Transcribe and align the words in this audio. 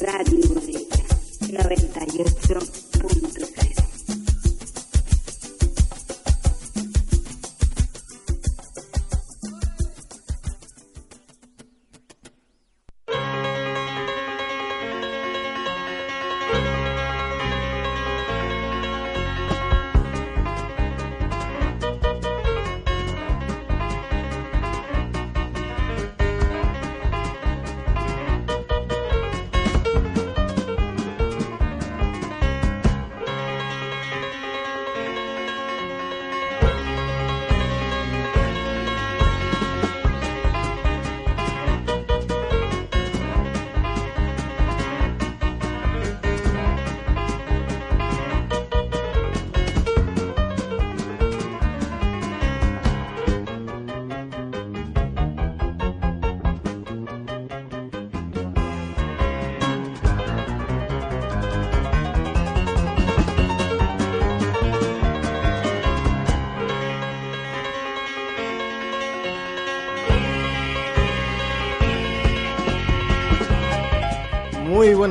Radio 0.00 0.48
Bodega 0.48 0.96
98.3. 1.40 3.65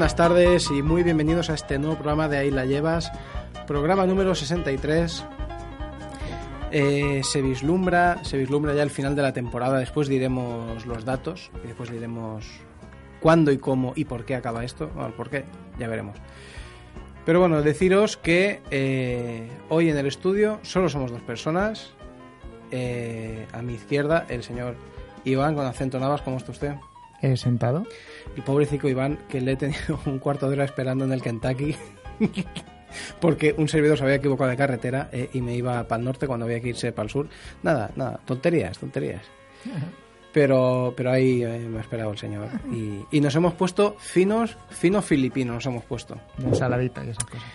buenas 0.06 0.18
tardes 0.18 0.70
y 0.70 0.84
muy 0.84 1.02
bienvenidos 1.02 1.50
a 1.50 1.56
este 1.56 1.80
nuevo 1.80 1.96
programa 1.96 2.30
de 2.30 2.38
Ahí 2.38 2.52
la 2.52 2.66
llevas, 2.66 3.12
programa 3.66 4.06
número 4.06 4.36
63. 4.36 5.26
Eh, 6.70 7.22
se 7.24 7.42
vislumbra, 7.42 8.24
se 8.24 8.38
vislumbra 8.38 8.76
ya 8.76 8.84
el 8.84 8.92
final 8.92 9.16
de 9.16 9.24
la 9.24 9.34
temporada. 9.34 9.80
Después 9.80 10.08
diremos 10.08 10.86
los 10.86 11.06
datos 11.06 11.50
y 11.64 11.68
después 11.70 11.90
diremos 11.90 12.46
cuándo 13.20 13.52
y 13.52 13.58
cómo 13.58 13.94
y 13.96 14.06
por 14.06 14.26
qué 14.26 14.36
acaba 14.36 14.64
esto. 14.64 14.92
Bueno, 14.94 15.10
por 15.18 15.32
qué 15.32 15.46
ya 15.80 15.88
veremos. 15.88 16.20
Pero 17.26 17.40
bueno, 17.40 17.64
deciros 17.64 18.16
que 18.16 18.62
eh, 18.70 19.50
hoy 19.70 19.90
en 19.90 19.98
el 19.98 20.06
estudio 20.06 20.60
solo 20.62 20.88
somos 20.88 21.10
dos 21.10 21.22
personas. 21.22 21.94
Eh, 22.70 23.48
a 23.52 23.64
mi 23.64 23.74
izquierda 23.74 24.28
el 24.30 24.44
señor 24.44 24.76
Iván 25.24 25.56
con 25.56 25.66
acento 25.66 26.00
navas. 26.00 26.22
¿Cómo 26.22 26.38
está 26.38 26.52
usted? 26.52 26.76
He 27.22 27.38
sentado. 27.38 27.86
El 28.36 28.44
pobrecito 28.44 28.88
Iván, 28.88 29.20
que 29.30 29.42
le 29.42 29.54
he 29.54 29.56
tenido 29.56 30.00
un 30.06 30.20
cuarto 30.20 30.48
de 30.48 30.54
hora 30.56 30.66
esperando 30.66 31.06
en 31.06 31.12
el 31.12 31.22
Kentucky. 31.22 31.76
porque 33.20 33.54
un 33.58 33.68
servidor 33.68 33.98
se 33.98 34.04
había 34.04 34.16
equivocado 34.16 34.50
de 34.50 34.58
carretera 34.58 35.10
eh, 35.12 35.30
y 35.34 35.42
me 35.42 35.56
iba 35.56 35.84
para 35.88 36.00
el 36.00 36.06
norte 36.06 36.28
cuando 36.28 36.46
había 36.46 36.60
que 36.60 36.70
irse 36.70 36.92
para 36.92 37.06
el 37.06 37.10
sur. 37.10 37.28
Nada, 37.64 37.92
nada, 37.96 38.20
tonterías, 38.26 38.78
tonterías. 38.78 39.22
Pero, 40.32 40.94
pero 40.96 41.12
ahí 41.12 41.44
eh, 41.44 41.60
me 41.70 41.78
ha 41.78 41.82
esperado 41.82 42.12
el 42.12 42.18
señor. 42.18 42.48
Y, 42.72 43.02
y 43.12 43.22
nos 43.22 43.36
hemos 43.36 43.54
puesto 43.54 43.96
finos, 44.00 44.58
finos 44.70 45.06
filipinos 45.06 45.56
nos 45.56 45.66
hemos 45.66 45.86
puesto. 45.86 46.20
Ensaladita 46.44 47.04
y 47.06 47.10
esas 47.10 47.26
cosas. 47.26 47.48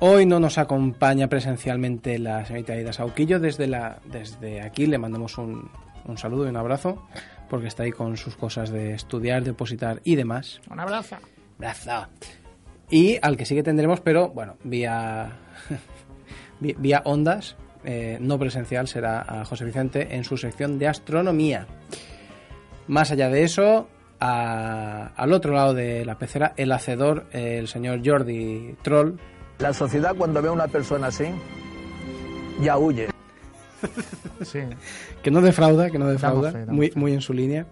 Hoy 0.00 0.26
no 0.26 0.40
nos 0.40 0.58
acompaña 0.58 1.28
presencialmente 1.28 2.18
la 2.18 2.44
señorita 2.44 2.72
Aida 2.72 2.92
Sauquillo. 2.92 3.38
Desde, 3.38 3.68
la, 3.68 4.00
desde 4.04 4.60
aquí 4.60 4.86
le 4.86 4.98
mandamos 4.98 5.38
un, 5.38 5.70
un 6.06 6.18
saludo 6.18 6.46
y 6.46 6.48
un 6.48 6.56
abrazo, 6.56 7.06
porque 7.52 7.68
está 7.68 7.82
ahí 7.82 7.90
con 7.92 8.16
sus 8.16 8.34
cosas 8.34 8.70
de 8.70 8.94
estudiar, 8.94 9.44
depositar 9.44 10.00
y 10.04 10.16
demás. 10.16 10.62
Un 10.70 10.80
abrazo. 10.80 11.16
Abrazo. 11.58 12.08
Y 12.88 13.18
al 13.20 13.36
que 13.36 13.44
sí 13.44 13.54
que 13.54 13.62
tendremos, 13.62 14.00
pero 14.00 14.30
bueno, 14.30 14.56
vía, 14.64 15.32
vía 16.60 17.02
ondas, 17.04 17.56
eh, 17.84 18.16
no 18.22 18.38
presencial, 18.38 18.88
será 18.88 19.20
a 19.20 19.44
José 19.44 19.66
Vicente 19.66 20.16
en 20.16 20.24
su 20.24 20.38
sección 20.38 20.78
de 20.78 20.88
astronomía. 20.88 21.66
Más 22.86 23.10
allá 23.12 23.28
de 23.28 23.42
eso, 23.42 23.86
a- 24.18 25.12
al 25.14 25.32
otro 25.34 25.52
lado 25.52 25.74
de 25.74 26.06
la 26.06 26.16
pecera, 26.16 26.54
el 26.56 26.72
hacedor, 26.72 27.26
eh, 27.32 27.58
el 27.58 27.68
señor 27.68 28.00
Jordi 28.02 28.76
Troll, 28.80 29.18
La 29.58 29.74
sociedad 29.74 30.14
cuando 30.16 30.40
ve 30.40 30.48
a 30.48 30.52
una 30.52 30.68
persona 30.68 31.08
así, 31.08 31.26
ya 32.62 32.78
huye. 32.78 33.08
Sí. 34.42 34.60
que 35.22 35.30
no 35.30 35.40
defrauda, 35.40 35.90
que 35.90 35.98
no 35.98 36.08
defrauda, 36.08 36.52
fe, 36.52 36.58
damos 36.60 36.74
muy, 36.74 36.90
fe. 36.90 36.98
muy 36.98 37.12
en 37.12 37.20
su 37.20 37.32
línea. 37.32 37.66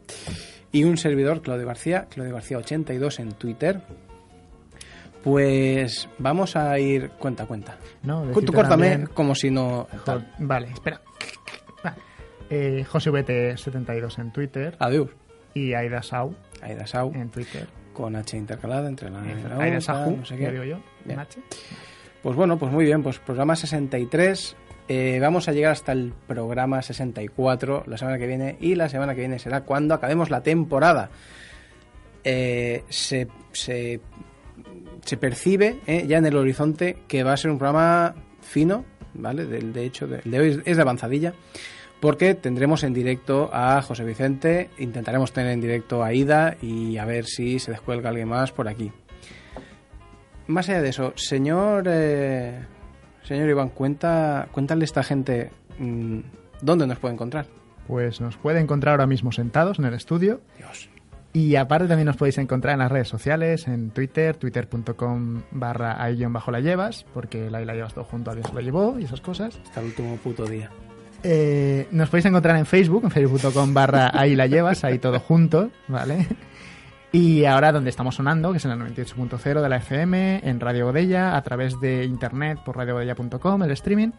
Y 0.73 0.85
un 0.85 0.97
servidor, 0.97 1.43
Claudio 1.43 1.67
García, 1.67 2.07
Claudio 2.11 2.35
García 2.35 2.59
82 2.59 3.19
en 3.21 3.33
Twitter. 3.33 3.81
Pues 5.23 6.09
vamos 6.19 6.57
a 6.57 6.79
ir 6.79 7.11
cuenta 7.19 7.43
a 7.43 7.47
cuenta. 7.47 7.77
No, 8.03 8.23
Tú 8.33 8.53
córtame 8.53 8.89
también- 8.91 9.07
como 9.13 9.35
si 9.35 9.51
no... 9.51 9.87
Jo- 10.07 10.23
Vale, 10.39 10.69
espera. 10.73 11.01
Eh, 12.53 12.85
JoseVT72 12.91 14.19
en 14.19 14.33
Twitter 14.33 14.75
Adiós. 14.81 15.09
y 15.55 15.73
Aida 15.75 16.03
Sau 16.03 16.35
Aida 16.61 16.85
Sau, 16.85 17.13
en 17.15 17.31
Twitter. 17.31 17.69
con 17.93 18.17
H 18.17 18.37
intercalada 18.37 18.89
entre 18.89 19.09
la 19.09 19.21
Eh, 19.25 19.33
F, 19.39 19.49
la 19.49 19.57
U, 19.57 19.61
Aida 19.61 19.81
Sahu, 19.81 20.17
no 20.17 20.25
sé 20.25 20.37
ya 20.37 20.47
qué. 20.47 20.53
digo 20.53 20.65
yo, 20.65 20.77
Bien. 21.05 21.19
en 21.19 21.21
H. 21.21 21.41
Pues 22.25 22.35
bueno, 22.35 22.59
pues 22.59 22.73
muy 22.73 22.85
bien, 22.85 23.05
pues 23.05 23.21
programa 23.21 23.55
63. 23.55 24.57
Eh, 24.93 25.21
vamos 25.21 25.47
a 25.47 25.53
llegar 25.53 25.71
hasta 25.71 25.93
el 25.93 26.13
programa 26.27 26.83
64 26.83 27.85
la 27.87 27.97
semana 27.97 28.19
que 28.19 28.27
viene 28.27 28.57
y 28.59 28.75
la 28.75 28.89
semana 28.89 29.15
que 29.15 29.21
viene 29.21 29.39
será 29.39 29.61
cuando 29.61 29.95
acabemos 29.95 30.31
la 30.31 30.43
temporada. 30.43 31.11
Eh, 32.25 32.83
se, 32.89 33.29
se, 33.53 34.01
percibe 35.21 35.79
eh, 35.87 36.07
ya 36.09 36.19
en 36.19 36.27
el 36.27 36.37
horizonte 36.37 36.97
que 37.07 37.23
va 37.23 37.35
a 37.35 37.37
ser 37.37 37.53
un 37.53 37.59
programa 37.59 38.17
fino, 38.41 38.85
¿vale? 39.15 39.47
De, 39.47 39.85
hecho, 39.85 40.09
de, 40.09 40.23
de 40.25 40.41
hoy 40.41 40.61
es 40.65 40.77
de 40.77 40.83
avanzadilla, 40.83 41.35
porque 42.01 42.35
tendremos 42.35 42.83
en 42.83 42.93
directo 42.93 43.49
a 43.53 43.81
José 43.83 44.03
Vicente, 44.03 44.71
intentaremos 44.79 45.33
tener 45.33 45.53
en 45.53 45.61
directo 45.61 46.03
a 46.03 46.13
Ida 46.13 46.57
y 46.61 46.99
a 46.99 47.05
ver 47.05 47.27
si 47.27 47.61
se 47.61 47.71
descuelga 47.71 48.09
alguien 48.09 48.27
más 48.27 48.51
por 48.51 48.67
aquí. 48.67 48.91
Más 50.49 50.69
allá 50.69 50.83
de 50.83 50.89
eso, 50.89 51.13
señor, 51.15 51.85
señor 53.31 53.49
Iván, 53.49 53.69
cuenta, 53.69 54.49
cuéntale 54.51 54.83
a 54.83 54.87
esta 54.87 55.05
gente 55.05 55.53
mm, 55.79 56.19
dónde 56.63 56.89
nos 56.89 56.99
puede 56.99 57.15
encontrar. 57.15 57.47
Pues 57.87 58.21
nos 58.21 58.37
puede 58.37 58.59
encontrar 58.59 58.95
ahora 58.95 59.07
mismo 59.07 59.31
sentados 59.31 59.79
en 59.79 59.85
el 59.85 59.95
estudio. 59.95 60.41
Dios. 60.59 60.91
Y 61.33 61.55
aparte 61.55 61.87
también 61.87 62.07
nos 62.07 62.17
podéis 62.17 62.39
encontrar 62.39 62.73
en 62.73 62.81
las 62.81 62.91
redes 62.91 63.07
sociales, 63.07 63.69
en 63.69 63.91
Twitter, 63.91 64.37
twitter.com 64.37 65.43
barra 65.53 66.03
ahí 66.03 66.17
guion 66.17 66.33
bajo 66.33 66.51
la 66.51 66.59
llevas, 66.59 67.07
porque 67.15 67.49
la 67.53 67.59
ahí 67.59 67.65
la 67.65 67.75
llevas 67.75 67.95
todo 67.95 68.03
junto, 68.03 68.33
alguien 68.33 68.49
se 68.49 68.53
lo 68.53 68.61
llevó 68.63 68.99
y 68.99 69.05
esas 69.05 69.21
cosas. 69.21 69.61
Hasta 69.65 69.79
el 69.79 69.87
último 69.87 70.17
puto 70.17 70.45
día. 70.47 70.69
Eh, 71.23 71.87
nos 71.93 72.09
podéis 72.09 72.27
encontrar 72.27 72.57
en 72.57 72.67
Facebook, 72.67 73.05
en 73.05 73.13
facebook.com 73.13 73.73
barra 73.73 74.11
ahí 74.13 74.35
la 74.35 74.49
llevas, 74.49 74.83
ahí 74.83 74.99
todo 74.99 75.21
junto, 75.21 75.71
¿vale? 75.87 76.27
Y 77.13 77.45
ahora 77.45 77.73
donde 77.73 77.91
estamos 77.91 78.15
sonando, 78.15 78.53
que 78.53 78.59
es 78.59 78.65
en 78.65 78.71
el 78.71 78.79
98.0 78.79 79.61
de 79.61 79.69
la 79.69 79.77
FM, 79.77 80.43
en 80.45 80.61
Radio 80.61 80.87
Bodella, 80.87 81.37
a 81.37 81.43
través 81.43 81.81
de 81.81 82.05
internet 82.05 82.61
por 82.65 82.77
radiobodella.com, 82.77 83.65
el 83.65 83.71
streaming, 83.73 84.11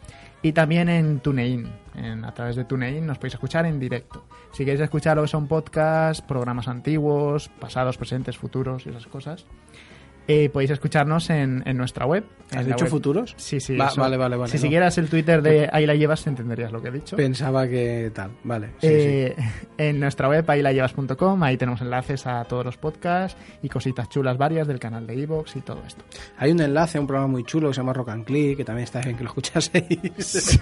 y 0.41 0.52
también 0.52 0.90
en 0.90 1.22
TuneIn. 1.22 1.72
En, 1.96 2.25
a 2.25 2.34
través 2.34 2.57
de 2.57 2.66
TuneIn 2.66 3.06
nos 3.06 3.18
podéis 3.18 3.35
escuchar 3.35 3.66
en 3.66 3.79
directo. 3.79 4.25
Si 4.52 4.66
queréis 4.66 4.81
escuchar 4.81 5.16
lo 5.16 5.22
que 5.22 5.29
son 5.29 5.47
podcasts, 5.47 6.22
programas 6.22 6.67
antiguos, 6.67 7.47
pasados, 7.47 7.97
presentes, 7.97 8.38
futuros 8.38 8.85
y 8.85 8.90
esas 8.90 9.08
cosas, 9.08 9.46
eh, 10.28 10.50
podéis 10.50 10.72
escucharnos 10.72 11.29
en, 11.29 11.64
en 11.66 11.78
nuestra 11.78 12.06
web. 12.06 12.23
¿Has 12.56 12.66
dicho 12.66 12.84
web- 12.84 12.90
futuros? 12.91 13.34
Sí, 13.38 13.62
sí. 13.62 13.78
Va- 13.78 13.91
vale, 13.96 14.18
vale, 14.18 14.35
vale, 14.35 14.52
Si 14.52 14.58
no. 14.58 14.62
siguieras 14.64 14.97
el 14.97 15.08
Twitter 15.09 15.41
de 15.41 15.70
ahí 15.72 15.85
la 15.85 15.96
llevas, 15.96 16.28
entenderías 16.28 16.72
lo 16.72 16.82
que 16.82 16.90
he 16.90 16.91
dicho. 16.91 17.16
Pensaba 17.16 17.66
que 17.68 18.12
tal, 18.14 18.32
vale. 18.44 18.68
sí, 18.79 18.88
Eh, 18.90 19.35
En 19.78 20.00
nuestra 20.00 20.28
web, 20.28 20.44
ahí 20.50 20.62
la 20.62 20.73
llevas.com, 20.73 21.41
ahí 21.44 21.56
tenemos 21.58 21.82
enlaces 21.82 22.28
a 22.28 22.44
todos 22.44 22.66
los 22.66 22.78
podcasts 22.78 23.38
y 23.64 23.70
cositas 23.70 24.09
chulas 24.09 24.38
varias 24.38 24.68
del 24.68 24.79
canal 24.79 25.08
de 25.08 25.22
Evox 25.23 25.56
y 25.56 25.62
todo 25.62 25.82
esto. 25.88 26.03
sí. 26.09 26.20
Hay 26.38 26.52
un 26.52 26.59
enlace 26.62 26.97
a 26.97 27.02
un 27.02 27.08
programa 27.08 27.28
muy 27.32 27.44
chulo 27.46 27.70
que 27.70 27.73
se 27.76 27.79
llama 27.79 27.94
Rock 27.94 28.09
and 28.09 28.26
Click, 28.26 28.58
que 28.58 28.66
también 28.66 28.84
está 28.84 29.00
bien 29.00 29.16
que 29.16 29.23
lo 29.23 29.29
escuchaseis. 29.29 30.59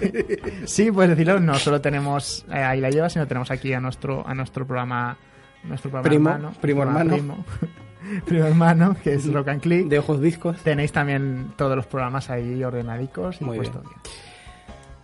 Sí, 0.64 0.90
puedes 0.92 1.10
decirlo, 1.10 1.40
no 1.40 1.54
solo 1.56 1.80
tenemos 1.80 2.44
eh, 2.50 2.54
ahí 2.54 2.80
la 2.80 2.90
llevas, 2.90 3.12
sino 3.12 3.26
tenemos 3.26 3.50
aquí 3.50 3.72
a 3.72 3.80
nuestro, 3.80 4.26
a 4.26 4.34
nuestro 4.34 4.64
programa, 4.66 5.16
nuestro 5.64 5.90
programa 5.90 6.08
Primo, 6.08 6.30
hermano, 6.30 6.52
primo 6.60 6.82
hermano. 6.82 7.10
Primo, 7.14 7.44
primo 8.26 8.44
hermano, 8.46 8.96
que 9.02 9.14
es 9.14 9.32
Rock 9.32 9.48
and 9.48 9.60
Click. 9.60 9.88
de 9.88 9.98
ojos 9.98 10.20
discos. 10.20 10.60
Tenéis 10.62 10.92
también 10.92 11.52
todos 11.56 11.76
los 11.76 11.86
programas 11.86 12.30
ahí 12.30 12.62
ordenadicos 12.64 13.40
y 13.40 13.44
Muy 13.44 13.56
puesto 13.56 13.80
bien. 13.80 13.90
bien. 13.90 14.14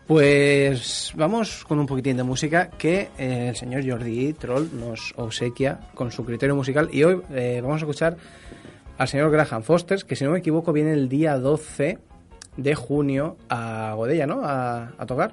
Pues 0.06 1.12
vamos 1.16 1.64
con 1.64 1.80
un 1.80 1.86
poquitín 1.86 2.16
de 2.16 2.22
música 2.22 2.70
que 2.70 3.08
eh, 3.18 3.48
el 3.48 3.56
señor 3.56 3.82
Jordi 3.88 4.32
Troll 4.34 4.68
nos 4.78 5.12
obsequia 5.16 5.80
con 5.94 6.12
su 6.12 6.24
criterio 6.24 6.54
musical 6.54 6.88
y 6.92 7.02
hoy 7.02 7.20
eh, 7.32 7.58
vamos 7.60 7.82
a 7.82 7.84
escuchar 7.86 8.16
al 8.98 9.08
señor 9.08 9.32
Graham 9.32 9.62
Foster, 9.64 10.04
que 10.04 10.14
si 10.14 10.24
no 10.24 10.30
me 10.30 10.38
equivoco 10.38 10.72
viene 10.72 10.92
el 10.92 11.08
día 11.08 11.36
12 11.38 11.98
de 12.56 12.74
junio 12.76 13.36
a 13.48 13.94
Godella, 13.96 14.26
¿no? 14.28 14.42
A, 14.44 14.92
a 14.96 15.06
tocar. 15.06 15.32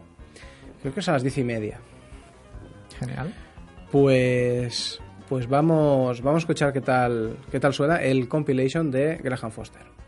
Creo 0.81 0.93
que 0.93 1.01
es 1.01 1.07
a 1.07 1.13
las 1.13 1.21
diez 1.21 1.37
y 1.37 1.43
media. 1.43 1.79
Genial. 2.99 3.31
Pues, 3.91 4.99
pues 5.27 5.47
vamos, 5.47 6.21
vamos 6.21 6.39
a 6.39 6.43
escuchar 6.43 6.73
qué 6.73 6.81
tal, 6.81 7.37
qué 7.51 7.59
tal 7.59 7.73
suena 7.73 8.01
el 8.01 8.27
compilation 8.27 8.91
de 8.91 9.17
Graham 9.17 9.51
Foster. 9.51 10.02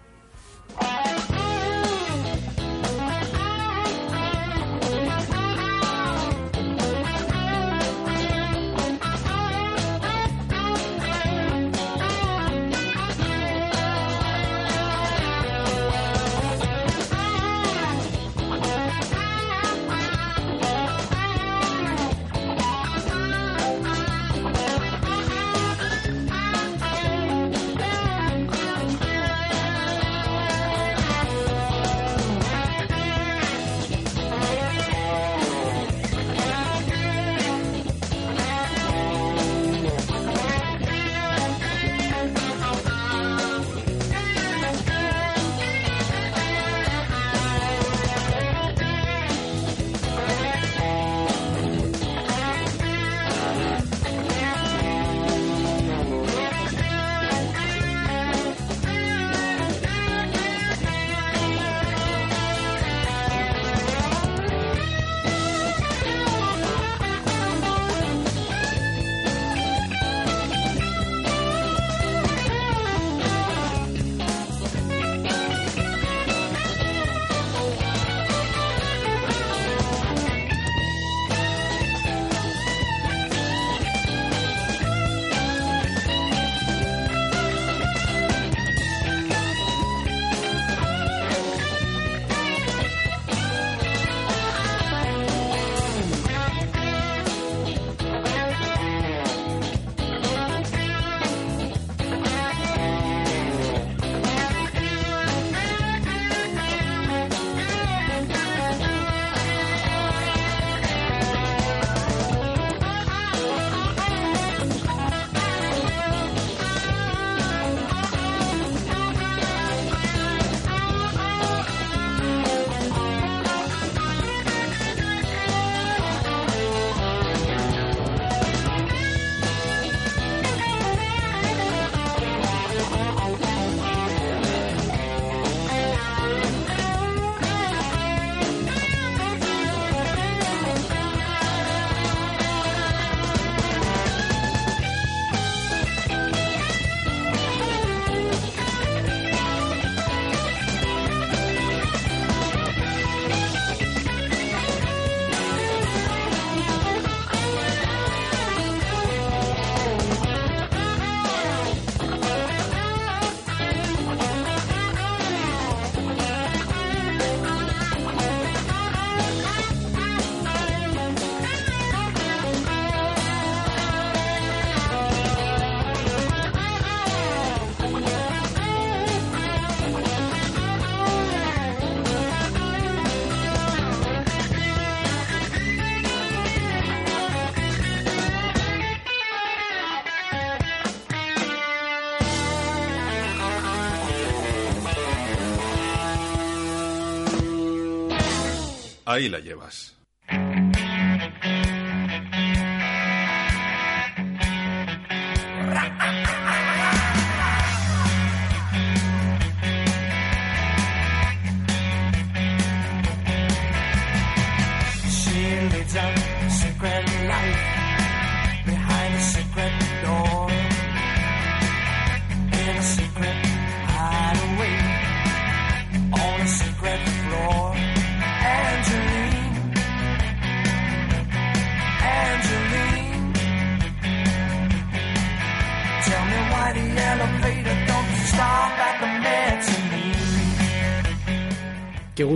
Ahí 199.65 199.94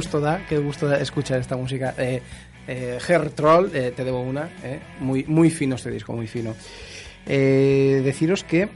gusto 0.09 0.19
da, 0.21 0.41
qué 0.49 0.57
gusto 0.57 0.87
da 0.87 0.97
escuchar 0.97 1.39
esta 1.39 1.55
música. 1.55 1.93
Eh, 1.95 2.19
eh, 2.67 2.97
Troll, 3.35 3.69
eh, 3.75 3.93
te 3.95 4.03
debo 4.03 4.21
una. 4.21 4.49
eh, 4.63 4.79
muy, 5.01 5.23
muy 5.25 5.51
fino 5.51 5.75
este 5.75 5.91
disco, 5.91 6.13
muy 6.13 6.25
fino. 6.25 6.55
Eh, 7.27 8.01
deciros 8.03 8.43
que 8.43 8.67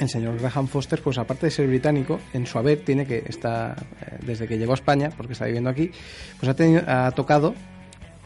el 0.00 0.08
señor 0.08 0.40
Graham 0.40 0.66
Foster, 0.66 1.00
pues 1.02 1.18
aparte 1.18 1.46
de 1.46 1.50
ser 1.52 1.68
británico, 1.68 2.18
en 2.32 2.46
su 2.46 2.58
haber 2.58 2.80
tiene 2.80 3.06
que 3.06 3.22
está 3.28 3.76
eh, 4.00 4.16
desde 4.26 4.48
que 4.48 4.58
llegó 4.58 4.72
a 4.72 4.74
España, 4.74 5.10
porque 5.16 5.34
está 5.34 5.44
viviendo 5.44 5.70
aquí, 5.70 5.92
pues 6.40 6.50
ha, 6.50 6.54
tenido- 6.54 6.82
ha 6.88 7.12
tocado 7.12 7.54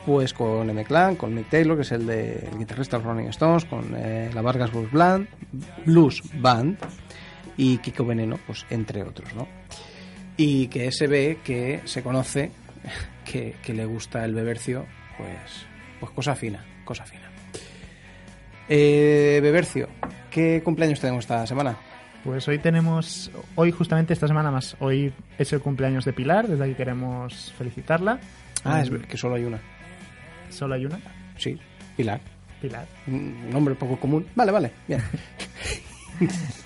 pues 0.07 0.33
con 0.33 0.71
M 0.71 0.83
Clan, 0.85 1.17
con 1.17 1.35
Mick 1.35 1.51
Taylor, 1.51 1.77
que 1.77 1.83
es 1.83 1.93
el 1.93 2.07
de 2.07 2.49
el 2.51 2.59
guitarrista 2.59 2.97
de 2.99 3.05
Rolling 3.05 3.29
Stones, 3.29 3.67
con 3.67 3.93
eh, 3.97 4.31
la 4.33 4.41
Vargas 4.41 4.71
Blues 4.73 4.91
Band, 4.93 5.29
Blues 5.85 6.23
Band 6.41 6.79
y 7.59 7.77
Kiko 7.79 8.05
Veneno, 8.07 8.39
pues 8.47 8.65
entre 8.71 9.03
otros, 9.03 9.35
¿no? 9.35 9.47
Y 10.37 10.67
que 10.69 10.91
se 10.93 11.07
ve 11.07 11.39
que 11.45 11.81
se 11.85 12.03
conoce 12.03 12.51
que, 13.25 13.55
que 13.63 13.73
le 13.75 13.85
gusta 13.85 14.25
el 14.25 14.35
bebercio, 14.35 14.87
pues, 15.17 15.67
pues 16.01 16.13
cosa 16.13 16.35
fina, 16.35 16.65
cosa 16.85 17.05
fina. 17.05 17.31
Eh, 18.69 19.41
bebercio, 19.43 19.89
¿qué 20.31 20.63
cumpleaños 20.65 21.01
tenemos 21.01 21.25
esta 21.25 21.47
semana? 21.47 21.77
Pues 22.25 22.49
hoy 22.49 22.59
tenemos, 22.59 23.31
hoy 23.55 23.71
justamente 23.71 24.15
esta 24.15 24.27
semana 24.27 24.51
más, 24.51 24.77
hoy 24.81 25.13
es 25.39 25.53
el 25.53 25.61
cumpleaños 25.61 26.07
de 26.07 26.15
Pilar, 26.15 26.49
desde 26.49 26.65
aquí 26.65 26.75
queremos 26.75 27.53
felicitarla. 27.59 28.19
Ah, 28.65 28.81
es 28.81 28.91
Mm, 28.91 29.03
que 29.03 29.19
solo 29.19 29.35
hay 29.35 29.45
una. 29.45 29.61
Solo 30.49 30.75
hay 30.75 30.87
una, 30.87 30.99
Sí, 31.37 31.59
Pilar. 31.97 32.21
Pilar. 32.63 32.87
Un 33.07 33.51
nombre 33.51 33.75
poco 33.75 33.99
común. 34.01 34.27
Vale, 34.35 34.53
vale, 34.53 34.71
bien. 34.89 35.03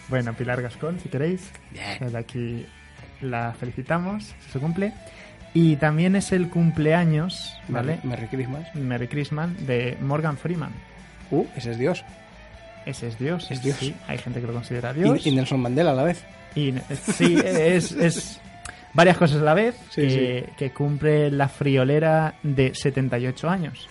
Bueno, 0.09 0.33
Pilar 0.35 0.63
Gascón, 0.63 1.01
si 1.01 1.09
queréis. 1.09 1.51
Bien. 1.73 1.99
Desde 2.01 2.19
aquí 2.19 2.67
la 3.21 3.53
felicitamos, 3.55 4.35
se 4.53 4.59
cumple. 4.59 4.93
Y 5.55 5.77
también 5.77 6.15
es 6.15 6.33
el 6.33 6.51
cumpleaños, 6.51 7.59
¿vale? 7.69 7.99
Merry 8.03 8.27
Christmas. 8.29 8.75
Merry 8.75 9.09
Christmas 9.09 9.67
de 9.67 9.97
Morgan 10.01 10.37
Freeman. 10.37 10.73
Uh, 11.31 11.47
ese 11.57 11.73
es 11.73 11.79
Dios. 11.79 12.05
Ese 12.87 13.09
es 13.09 13.19
Dios. 13.19 13.51
Es 13.51 13.63
Dios. 13.63 13.77
Sí, 13.79 13.95
hay 14.07 14.19
gente 14.19 14.41
que 14.41 14.47
lo 14.47 14.53
considera 14.53 14.93
Dios. 14.93 15.27
y 15.27 15.31
Nelson 15.31 15.61
Mandela 15.61 15.91
a 15.93 15.95
la 15.95 16.05
vez. 16.05 16.25
Y 16.55 16.71
eh, 16.71 16.83
sí, 17.03 17.37
es, 17.45 17.93
es 17.93 18.41
varias 18.95 19.17
cosas 19.17 19.41
a 19.41 19.45
la 19.45 19.55
vez 19.55 19.77
Sí, 19.91 20.03
que, 20.03 20.51
que 20.57 20.71
cumple 20.71 21.31
la 21.31 21.49
friolera 21.49 22.35
de 22.43 22.75
78 22.75 23.49
años. 23.49 23.89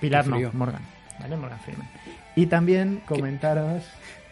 Pilar 0.00 0.26
no. 0.26 0.38
Morgan. 0.52 0.82
¿Vale? 1.20 1.36
Morgan 1.36 1.60
Freeman. 1.60 1.88
Y 2.36 2.46
también 2.46 3.02
comentaros... 3.06 3.82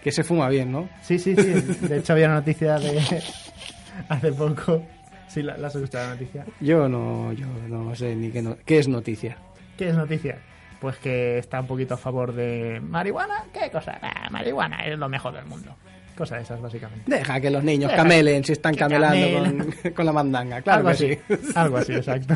Que 0.03 0.13
se 0.13 0.23
fuma 0.23 0.49
bien, 0.49 0.71
¿no? 0.71 0.89
Sí, 1.03 1.19
sí, 1.19 1.35
sí. 1.35 1.43
De 1.89 1.99
hecho 1.99 2.13
había 2.13 2.27
una 2.27 2.37
noticia 2.37 2.79
de 2.79 3.01
hace 4.09 4.33
poco. 4.33 4.83
Sí, 5.29 5.43
la, 5.43 5.57
la 5.57 5.67
has 5.69 5.75
escuchado 5.75 6.05
la 6.09 6.11
noticia. 6.15 6.45
Yo 6.61 6.89
no, 6.89 7.33
yo 7.33 7.47
no 7.69 7.95
sé 7.95 8.15
ni 8.15 8.31
qué, 8.31 8.43
no- 8.43 8.57
qué 8.65 8.79
es 8.79 8.89
noticia. 8.89 9.37
¿Qué 9.77 9.89
es 9.89 9.95
noticia? 9.95 10.39
Pues 10.81 10.97
que 10.99 11.39
está 11.39 11.61
un 11.61 11.67
poquito 11.67 11.95
a 11.95 11.97
favor 11.97 12.33
de 12.33 12.81
marihuana. 12.81 13.45
¿Qué 13.53 13.71
cosa? 13.71 13.99
Ah, 14.03 14.29
marihuana 14.31 14.85
es 14.87 14.99
lo 14.99 15.09
mejor 15.09 15.35
del 15.35 15.47
mundo. 15.47 15.75
Cosa 16.17 16.37
de 16.37 16.43
esas, 16.43 16.61
básicamente. 16.63 17.11
Deja 17.11 17.41
que 17.41 17.51
los 17.51 17.63
niños 17.63 17.91
Deja 17.91 18.03
camelen 18.03 18.43
si 18.45 18.53
están 18.53 18.75
camelando 18.75 19.39
con, 19.83 19.93
con 19.95 20.07
la 20.07 20.13
mandanga. 20.13 20.63
Claro 20.63 20.89
algo 20.89 20.99
que 20.99 21.19
así. 21.29 21.37
sí. 21.45 21.53
Algo 21.55 21.77
así, 21.77 21.93
exacto. 21.93 22.35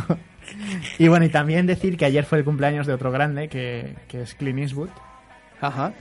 Y 0.99 1.09
bueno, 1.09 1.25
y 1.25 1.29
también 1.31 1.67
decir 1.67 1.97
que 1.97 2.05
ayer 2.05 2.25
fue 2.25 2.39
el 2.39 2.45
cumpleaños 2.45 2.87
de 2.87 2.93
otro 2.93 3.11
grande, 3.11 3.49
que, 3.49 3.95
que 4.09 4.23
es 4.23 4.35
Clint 4.35 4.59
Eastwood, 4.59 4.91
Ajá. 5.63 5.93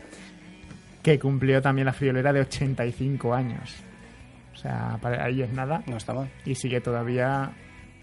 que 1.03 1.19
cumplió 1.19 1.61
también 1.61 1.85
la 1.85 1.93
friolera 1.93 2.33
de 2.33 2.41
85 2.41 3.33
años. 3.33 3.75
O 4.59 4.61
sea, 4.61 4.97
para 5.01 5.23
ahí 5.23 5.41
es 5.41 5.53
nada. 5.53 5.81
No 5.87 5.95
está 5.95 6.13
mal. 6.13 6.29
Y 6.45 6.55
sigue 6.55 6.81
todavía 6.81 7.51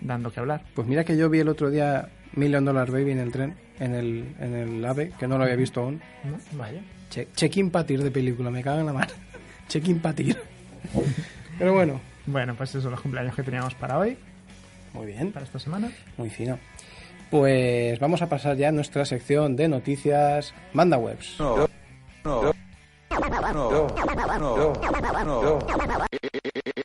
dando 0.01 0.33
que 0.33 0.41
hablar. 0.41 0.63
Pues 0.75 0.89
mira 0.89 1.05
que 1.05 1.15
yo 1.17 1.29
vi 1.29 1.41
el 1.41 1.49
otro 1.51 1.71
día 1.71 2.09
Million 2.33 2.65
Dollar 2.65 2.91
Baby 2.91 3.11
en 3.11 3.19
el 3.19 3.31
tren, 3.31 3.55
en 3.79 3.95
el, 3.95 4.35
en 4.41 4.55
el 4.55 4.85
AVE, 4.85 5.13
que 5.19 5.29
no 5.29 5.37
lo 5.37 5.45
había 5.45 5.57
visto 5.57 5.83
aún. 5.83 6.01
¿no? 6.25 6.39
Vaya. 6.59 6.81
Che- 7.11 7.29
Check-in 7.35 7.71
patir 7.71 8.03
de 8.03 8.11
película, 8.11 8.51
me 8.51 8.63
cago 8.63 8.81
en 8.81 8.87
la 8.87 8.93
mano. 8.95 9.13
Check-in 9.69 10.01
patir. 10.01 10.37
Pero 11.59 11.75
bueno, 11.75 12.01
Bueno, 12.27 12.55
pues 12.55 12.71
esos 12.71 12.85
son 12.85 12.93
los 12.93 13.01
cumpleaños 13.03 13.35
que 13.37 13.43
teníamos 13.43 13.75
para 13.75 13.99
hoy, 13.99 14.17
muy 14.95 15.07
bien, 15.07 15.31
para 15.33 15.45
esta 15.45 15.59
semana. 15.59 15.91
muy 16.17 16.31
fino. 16.31 16.59
Pues 17.31 17.99
vamos 17.99 18.23
a 18.23 18.29
pasar 18.29 18.57
ya 18.57 18.69
a 18.69 18.73
nuestra 18.73 19.05
sección 19.05 19.57
de 19.57 19.69
noticias 19.69 20.55
Manda 20.73 20.97
Webs. 20.97 21.37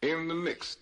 In 0.03 0.27
the 0.27 0.33
mix. 0.33 0.77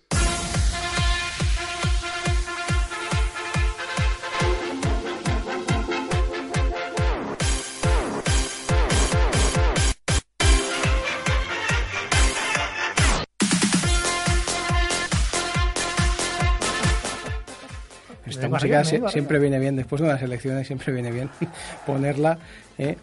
Esta 18.25 18.48
música 18.48 18.84
siempre 18.84 19.39
viene 19.39 19.60
bien, 19.60 19.75
después 19.75 20.01
de 20.01 20.08
unas 20.08 20.22
elecciones 20.22 20.67
siempre 20.67 20.93
viene 20.93 21.12
bien 21.12 21.29
ponerla 21.86 22.38
eh, 22.77 22.98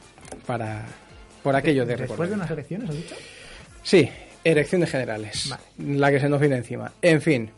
para 0.47 0.87
por 1.47 1.55
aquello 1.55 1.87
de 1.87 1.95
Después 1.97 2.11
recordar. 2.11 2.29
de 2.29 2.35
unas 2.35 2.51
elecciones, 2.51 2.91
¿has 2.91 2.97
dicho? 2.97 3.15
Sí, 3.85 4.11
elecciones 4.43 4.91
generales. 4.91 5.49
Vale. 5.49 5.97
La 5.99 6.11
que 6.11 6.19
se 6.19 6.29
nos 6.29 6.41
viene 6.41 6.57
encima. 6.57 6.91
En 7.01 7.23
fin, 7.23 7.51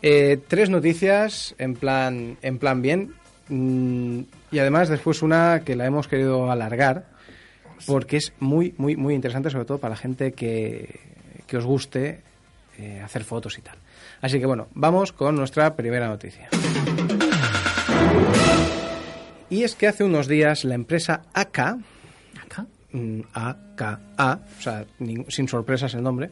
eh, 0.00 0.38
tres 0.48 0.70
noticias 0.70 1.54
en 1.58 1.74
plan, 1.74 2.38
en 2.40 2.58
plan 2.58 2.80
bien. 2.80 3.12
mm, 3.48 4.20
y 4.50 4.58
además 4.58 4.88
después 4.88 5.20
una 5.20 5.60
que 5.62 5.76
la 5.76 5.84
hemos 5.84 6.08
querido 6.08 6.50
alargar 6.50 7.04
porque 7.86 8.16
es 8.16 8.32
muy, 8.40 8.72
muy, 8.78 8.96
muy 8.96 9.12
interesante, 9.14 9.50
sobre 9.50 9.66
todo 9.66 9.76
para 9.76 9.90
la 9.92 9.98
gente 9.98 10.32
que, 10.32 10.98
que 11.46 11.58
os 11.58 11.66
guste 11.66 12.20
eh, 12.78 13.02
hacer 13.04 13.24
fotos 13.24 13.58
y 13.58 13.60
tal. 13.60 13.76
Así 14.22 14.40
que 14.40 14.46
bueno, 14.46 14.68
vamos 14.72 15.12
con 15.12 15.36
nuestra 15.36 15.76
primera 15.76 16.08
noticia. 16.08 16.48
Y 19.50 19.64
es 19.64 19.74
que 19.74 19.86
hace 19.86 20.02
unos 20.02 20.28
días 20.28 20.64
la 20.64 20.74
empresa 20.74 21.24
AK, 21.34 21.76
AKA, 23.32 24.40
o 24.58 24.62
sea, 24.62 24.84
sin 25.28 25.48
sorpresas 25.48 25.94
el 25.94 26.02
nombre, 26.02 26.30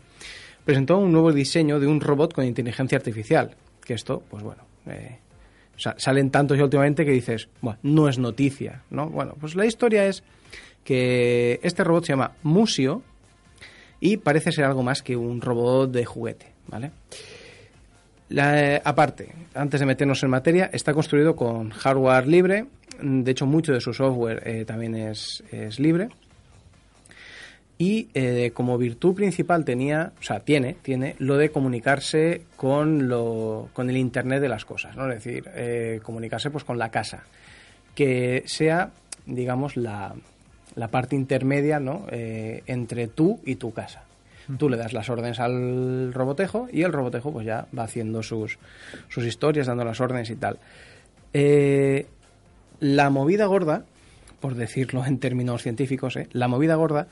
presentó 0.64 0.98
un 0.98 1.12
nuevo 1.12 1.32
diseño 1.32 1.80
de 1.80 1.86
un 1.86 2.00
robot 2.00 2.34
con 2.34 2.44
inteligencia 2.44 2.98
artificial. 2.98 3.54
Que 3.84 3.94
esto, 3.94 4.22
pues 4.30 4.42
bueno, 4.42 4.62
eh, 4.86 5.18
sa- 5.76 5.94
salen 5.98 6.30
tantos 6.30 6.56
ya 6.58 6.64
últimamente 6.64 7.04
que 7.04 7.10
dices, 7.12 7.48
bueno, 7.60 7.78
no 7.82 8.08
es 8.08 8.18
noticia, 8.18 8.82
¿no? 8.90 9.08
Bueno, 9.08 9.34
pues 9.40 9.54
la 9.56 9.66
historia 9.66 10.06
es 10.06 10.22
que 10.84 11.58
este 11.62 11.82
robot 11.84 12.04
se 12.04 12.12
llama 12.12 12.32
Musio 12.42 13.02
y 14.00 14.16
parece 14.18 14.52
ser 14.52 14.64
algo 14.64 14.82
más 14.82 15.02
que 15.02 15.16
un 15.16 15.40
robot 15.40 15.90
de 15.90 16.04
juguete, 16.04 16.52
¿vale? 16.68 16.90
La- 18.28 18.76
eh, 18.76 18.82
aparte, 18.84 19.32
antes 19.54 19.80
de 19.80 19.86
meternos 19.86 20.22
en 20.22 20.30
materia, 20.30 20.70
está 20.72 20.94
construido 20.94 21.34
con 21.34 21.70
hardware 21.70 22.26
libre. 22.28 22.66
De 23.02 23.30
hecho, 23.30 23.46
mucho 23.46 23.72
de 23.72 23.80
su 23.80 23.92
software 23.92 24.42
eh, 24.46 24.64
también 24.64 24.94
es 24.94 25.42
libre. 25.80 26.08
Y 27.80 28.08
eh, 28.12 28.50
como 28.52 28.76
virtud 28.76 29.14
principal 29.14 29.64
tenía, 29.64 30.12
o 30.20 30.22
sea, 30.22 30.40
tiene, 30.40 30.76
tiene 30.82 31.16
lo 31.18 31.38
de 31.38 31.50
comunicarse 31.50 32.42
con, 32.56 33.08
lo, 33.08 33.70
con 33.72 33.88
el 33.88 33.96
Internet 33.96 34.42
de 34.42 34.50
las 34.50 34.66
cosas, 34.66 34.94
¿no? 34.96 35.10
Es 35.10 35.24
decir, 35.24 35.48
eh, 35.54 35.98
comunicarse 36.02 36.50
pues 36.50 36.62
con 36.62 36.78
la 36.78 36.90
casa. 36.90 37.24
Que 37.94 38.42
sea, 38.44 38.90
digamos, 39.24 39.78
la, 39.78 40.14
la 40.74 40.88
parte 40.88 41.16
intermedia, 41.16 41.80
¿no? 41.80 42.04
Eh, 42.10 42.62
entre 42.66 43.08
tú 43.08 43.40
y 43.46 43.54
tu 43.54 43.72
casa. 43.72 44.04
Tú 44.58 44.68
le 44.68 44.76
das 44.76 44.92
las 44.92 45.08
órdenes 45.08 45.40
al 45.40 46.12
robotejo 46.12 46.68
y 46.70 46.82
el 46.82 46.92
robotejo 46.92 47.32
pues 47.32 47.46
ya 47.46 47.66
va 47.76 47.84
haciendo 47.84 48.22
sus, 48.22 48.58
sus 49.08 49.24
historias, 49.24 49.68
dando 49.68 49.86
las 49.86 50.02
órdenes 50.02 50.28
y 50.28 50.36
tal. 50.36 50.58
Eh, 51.32 52.06
la 52.78 53.08
movida 53.08 53.46
gorda, 53.46 53.84
por 54.38 54.54
decirlo 54.54 55.06
en 55.06 55.18
términos 55.18 55.62
científicos, 55.62 56.16
¿eh? 56.16 56.28
la 56.32 56.46
movida 56.46 56.74
gorda 56.74 57.08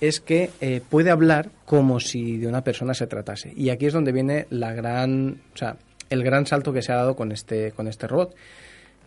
es 0.00 0.20
que 0.20 0.50
eh, 0.60 0.80
puede 0.88 1.10
hablar 1.10 1.50
como 1.64 2.00
si 2.00 2.38
de 2.38 2.46
una 2.46 2.62
persona 2.62 2.94
se 2.94 3.06
tratase. 3.06 3.52
Y 3.56 3.70
aquí 3.70 3.86
es 3.86 3.92
donde 3.92 4.12
viene 4.12 4.46
la 4.50 4.72
gran, 4.72 5.40
o 5.54 5.56
sea, 5.56 5.76
el 6.10 6.22
gran 6.22 6.46
salto 6.46 6.72
que 6.72 6.82
se 6.82 6.92
ha 6.92 6.96
dado 6.96 7.16
con 7.16 7.32
este, 7.32 7.72
con 7.72 7.88
este 7.88 8.06
robot. 8.06 8.34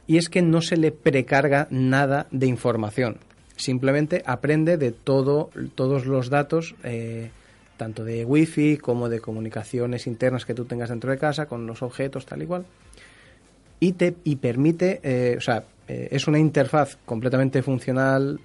Y 0.07 0.17
es 0.17 0.29
que 0.29 0.41
no 0.41 0.61
se 0.61 0.77
le 0.77 0.91
precarga 0.91 1.67
nada 1.69 2.27
de 2.31 2.47
información. 2.47 3.17
Simplemente 3.55 4.23
aprende 4.25 4.77
de 4.77 4.91
todo, 4.91 5.49
todos 5.75 6.05
los 6.05 6.29
datos, 6.29 6.75
eh, 6.83 7.29
tanto 7.77 8.03
de 8.03 8.25
wifi 8.25 8.77
como 8.77 9.07
de 9.07 9.19
comunicaciones 9.19 10.07
internas 10.07 10.45
que 10.45 10.53
tú 10.53 10.65
tengas 10.65 10.89
dentro 10.89 11.11
de 11.11 11.17
casa, 11.17 11.45
con 11.45 11.67
los 11.67 11.81
objetos, 11.81 12.25
tal 12.25 12.43
y 12.43 12.45
cual 12.45 12.65
y 13.83 13.93
te 13.93 14.13
y 14.25 14.35
permite, 14.35 14.99
eh, 15.01 15.35
o 15.37 15.41
sea, 15.41 15.63
es 15.87 16.27
una 16.27 16.39
interfaz 16.39 16.97
completamente 17.03 17.61
funcional, 17.61 18.39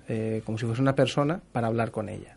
como 0.45 0.59
si 0.59 0.67
fuese 0.67 0.83
una 0.83 0.97
persona, 0.97 1.41
para 1.53 1.69
hablar 1.69 1.93
con 1.93 2.09
ella. 2.09 2.36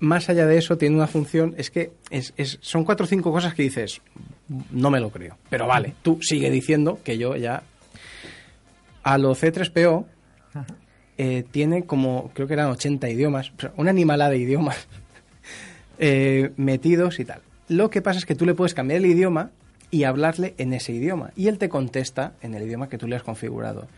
Más 0.00 0.28
allá 0.30 0.46
de 0.46 0.56
eso, 0.58 0.76
tiene 0.78 0.96
una 0.96 1.06
función, 1.06 1.54
es 1.58 1.70
que 1.70 1.92
es, 2.10 2.32
es- 2.36 2.58
son 2.62 2.84
cuatro 2.84 3.04
o 3.04 3.06
cinco 3.06 3.30
cosas 3.32 3.54
que 3.54 3.62
dices, 3.62 4.00
no 4.70 4.90
me 4.90 4.98
lo 4.98 5.10
creo, 5.10 5.36
pero 5.50 5.66
vale, 5.66 5.94
tú 6.02 6.18
sigue 6.22 6.50
diciendo 6.50 6.98
que 7.04 7.18
yo 7.18 7.36
ya... 7.36 7.62
A 9.02 9.16
lo 9.18 9.34
C3PO 9.34 10.04
eh, 11.18 11.44
tiene 11.50 11.84
como, 11.84 12.30
creo 12.34 12.46
que 12.46 12.52
eran 12.54 12.70
80 12.70 13.08
idiomas, 13.10 13.52
una 13.76 13.90
animalada 13.90 14.30
de 14.30 14.38
idiomas 14.38 14.88
eh, 15.98 16.52
metidos 16.56 17.18
y 17.20 17.24
tal. 17.24 17.40
Lo 17.68 17.90
que 17.90 18.02
pasa 18.02 18.18
es 18.18 18.26
que 18.26 18.34
tú 18.34 18.44
le 18.46 18.54
puedes 18.54 18.74
cambiar 18.74 18.98
el 18.98 19.06
idioma 19.06 19.50
y 19.90 20.04
hablarle 20.04 20.54
en 20.58 20.72
ese 20.72 20.92
idioma. 20.92 21.30
Y 21.36 21.48
él 21.48 21.58
te 21.58 21.68
contesta 21.68 22.34
en 22.42 22.54
el 22.54 22.62
idioma 22.64 22.88
que 22.88 22.98
tú 22.98 23.06
le 23.06 23.16
has 23.16 23.22
configurado. 23.22 23.88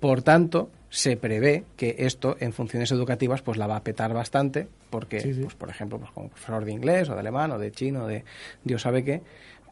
Por 0.00 0.22
tanto, 0.22 0.70
se 0.90 1.16
prevé 1.16 1.64
que 1.76 1.96
esto 1.98 2.36
en 2.40 2.52
funciones 2.52 2.90
educativas 2.92 3.42
pues 3.42 3.58
la 3.58 3.66
va 3.66 3.76
a 3.76 3.82
petar 3.82 4.12
bastante, 4.14 4.68
porque, 4.90 5.20
Sí, 5.20 5.34
sí. 5.34 5.40
Pues, 5.42 5.54
por 5.54 5.68
ejemplo, 5.70 5.98
pues 5.98 6.10
como 6.12 6.28
profesor 6.28 6.64
de 6.64 6.72
inglés 6.72 7.08
o 7.08 7.14
de 7.14 7.20
alemán 7.20 7.50
o 7.52 7.58
de 7.58 7.70
chino 7.72 8.06
de 8.06 8.24
Dios 8.64 8.82
sabe 8.82 9.02
qué, 9.04 9.22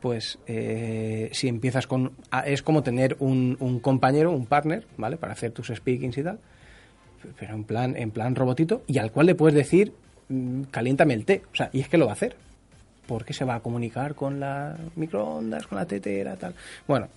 pues 0.01 0.39
eh, 0.47 1.31
si 1.33 1.49
empiezas 1.49 1.87
con... 1.87 2.13
a- 2.31 2.41
es 2.47 2.63
como 2.63 2.83
tener 2.83 3.17
un, 3.21 3.57
un 3.61 3.81
compañero, 3.81 4.33
un 4.33 4.47
partner, 4.47 4.87
¿vale? 4.97 5.17
Para 5.17 5.33
hacer 5.33 5.53
tus 5.53 5.69
speakings 5.69 6.19
y 6.19 6.23
tal, 6.23 6.39
pero 7.39 7.55
en 7.55 7.65
plan, 7.65 7.97
en 7.97 8.11
plan 8.11 8.35
robotito, 8.35 8.83
y 8.87 8.99
al 8.99 9.13
cual 9.13 9.27
le 9.27 9.35
puedes 9.35 9.55
decir 9.55 9.93
mm, 10.29 10.65
caliéntame 10.65 11.15
el 11.15 11.25
té. 11.25 11.43
O 11.53 11.57
sea, 11.57 11.71
y 11.73 11.81
es 11.81 11.89
que 11.89 11.97
lo 11.97 12.07
va 12.07 12.13
a 12.13 12.15
hacer. 12.15 12.37
¿Por 13.07 13.25
qué 13.25 13.33
se 13.33 13.45
va 13.45 13.57
a 13.57 13.61
comunicar 13.61 14.15
con 14.15 14.41
la 14.41 14.77
microondas, 14.97 15.67
con 15.67 15.79
la 15.79 15.87
tetera, 15.87 16.37
tal? 16.37 16.55
Bueno, 16.87 17.09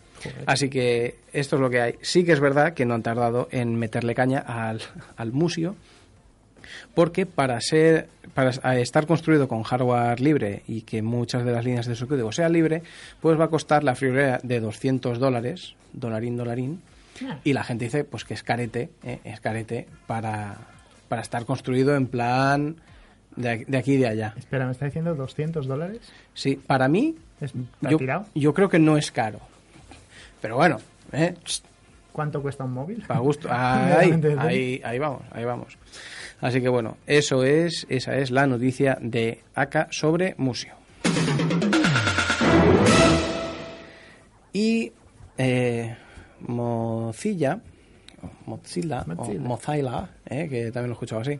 así 0.46 0.70
que 0.70 1.16
esto 1.34 1.56
es 1.56 1.62
lo 1.62 1.70
que 1.70 1.82
hay. 1.82 1.96
Sí 2.02 2.24
que 2.24 2.34
es 2.34 2.40
verdad 2.40 2.74
que 2.74 2.86
no 2.86 2.94
han 2.94 3.04
tardado 3.04 3.48
en 3.52 3.76
meterle 3.76 4.16
caña 4.16 4.40
al, 4.40 4.82
al 5.16 5.32
musio, 5.32 5.76
porque 6.94 7.26
para 7.26 7.60
ser 7.62 8.10
para 8.34 8.80
estar 8.80 9.08
construido 9.08 9.48
con 9.48 9.64
hardware 9.64 10.20
libre 10.20 10.62
y 10.68 10.82
que 10.82 11.02
muchas 11.02 11.44
de 11.44 11.52
las 11.52 11.66
líneas 11.66 11.88
de 11.88 11.96
su 11.96 12.08
código 12.08 12.32
sea 12.32 12.50
libre, 12.50 12.84
pues 13.20 13.40
va 13.40 13.46
a 13.46 13.50
costar 13.50 13.84
la 13.84 13.96
friolera 13.96 14.40
de 14.44 14.60
200 14.60 15.18
dólares, 15.18 15.74
dolarín, 15.92 16.38
dolarín, 16.38 16.82
y 17.44 17.54
la 17.54 17.64
gente 17.64 17.86
dice 17.86 18.04
pues 18.04 18.26
que 18.26 18.36
es 18.36 18.44
carete, 18.44 18.92
eh, 19.04 19.20
es 19.24 19.40
carete 19.40 19.88
para, 20.06 20.56
para 21.08 21.22
estar 21.24 21.46
construido 21.46 21.96
en 21.96 22.06
plan 22.06 22.76
de, 23.38 23.50
aquí- 23.50 23.64
de 23.66 23.78
aquí 23.78 23.94
y 23.94 23.98
de 23.98 24.08
allá. 24.08 24.34
Espera, 24.38 24.66
¿me 24.66 24.74
está 24.74 24.86
diciendo 24.86 25.16
200 25.16 25.66
dólares? 25.66 26.00
Sí, 26.34 26.56
para 26.58 26.88
mí, 26.90 27.16
¿Está 27.40 27.58
yo, 27.90 27.98
tirado? 27.98 28.26
yo 28.36 28.54
creo 28.54 28.68
que 28.70 28.80
no 28.80 28.98
es 28.98 29.12
caro. 29.12 29.40
Pero 30.42 30.58
bueno, 30.58 30.78
eh, 31.14 31.34
¿Cuánto 32.12 32.42
cuesta 32.42 32.64
un 32.64 32.74
móvil? 32.74 33.04
para 33.08 33.20
gusto. 33.22 33.48
Ahí, 33.52 34.12
ahí, 34.40 34.82
ahí 34.84 35.00
vamos, 35.00 35.22
ahí 35.32 35.46
vamos. 35.46 35.78
Así 36.42 36.62
que 36.62 36.70
bueno, 36.70 36.98
eso 37.08 37.44
es, 37.44 37.86
esa 37.90 38.16
es 38.18 38.30
la 38.32 38.46
noticia 38.48 38.98
de 39.02 39.42
acá 39.56 39.88
sobre 39.92 40.36
Musio. 40.38 40.74
Y 44.54 44.92
eh, 45.38 45.96
Mozilla, 46.42 47.60
Mozilla, 48.46 49.04
o 49.04 49.16
Mozilla. 49.40 50.10
Eh, 50.30 50.48
que 50.50 50.72
también 50.72 50.88
lo 50.90 50.94
he 50.94 50.98
escuchado 50.98 51.22
así. 51.22 51.40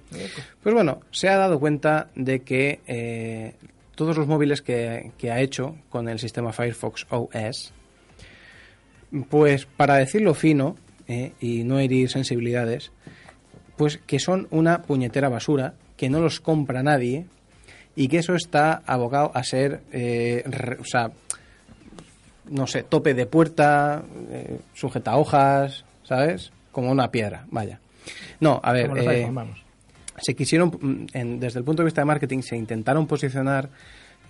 Pues 0.64 0.74
bueno, 0.74 1.02
se 1.12 1.28
ha 1.30 1.36
dado 1.38 1.60
cuenta 1.60 2.08
de 2.16 2.40
que 2.42 2.80
eh, 2.88 3.54
todos 3.96 4.18
los 4.18 4.28
móviles 4.28 4.62
que, 4.62 5.12
que 5.18 5.30
ha 5.32 5.42
hecho 5.42 5.76
con 5.90 6.08
el 6.08 6.20
sistema 6.20 6.54
Firefox 6.54 7.06
OS, 7.10 7.74
pues 9.30 9.66
para 9.66 9.96
decirlo 9.96 10.34
fino 10.34 10.76
eh, 11.08 11.34
y 11.40 11.64
no 11.64 11.80
herir 11.80 12.10
sensibilidades, 12.10 12.92
pues 13.78 13.98
que 14.06 14.20
son 14.20 14.48
una 14.52 14.82
puñetera 14.84 15.30
basura, 15.30 15.74
que 15.96 16.10
no 16.10 16.20
los 16.20 16.40
compra 16.40 16.84
nadie 16.84 17.26
y 17.96 18.08
que 18.08 18.20
eso 18.20 18.36
está 18.36 18.84
abocado 18.86 19.32
a 19.34 19.44
ser, 19.44 19.82
eh, 19.92 20.44
re- 20.46 20.78
o 20.80 20.86
sea, 20.86 21.12
no 22.50 22.68
sé, 22.68 22.84
tope 22.84 23.14
de 23.14 23.26
puerta, 23.26 24.04
sujeta 24.74 25.18
hojas, 25.18 25.84
¿sabes? 26.04 26.52
Como 26.72 26.92
una 26.92 27.12
piedra, 27.12 27.46
vaya. 27.50 27.80
No, 28.40 28.60
a 28.64 28.72
ver, 28.74 28.92
eh, 28.98 29.08
iPhone, 29.10 29.36
vamos. 29.36 29.64
se 30.20 30.36
quisieron, 30.36 30.70
mm, 30.70 31.06
en- 31.14 31.40
desde 31.40 31.60
el 31.60 31.66
punto 31.66 31.84
de 31.84 31.86
vista 31.86 32.02
de 32.02 32.06
marketing, 32.06 32.42
se 32.42 32.56
intentaron 32.58 33.06
posicionar 33.08 33.70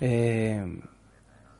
eh, 0.01 0.61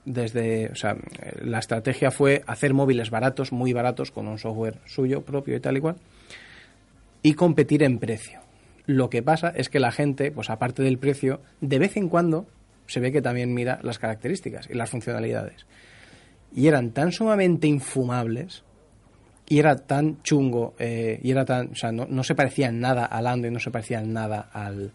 desde, 0.06 0.70
o 0.70 0.76
sea, 0.76 0.96
la 1.42 1.60
estrategia 1.60 2.12
fue 2.12 2.44
hacer 2.48 2.74
móviles 2.74 3.10
baratos, 3.10 3.52
muy 3.52 3.74
baratos, 3.74 4.12
con 4.12 4.28
un 4.28 4.38
software 4.38 4.80
suyo 4.86 5.22
propio 5.22 5.56
y 5.56 5.60
tal 5.60 5.78
y 5.78 5.82
cual, 5.82 5.96
y 7.24 7.34
competir 7.34 7.84
en 7.84 8.00
precio. 8.00 8.40
Lo 8.86 9.10
que 9.10 9.22
pasa 9.22 9.50
es 9.50 9.70
que 9.70 9.80
la 9.80 9.92
gente, 9.92 10.32
pues 10.32 10.50
aparte 10.50 10.82
del 10.84 10.98
precio, 10.98 11.42
de 11.60 11.80
vez 11.80 11.98
en 11.98 12.08
cuando 12.08 12.46
se 12.86 13.02
ve 13.02 13.12
que 13.12 13.22
también 13.22 13.54
mira 13.54 13.80
las 13.82 14.00
características 14.00 14.70
y 14.70 14.76
las 14.76 14.90
funcionalidades. 14.90 15.66
Y 16.56 16.68
eran 16.68 16.92
tan 16.92 17.12
sumamente 17.12 17.68
infumables 17.68 18.64
y 19.50 19.60
era 19.60 19.76
tan 19.78 20.22
chungo 20.24 20.74
eh, 20.80 21.20
y 21.24 21.32
era 21.32 21.46
tan, 21.46 21.70
o 21.72 21.76
sea, 21.76 21.92
no, 21.92 22.06
no 22.10 22.24
se 22.24 22.36
parecía 22.36 22.68
en 22.68 22.80
nada 22.80 23.06
al 23.06 23.28
Android, 23.28 23.54
no 23.54 23.60
se 23.60 23.72
parecía 23.72 24.02
nada 24.02 24.50
al, 24.52 24.92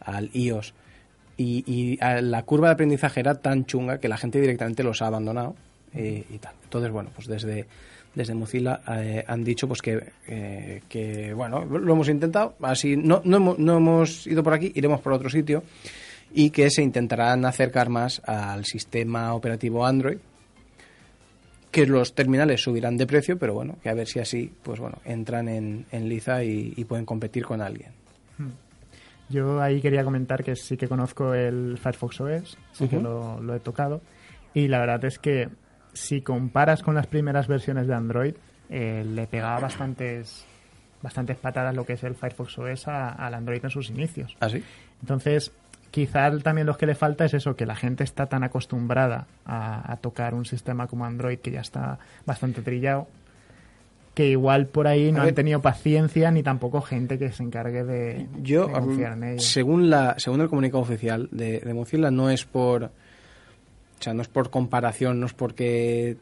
al 0.00 0.30
iOS. 0.32 0.74
Y, 1.36 1.64
y 1.66 1.98
a- 2.02 2.20
la 2.20 2.42
curva 2.44 2.68
de 2.68 2.74
aprendizaje 2.74 3.20
era 3.20 3.34
tan 3.34 3.66
chunga 3.66 3.98
que 3.98 4.08
la 4.08 4.16
gente 4.16 4.40
directamente 4.40 4.82
los 4.82 5.02
ha 5.02 5.08
abandonado 5.08 5.54
eh, 5.94 6.24
y 6.30 6.38
tal. 6.38 6.54
Entonces, 6.64 6.90
bueno, 6.92 7.10
pues 7.14 7.26
desde, 7.26 7.66
desde 8.14 8.34
Mozilla 8.34 8.80
eh, 8.96 9.24
han 9.26 9.44
dicho 9.44 9.66
pues 9.68 9.82
que, 9.82 10.00
eh, 10.28 10.82
que, 10.88 11.34
bueno, 11.34 11.64
lo 11.64 11.92
hemos 11.92 12.08
intentado, 12.08 12.54
así 12.62 12.96
no, 12.96 13.20
no, 13.24 13.36
hemos, 13.38 13.58
no 13.58 13.76
hemos 13.76 14.26
ido 14.26 14.42
por 14.42 14.54
aquí, 14.54 14.72
iremos 14.74 15.00
por 15.00 15.12
otro 15.12 15.28
sitio 15.28 15.62
y 16.32 16.50
que 16.50 16.70
se 16.70 16.82
intentarán 16.82 17.44
acercar 17.44 17.88
más 17.88 18.20
al 18.24 18.64
sistema 18.64 19.34
operativo 19.34 19.84
Android 19.84 20.18
que 21.76 21.84
los 21.84 22.14
terminales 22.14 22.62
subirán 22.62 22.96
de 22.96 23.06
precio, 23.06 23.38
pero 23.38 23.52
bueno, 23.52 23.76
que 23.82 23.90
a 23.90 23.92
ver 23.92 24.06
si 24.06 24.18
así, 24.18 24.50
pues 24.62 24.80
bueno, 24.80 24.96
entran 25.04 25.46
en, 25.46 25.84
en 25.92 26.08
liza 26.08 26.42
y, 26.42 26.72
y 26.74 26.84
pueden 26.86 27.04
competir 27.04 27.44
con 27.44 27.60
alguien. 27.60 27.90
Yo 29.28 29.60
ahí 29.60 29.82
quería 29.82 30.02
comentar 30.02 30.42
que 30.42 30.56
sí 30.56 30.78
que 30.78 30.88
conozco 30.88 31.34
el 31.34 31.76
Firefox 31.76 32.20
OS, 32.22 32.58
sí 32.72 32.88
que 32.88 32.98
lo, 32.98 33.42
lo 33.42 33.54
he 33.54 33.60
tocado. 33.60 34.00
Y 34.54 34.68
la 34.68 34.78
verdad 34.78 35.04
es 35.04 35.18
que 35.18 35.50
si 35.92 36.22
comparas 36.22 36.82
con 36.82 36.94
las 36.94 37.08
primeras 37.08 37.46
versiones 37.46 37.86
de 37.86 37.94
Android, 37.94 38.34
eh, 38.70 39.04
le 39.06 39.26
pegaba 39.26 39.60
bastantes, 39.60 40.46
bastantes 41.02 41.36
patadas 41.36 41.74
lo 41.74 41.84
que 41.84 41.92
es 41.92 42.04
el 42.04 42.14
Firefox 42.14 42.58
OS 42.58 42.88
al 42.88 43.34
Android 43.34 43.62
en 43.62 43.70
sus 43.70 43.90
inicios. 43.90 44.34
¿Así? 44.40 44.64
Entonces, 45.02 45.52
quizá 45.96 46.30
también 46.40 46.66
lo 46.66 46.76
que 46.76 46.84
le 46.84 46.94
falta 46.94 47.24
es 47.24 47.32
eso, 47.32 47.56
que 47.56 47.64
la 47.64 47.74
gente 47.74 48.04
está 48.04 48.26
tan 48.26 48.44
acostumbrada 48.44 49.26
a, 49.46 49.90
a 49.90 49.96
tocar 49.96 50.34
un 50.34 50.44
sistema 50.44 50.86
como 50.88 51.06
Android 51.06 51.38
que 51.38 51.50
ya 51.50 51.62
está 51.62 51.98
bastante 52.26 52.60
trillado, 52.60 53.08
que 54.12 54.28
igual 54.28 54.66
por 54.66 54.86
ahí 54.88 55.10
no 55.10 55.18
A 55.18 55.20
han 55.22 55.26
ver. 55.28 55.34
tenido 55.34 55.62
paciencia 55.62 56.30
ni 56.30 56.42
tampoco 56.42 56.82
gente 56.82 57.18
que 57.18 57.32
se 57.32 57.42
encargue 57.42 57.82
de, 57.84 58.26
Yo, 58.42 58.66
de 58.66 58.72
confiar 58.74 59.12
en 59.14 59.24
ello. 59.24 59.40
según 59.40 59.88
la 59.88 60.14
según 60.18 60.42
el 60.42 60.50
comunicado 60.50 60.82
oficial 60.82 61.30
de, 61.32 61.60
de 61.60 61.72
Mozilla, 61.72 62.10
no 62.10 62.28
es 62.28 62.44
por 62.44 62.84
o 62.84 64.02
sea, 64.02 64.12
no 64.12 64.20
es 64.20 64.28
por 64.28 64.50
comparación, 64.50 65.18
no 65.18 65.24
es 65.24 65.32
porque 65.32 66.18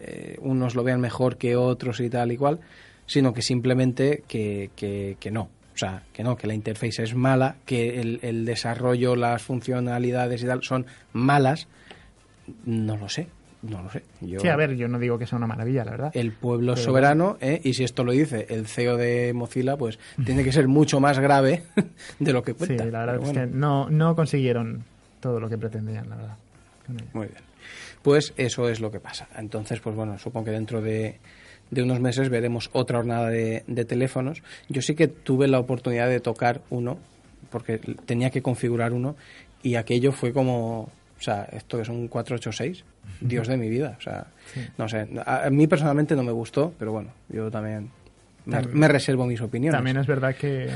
eh, 0.00 0.36
unos 0.42 0.74
lo 0.74 0.84
vean 0.84 1.00
mejor 1.00 1.38
que 1.38 1.56
otros 1.56 1.98
y 2.00 2.10
tal 2.10 2.30
y 2.30 2.36
cual, 2.36 2.60
sino 3.06 3.32
que 3.32 3.40
simplemente 3.40 4.22
que, 4.28 4.70
que, 4.76 5.16
que 5.18 5.30
no. 5.30 5.48
O 5.74 5.76
sea, 5.78 6.02
que 6.12 6.22
no, 6.22 6.36
que 6.36 6.46
la 6.46 6.54
interface 6.54 7.02
es 7.02 7.14
mala, 7.14 7.56
que 7.66 8.00
el, 8.00 8.20
el 8.22 8.44
desarrollo, 8.44 9.16
las 9.16 9.42
funcionalidades 9.42 10.42
y 10.42 10.46
tal 10.46 10.62
son 10.62 10.86
malas. 11.12 11.66
No 12.64 12.96
lo 12.96 13.08
sé, 13.08 13.26
no 13.62 13.82
lo 13.82 13.90
sé. 13.90 14.02
Yo, 14.20 14.38
Sí, 14.40 14.48
a 14.48 14.56
ver, 14.56 14.76
yo 14.76 14.86
no 14.86 14.98
digo 14.98 15.18
que 15.18 15.26
sea 15.26 15.36
una 15.38 15.46
maravilla, 15.46 15.84
la 15.84 15.90
verdad. 15.92 16.10
el 16.14 16.32
pueblo 16.32 16.74
es 16.74 16.80
Pero 16.80 16.90
soberano, 16.92 17.38
¿eh? 17.40 17.60
y 17.64 17.74
si 17.74 17.82
esto 17.84 18.04
lo 18.04 18.12
dice 18.12 18.46
el 18.50 18.66
CEO 18.66 18.96
de 18.96 19.32
Mozilla, 19.34 19.76
pues 19.76 19.98
tiene 20.24 20.44
que 20.44 20.52
ser 20.52 20.68
mucho 20.68 21.00
más 21.00 21.18
grave 21.18 21.64
de 22.18 22.32
lo 22.32 22.42
que 22.42 22.52
Sí, 22.52 22.58
cuenta. 22.58 22.84
la 22.84 22.98
verdad 23.00 23.14
Pero 23.14 23.22
es 23.24 23.32
bueno, 23.32 23.50
que 23.50 23.56
no, 23.56 23.90
no 23.90 24.14
consiguieron 24.14 24.84
todo 25.20 25.40
lo 25.40 25.48
que 25.48 25.58
pretendían, 25.58 26.08
la 26.10 26.16
verdad. 26.16 26.36
Muy 27.14 27.26
bien. 27.28 27.40
Pues 28.02 28.34
eso 28.36 28.68
es 28.68 28.80
lo 28.80 28.90
que 28.90 29.00
pasa. 29.00 29.26
Entonces, 29.38 29.80
pues 29.80 29.96
bueno, 29.96 30.18
supongo 30.18 30.44
que 30.44 30.50
dentro 30.50 30.82
de, 30.82 31.18
de 31.74 31.82
unos 31.82 32.00
meses 32.00 32.28
veremos 32.28 32.70
otra 32.72 32.98
jornada 32.98 33.28
de, 33.28 33.64
de 33.66 33.84
teléfonos. 33.84 34.42
Yo 34.68 34.82
sí 34.82 34.94
que 34.94 35.08
tuve 35.08 35.48
la 35.48 35.58
oportunidad 35.58 36.08
de 36.08 36.20
tocar 36.20 36.62
uno, 36.70 36.98
porque 37.50 37.78
tenía 37.78 38.30
que 38.30 38.42
configurar 38.42 38.92
uno, 38.92 39.16
y 39.62 39.74
aquello 39.74 40.12
fue 40.12 40.32
como, 40.32 40.80
o 40.80 41.20
sea, 41.20 41.44
esto 41.52 41.80
es 41.80 41.88
un 41.88 42.08
486, 42.08 42.84
Dios 43.20 43.48
de 43.48 43.56
mi 43.56 43.68
vida. 43.68 43.96
O 43.98 44.02
sea, 44.02 44.26
no 44.78 44.88
sé, 44.88 45.08
a, 45.24 45.46
a 45.46 45.50
mí 45.50 45.66
personalmente 45.66 46.14
no 46.16 46.22
me 46.22 46.32
gustó, 46.32 46.72
pero 46.78 46.92
bueno, 46.92 47.10
yo 47.28 47.50
también 47.50 47.90
me, 48.46 48.60
me 48.62 48.88
reservo 48.88 49.26
mis 49.26 49.40
opiniones. 49.40 49.76
También 49.76 49.96
es 49.96 50.06
verdad 50.06 50.34
que 50.34 50.68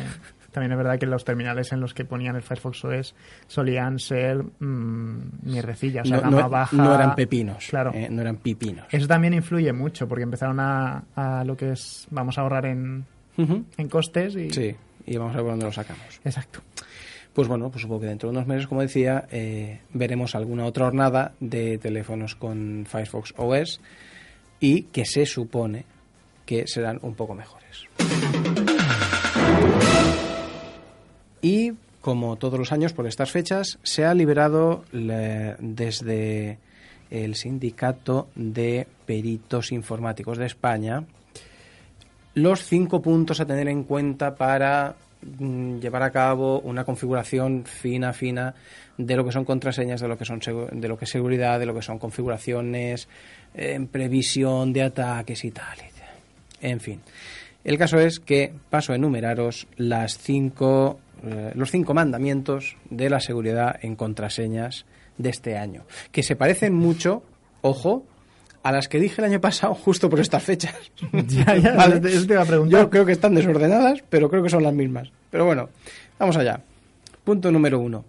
también 0.53 0.73
es 0.73 0.79
verdad 0.79 0.99
que 0.99 1.07
los 1.07 1.25
terminales 1.25 1.73
en 1.73 1.81
los 1.81 1.93
que 1.95 2.05
ponían 2.05 2.37
el 2.37 2.43
Firefox 2.43 2.85
OS 2.85 3.15
solían 3.47 3.99
ser 3.99 4.43
mm, 4.59 5.19
mierdecillas, 5.43 6.07
o 6.07 6.09
sea, 6.09 6.17
no, 6.19 6.23
gama 6.23 6.41
no- 6.43 6.49
baja. 6.51 6.77
no 6.77 6.95
eran 6.95 7.15
pepinos, 7.15 7.67
Claro. 7.69 7.93
eh, 7.95 8.09
no 8.11 8.21
eran 8.23 8.37
pipinos. 8.37 8.87
Eso 8.91 9.07
también 9.07 9.35
influye 9.35 9.73
mucho 9.73 10.09
porque 10.09 10.23
empezaron 10.25 10.59
a, 10.61 11.05
a 11.15 11.45
lo 11.45 11.57
que 11.57 11.73
es 11.73 12.07
vamos 12.11 12.39
a 12.39 12.43
ahorrar 12.43 12.67
en, 12.67 13.05
en 13.37 13.89
costes 13.89 14.35
y 14.37 14.51
Sí, 14.51 14.75
y 15.07 15.17
vamos 15.17 15.35
a 15.35 15.39
ver 15.43 15.51
dónde 15.51 15.67
lo 15.67 15.73
sacamos. 15.73 16.21
exacto. 16.25 16.61
Pues 17.35 17.47
bueno, 17.47 17.71
pues 17.71 17.83
supongo 17.83 18.01
que 18.01 18.07
dentro 18.09 18.29
de 18.31 18.37
unos 18.37 18.49
meses, 18.49 18.67
como 18.67 18.81
decía, 18.81 19.27
eh, 19.31 19.81
veremos 19.93 20.35
alguna 20.35 20.65
otra 20.65 20.87
jornada 20.87 21.35
de 21.39 21.79
teléfonos 21.79 22.35
con 22.35 22.85
Firefox 22.89 23.33
OS 23.37 23.81
y 24.59 24.83
que 24.85 25.05
se 25.05 25.25
supone 25.25 25.85
que 26.45 26.67
serán 26.67 26.99
un 27.03 27.15
poco 27.15 27.35
mejores. 27.37 27.87
Y 31.43 31.73
como 32.01 32.37
todos 32.37 32.59
los 32.59 32.73
años 32.73 32.93
por 32.93 33.07
estas 33.07 33.31
fechas, 33.31 33.79
se 33.83 34.05
ha 34.05 34.15
liberado 34.15 34.85
la- 34.93 35.57
desde 35.59 36.59
el 37.11 37.35
Sindicato 37.35 38.29
de 38.35 38.87
Peritos 39.07 39.73
Informáticos 39.73 40.39
de 40.39 40.47
España 40.47 41.05
los 42.35 42.63
cinco 42.65 43.03
puntos 43.03 43.41
a 43.41 43.47
tener 43.47 43.67
en 43.69 43.83
cuenta 43.83 44.37
para 44.37 44.95
mm, 45.39 45.79
llevar 45.79 46.03
a 46.05 46.11
cabo 46.11 46.61
una 46.61 46.85
configuración 46.85 47.65
fina, 47.65 48.13
fina 48.13 48.55
de 48.97 49.17
lo 49.17 49.25
que 49.25 49.33
son 49.33 49.45
contraseñas, 49.45 50.01
de 50.01 50.07
lo 50.09 50.17
que 50.17 50.25
son 50.25 50.39
de 50.39 50.89
lo 50.89 50.97
que 50.97 51.05
es 51.07 51.11
seguridad, 51.11 51.59
de 51.59 51.67
lo 51.67 51.75
que 51.75 51.83
son 51.83 51.99
configuraciones 51.99 53.09
en 53.55 53.89
previsión 53.89 54.73
de 54.73 54.83
ataques 54.85 55.45
y 55.45 55.51
tal. 55.51 55.79
En 56.61 56.79
fin. 56.81 57.01
El 57.65 57.77
caso 57.77 57.99
es 57.99 58.21
que 58.21 58.53
paso 58.71 58.93
a 58.93 58.97
enumeraros 58.97 59.67
las 59.77 60.17
cinco 60.19 61.01
eh, 61.25 61.53
los 61.55 61.71
cinco 61.71 61.95
mandamientos 61.95 62.77
de 62.91 63.11
la 63.11 63.21
seguridad 63.21 63.77
en 63.83 63.97
contraseñas 63.97 64.87
de 65.17 65.31
este 65.31 65.57
año, 65.57 65.85
que 66.13 66.23
se 66.23 66.37
parecen 66.37 66.75
mucho, 66.75 67.23
ojo, 67.61 68.05
a 68.63 68.73
las 68.73 68.89
que 68.89 69.01
dije 69.01 69.21
el 69.21 69.27
año 69.27 69.41
pasado 69.41 69.75
justo 69.85 70.09
por 70.09 70.21
estas 70.21 70.43
fechas. 70.43 70.75
Ya, 71.13 71.57
ya, 71.57 71.75
Vale. 71.75 71.97
eso 72.09 72.27
te 72.27 72.35
iba 72.35 72.43
a 72.43 72.47
preguntar. 72.47 72.81
Yo 72.81 72.91
creo 72.91 73.05
que 73.07 73.13
están 73.13 73.35
desordenadas, 73.35 74.03
pero 74.09 74.29
creo 74.29 74.43
que 74.43 74.51
son 74.51 74.63
las 74.63 74.75
mismas. 74.75 75.11
Pero 75.31 75.45
bueno, 75.45 75.69
vamos 76.19 76.37
allá. 76.37 76.61
Punto 77.25 77.51
número 77.51 77.79
uno. 77.81 78.05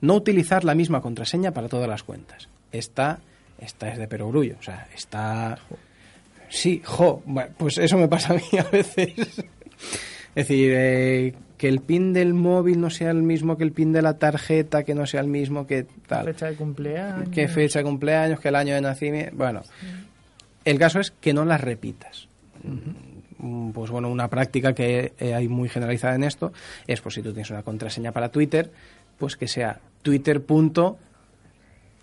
No 0.00 0.14
utilizar 0.14 0.64
la 0.64 0.74
misma 0.74 1.00
contraseña 1.00 1.52
para 1.52 1.68
todas 1.68 1.88
las 1.88 2.02
cuentas. 2.02 2.48
Esta, 2.72 3.20
esta 3.58 3.88
es 3.88 3.98
de 3.98 4.06
perogrullo. 4.08 4.56
O 4.58 4.62
sea, 4.62 4.86
está... 4.94 5.58
Sí, 6.48 6.80
jo. 6.84 7.22
Bueno, 7.24 7.50
pues 7.56 7.78
eso 7.78 7.96
me 7.96 8.06
pasa 8.06 8.34
a 8.34 8.36
mí 8.36 8.58
a 8.58 8.64
veces. 8.64 9.12
Es 10.34 10.48
decir, 10.48 10.72
eh, 10.74 11.32
que 11.56 11.68
el 11.68 11.80
pin 11.80 12.12
del 12.12 12.34
móvil 12.34 12.80
no 12.80 12.90
sea 12.90 13.10
el 13.10 13.22
mismo 13.22 13.56
que 13.56 13.64
el 13.64 13.72
pin 13.72 13.92
de 13.92 14.02
la 14.02 14.18
tarjeta, 14.18 14.82
que 14.82 14.94
no 14.94 15.06
sea 15.06 15.20
el 15.20 15.28
mismo 15.28 15.66
que 15.66 15.86
tal. 16.06 16.24
Fecha 16.26 16.46
de 16.46 16.56
cumpleaños. 16.56 17.28
qué 17.30 17.48
fecha 17.48 17.78
de 17.80 17.84
cumpleaños, 17.84 18.40
que 18.40 18.48
el 18.48 18.56
año 18.56 18.74
de 18.74 18.80
nacimiento. 18.80 19.36
Bueno, 19.36 19.62
el 20.64 20.78
caso 20.78 21.00
es 21.00 21.10
que 21.12 21.32
no 21.32 21.44
las 21.44 21.60
repitas. 21.60 22.28
Mm, 22.62 23.70
Pues 23.72 23.90
bueno, 23.90 24.08
una 24.10 24.28
práctica 24.28 24.72
que 24.72 25.12
eh, 25.18 25.34
hay 25.34 25.48
muy 25.48 25.68
generalizada 25.68 26.14
en 26.14 26.24
esto 26.24 26.52
es, 26.86 27.00
pues 27.02 27.14
si 27.16 27.22
tú 27.22 27.32
tienes 27.32 27.50
una 27.50 27.62
contraseña 27.62 28.10
para 28.10 28.30
Twitter, 28.30 28.70
pues 29.18 29.36
que 29.36 29.48
sea 29.48 29.80
Twitter 30.02 30.40
punto 30.42 30.96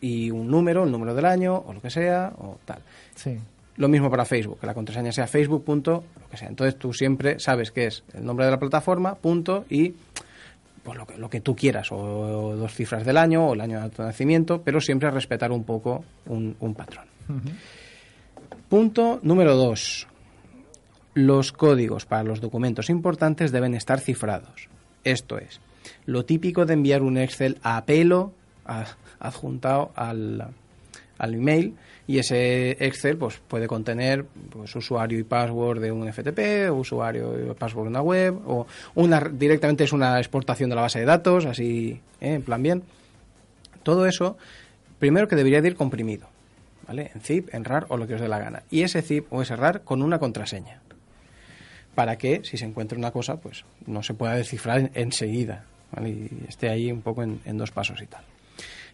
y 0.02 0.30
un 0.32 0.48
número, 0.50 0.84
el 0.84 0.92
número 0.92 1.14
del 1.16 1.26
año 1.26 1.56
o 1.66 1.74
lo 1.74 1.82
que 1.82 1.90
sea 1.90 2.34
o 2.38 2.60
tal. 2.66 2.80
Sí. 3.16 3.38
Lo 3.78 3.88
mismo 3.88 4.10
para 4.10 4.26
Facebook, 4.26 4.60
que 4.60 4.68
la 4.68 4.74
contraseña 4.74 5.12
sea 5.12 5.28
Facebook 5.28 5.64
punto, 5.64 6.04
lo 6.22 6.28
que 6.30 6.38
sea. 6.38 6.50
Entonces 6.50 6.78
tú 6.78 6.94
siempre 6.94 7.40
sabes 7.40 7.72
que 7.72 7.86
es 7.88 8.04
el 8.14 8.26
nombre 8.26 8.46
de 8.46 8.52
la 8.52 8.60
plataforma, 8.60 9.16
punto 9.16 9.66
y 9.70 9.94
pues 10.84 10.98
lo 10.98 11.06
que, 11.06 11.18
lo 11.18 11.30
que 11.30 11.42
tú 11.42 11.56
quieras, 11.56 11.92
o, 11.92 12.56
dos 12.56 12.74
cifras 12.74 13.06
del 13.06 13.18
año, 13.18 13.48
o 13.48 13.54
el 13.54 13.62
año 13.62 13.82
de 13.82 13.90
tu 13.90 14.02
nacimiento, 14.02 14.62
pero 14.64 14.82
siempre 14.82 15.10
respetar 15.12 15.52
un 15.52 15.64
poco 15.64 16.04
un, 16.26 16.56
un 16.60 16.74
patrón. 16.74 17.06
Punto 18.70 19.20
número 19.24 19.56
dos. 19.56 20.08
Los 21.14 21.52
códigos 21.52 22.06
para 22.06 22.24
los 22.24 22.40
documentos 22.40 22.90
importantes 22.90 23.52
deben 23.52 23.74
estar 23.76 24.00
cifrados. 24.00 24.70
Esto 25.04 25.38
es, 25.38 25.60
lo 26.06 26.26
típico 26.26 26.66
de 26.66 26.74
enviar 26.74 27.02
un 27.02 27.18
Excel 27.18 27.58
a 27.64 27.84
pelo 27.86 28.32
a- 28.66 28.86
adjuntado 29.20 29.92
al, 29.96 30.48
al 31.18 31.34
email 31.34 31.76
y 32.12 32.20
ese 32.20 32.72
Excel 32.86 33.18
pues 33.18 33.40
puede 33.48 33.68
contener 33.68 34.26
pues, 34.50 34.76
usuario 34.76 35.18
y 35.20 35.24
password 35.24 35.80
de 35.82 35.92
un 35.92 36.12
FTP, 36.12 36.72
usuario 36.72 37.52
y 37.52 37.54
password 37.54 37.86
de 37.86 37.90
una 37.90 38.02
web 38.02 38.36
o 38.46 38.68
una 38.96 39.20
directamente 39.20 39.84
es 39.84 39.94
una 39.94 40.18
exportación 40.20 40.70
de 40.70 40.76
la 40.76 40.82
base 40.84 41.00
de 41.00 41.06
datos, 41.06 41.46
así 41.46 42.00
¿eh? 42.20 42.34
en 42.36 42.42
plan 42.42 42.62
bien. 42.64 42.84
Todo 43.84 44.06
eso 44.06 44.38
primero 45.00 45.28
que 45.28 45.36
debería 45.36 45.62
de 45.62 45.70
ir 45.70 45.76
comprimido, 45.76 46.28
¿vale? 46.88 47.12
En 47.16 47.22
zip, 47.22 47.54
en 47.54 47.64
RAR 47.66 47.86
o 47.90 47.98
lo 47.98 48.06
que 48.08 48.16
os 48.16 48.22
dé 48.22 48.28
la 48.28 48.38
gana. 48.40 48.64
Y 48.70 48.84
ese 48.84 49.02
zip 49.02 49.26
o 49.34 49.42
ese 49.42 49.56
RAR 49.56 49.82
con 49.82 50.02
una 50.04 50.20
contraseña 50.20 50.80
para 51.96 52.18
que 52.18 52.42
si 52.44 52.58
se 52.58 52.66
encuentra 52.66 52.98
una 52.98 53.12
cosa 53.12 53.38
pues 53.38 53.66
no 53.86 54.02
se 54.04 54.14
pueda 54.14 54.36
descifrar 54.36 54.80
en- 54.80 54.92
enseguida 54.94 55.66
y 56.06 56.30
esté 56.48 56.70
ahí 56.70 56.92
un 56.92 57.02
poco 57.02 57.22
en, 57.24 57.42
dos 57.58 57.72
pasos 57.72 58.02
y 58.02 58.06
tal 58.06 58.24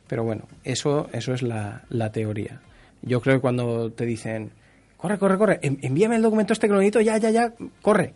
pero 0.07 0.23
bueno 0.23 0.47
eso 0.63 1.07
eso 1.13 1.33
es 1.35 1.43
la 1.43 2.11
teoría 2.11 2.59
yo 3.01 3.21
creo 3.21 3.35
que 3.35 3.41
cuando 3.41 3.91
te 3.91 4.05
dicen 4.05 4.51
corre 4.97 5.17
corre 5.17 5.37
corre 5.37 5.59
en- 5.61 5.79
envíame 5.81 6.15
el 6.15 6.21
documento 6.21 6.53
este 6.53 6.67
que 6.67 6.73
lo 6.73 6.79
necesito 6.79 7.01
ya 7.01 7.17
ya 7.17 7.29
ya 7.29 7.53
corre 7.81 8.13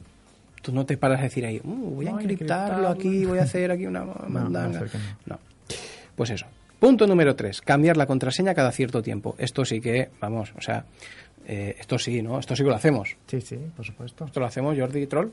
tú 0.61 0.71
no 0.71 0.85
te 0.85 0.97
paras 0.97 1.19
a 1.19 1.23
decir 1.23 1.45
ahí 1.45 1.59
"Uh, 1.63 1.95
voy 1.95 2.07
a 2.07 2.11
encriptarlo 2.11 2.31
encriptarlo". 2.33 2.89
aquí 2.89 3.25
voy 3.25 3.39
a 3.39 3.43
hacer 3.43 3.71
aquí 3.71 3.85
una 3.85 4.03
mandanga 4.27 4.79
no. 4.79 4.87
no. 5.25 5.39
Pues 6.15 6.29
eso. 6.31 6.45
Punto 6.79 7.05
número 7.07 7.35
tres, 7.35 7.61
cambiar 7.61 7.95
la 7.95 8.05
contraseña 8.07 8.53
cada 8.55 8.71
cierto 8.71 9.01
tiempo. 9.03 9.35
Esto 9.37 9.63
sí 9.65 9.79
que, 9.79 10.09
vamos, 10.19 10.51
o 10.57 10.61
sea, 10.61 10.83
eh, 11.47 11.75
esto 11.79 11.97
sí, 11.99 12.21
¿no? 12.23 12.39
Esto 12.39 12.55
sí 12.55 12.63
que 12.63 12.69
lo 12.69 12.75
hacemos. 12.75 13.15
Sí, 13.27 13.39
sí, 13.39 13.55
por 13.75 13.85
supuesto. 13.85 14.25
¿Esto 14.25 14.39
lo 14.39 14.47
hacemos, 14.47 14.75
Jordi 14.77 15.05
Troll? 15.07 15.29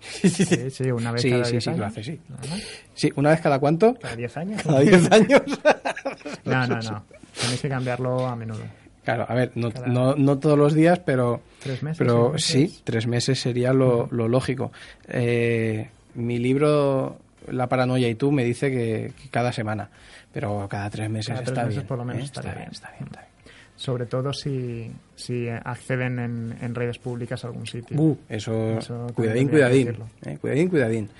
Sí, 0.00 0.28
sí, 0.70 0.90
una 0.92 1.10
vez 1.12 1.22
Sí, 1.22 1.30
cada 1.30 1.44
sí, 1.44 1.52
10 1.52 1.64
sí, 1.64 1.70
años. 1.70 1.80
lo 1.80 1.86
hace, 1.86 2.02
sí. 2.04 2.20
Ajá. 2.32 2.56
Sí, 2.94 3.12
una 3.16 3.30
vez 3.30 3.40
cada 3.40 3.58
cuánto? 3.58 3.94
¿Cada 3.94 4.14
10 4.16 4.36
años? 4.36 4.62
Cada 4.62 4.80
10 4.80 5.12
años. 5.12 5.42
No, 6.44 6.66
no, 6.66 6.78
no. 6.80 7.04
Tenéis 7.40 7.60
que 7.60 7.68
cambiarlo 7.68 8.26
a 8.26 8.36
menudo. 8.36 8.62
Claro, 9.04 9.26
a 9.28 9.34
ver, 9.34 9.52
no, 9.54 9.70
Cada- 9.70 9.86
no, 9.86 10.14
no 10.14 10.38
todos 10.38 10.56
los 10.58 10.72
días, 10.72 10.98
pero, 11.00 11.42
¿Tres 11.62 11.82
meses, 11.82 11.98
pero 11.98 12.32
seis 12.36 12.44
sí, 12.46 12.58
meses? 12.62 12.80
tres 12.84 13.06
meses 13.06 13.40
sería 13.40 13.72
lo, 13.74 14.08
lo 14.10 14.28
lógico. 14.28 14.72
Eh, 15.08 15.88
mi 16.14 16.38
libro, 16.38 17.18
La 17.50 17.68
paranoia 17.68 18.08
y 18.08 18.14
tú, 18.14 18.32
me 18.32 18.44
dice 18.44 18.70
que, 18.70 19.12
que 19.20 19.28
cada 19.28 19.52
semana, 19.52 19.90
pero 20.32 20.66
cada 20.70 20.88
tres 20.88 21.10
meses 21.10 21.28
Cada 21.34 21.40
tres 21.40 21.48
está 21.50 21.62
meses 21.64 21.76
bien. 21.76 21.86
por 21.86 21.98
lo 21.98 22.04
menos 22.06 22.22
¿eh? 22.22 22.24
está 22.24 22.40
bien, 22.40 22.54
bien. 22.56 22.68
está 22.70 22.90
bien, 22.92 23.04
está 23.04 23.20
bien. 23.20 23.30
Sobre 23.76 24.06
todo 24.06 24.32
si, 24.32 24.90
si 25.16 25.48
acceden 25.48 26.18
en, 26.20 26.56
en 26.62 26.74
redes 26.74 26.96
públicas 26.98 27.44
a 27.44 27.48
algún 27.48 27.66
sitio. 27.66 28.00
Uh, 28.00 28.16
eso, 28.28 28.78
Eso 28.78 29.08
cuidadín, 29.14 29.48
cuidadín, 29.48 29.96
eh, 30.24 30.38
cuidadín, 30.40 30.68
cuidadín. 30.68 31.10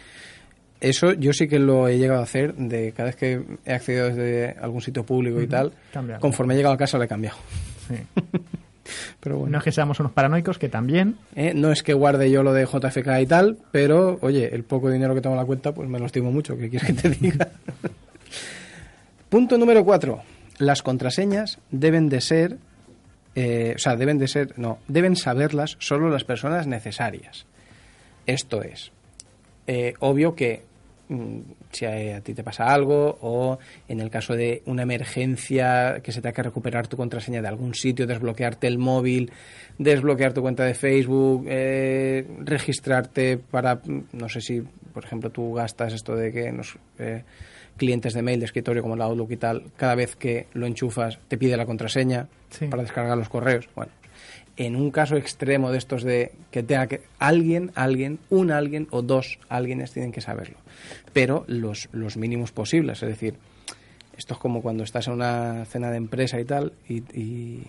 Eso 0.81 1.13
yo 1.13 1.33
sí 1.33 1.49
que 1.49 1.59
lo 1.59 1.89
he 1.89 1.99
llegado 1.99 2.21
a 2.21 2.25
hacer 2.25 2.55
de 2.55 2.93
cada 2.93 3.07
vez 3.07 3.17
que 3.17 3.43
he 3.65 3.73
accedido 3.73 4.09
desde 4.09 4.57
algún 4.61 4.83
sitio 4.83 5.05
público 5.05 5.41
y 5.41 5.47
tal, 5.47 5.73
cambiarlo. 5.93 6.21
conforme 6.21 6.55
he 6.55 6.57
llegado 6.57 6.75
a 6.75 6.79
casa 6.79 6.99
lo 6.99 7.05
he 7.05 7.09
cambiado. 7.09 7.39
Sí. 7.89 7.97
Pero 9.21 9.39
bueno. 9.39 9.53
No 9.53 9.59
es 9.59 9.65
que 9.65 9.73
seamos 9.73 9.99
unos 10.01 10.13
paranoicos, 10.13 10.59
que 10.59 10.69
también. 10.69 11.17
Eh, 11.35 11.53
no 11.55 11.73
es 11.73 11.83
que 11.83 11.95
guarde 11.95 12.31
yo 12.31 12.43
lo 12.43 12.53
de 12.53 12.67
JFK 12.67 13.21
y 13.23 13.27
tal, 13.27 13.57
pero 13.73 14.19
oye, 14.21 14.55
el 14.55 14.65
poco 14.65 14.91
dinero 14.91 15.15
que 15.15 15.23
tengo 15.23 15.35
en 15.35 15.41
la 15.41 15.47
cuenta, 15.47 15.73
pues 15.73 15.89
me 15.89 15.99
lo 15.99 16.07
estimo 16.07 16.31
mucho. 16.31 16.57
¿Qué 16.57 16.69
quieres 16.69 16.89
que 16.89 16.93
te 16.93 17.09
diga? 17.11 17.49
Punto 19.29 19.59
número 19.59 19.85
cuatro. 19.85 20.23
Las 20.59 20.83
contraseñas 20.83 21.59
deben 21.71 22.09
de 22.09 22.21
ser, 22.21 22.59
eh, 23.35 23.73
o 23.75 23.79
sea, 23.79 23.97
deben 23.97 24.19
de 24.19 24.29
ser, 24.29 24.59
no, 24.59 24.79
deben 24.87 25.17
saberlas 25.17 25.77
solo 25.81 26.11
las 26.11 26.25
personas 26.25 26.67
necesarias. 26.67 27.47
Esto 28.27 28.63
es, 28.63 28.93
eh, 29.67 29.95
obvio 30.01 30.35
que 30.35 30.63
mm, 31.09 31.39
si 31.73 31.85
a, 31.87 32.17
a 32.17 32.21
ti 32.21 32.35
te 32.35 32.43
pasa 32.45 32.65
algo 32.73 33.19
o 33.21 33.59
en 33.89 34.01
el 34.01 34.11
caso 34.11 34.35
de 34.35 34.63
una 34.67 34.83
emergencia 34.83 36.01
que 36.03 36.13
se 36.13 36.21
tenga 36.21 36.33
que 36.35 36.43
recuperar 36.43 36.87
tu 36.89 36.97
contraseña 36.97 37.43
de 37.43 37.49
algún 37.49 37.75
sitio, 37.75 38.07
desbloquearte 38.07 38.67
el 38.67 38.79
móvil, 38.79 39.31
desbloquear 39.79 40.33
tu 40.33 40.41
cuenta 40.43 40.65
de 40.65 40.75
Facebook, 40.75 41.47
eh, 41.49 42.27
registrarte 42.41 43.39
para, 43.39 43.77
mm, 43.77 44.03
no 44.13 44.29
sé 44.29 44.41
si, 44.41 44.61
por 44.93 45.05
ejemplo, 45.05 45.31
tú 45.31 45.53
gastas 45.55 45.93
esto 45.93 46.15
de 46.17 46.33
que 46.33 46.53
los 46.53 46.77
eh, 46.99 47.23
clientes 47.77 48.15
de 48.15 48.23
mail 48.23 48.39
de 48.39 48.47
escritorio 48.47 48.83
como 48.83 48.95
el 48.95 49.03
Outlook 49.03 49.33
y 49.33 49.37
tal, 49.37 49.65
cada 49.77 49.95
vez 49.97 50.15
que 50.17 50.47
lo 50.55 50.65
enchufas 50.67 51.19
te 51.29 51.37
pide 51.37 51.57
la 51.57 51.67
contraseña 51.67 52.29
Sí. 52.51 52.67
para 52.69 52.83
descargar 52.85 53.19
los 53.19 53.29
correos. 53.29 53.69
Bueno, 53.75 53.91
en 54.57 54.77
un 54.77 54.91
caso 54.91 55.17
extremo 55.17 55.71
de 55.73 55.79
estos 55.79 56.03
de 56.03 56.33
que 56.51 56.63
tenga 56.63 56.87
que 56.87 57.03
alguien, 57.19 57.73
alguien, 57.75 58.19
un 58.31 58.51
alguien 58.53 58.87
o 58.91 59.03
dos 59.03 59.39
alguienes 59.49 59.93
tienen 59.93 60.13
que 60.13 60.21
saberlo, 60.21 60.57
pero 61.13 61.45
los, 61.49 61.89
los 61.93 62.17
mínimos 62.17 62.53
posibles, 62.53 63.03
es 63.03 63.09
decir, 63.09 63.35
esto 64.17 64.35
es 64.35 64.41
como 64.41 64.63
cuando 64.63 64.85
estás 64.85 65.09
en 65.09 65.15
una 65.15 65.65
cena 65.65 65.91
de 65.91 65.97
empresa 65.97 66.39
y 66.41 66.45
tal 66.45 66.73
y, 66.89 66.99
y- 67.19 67.63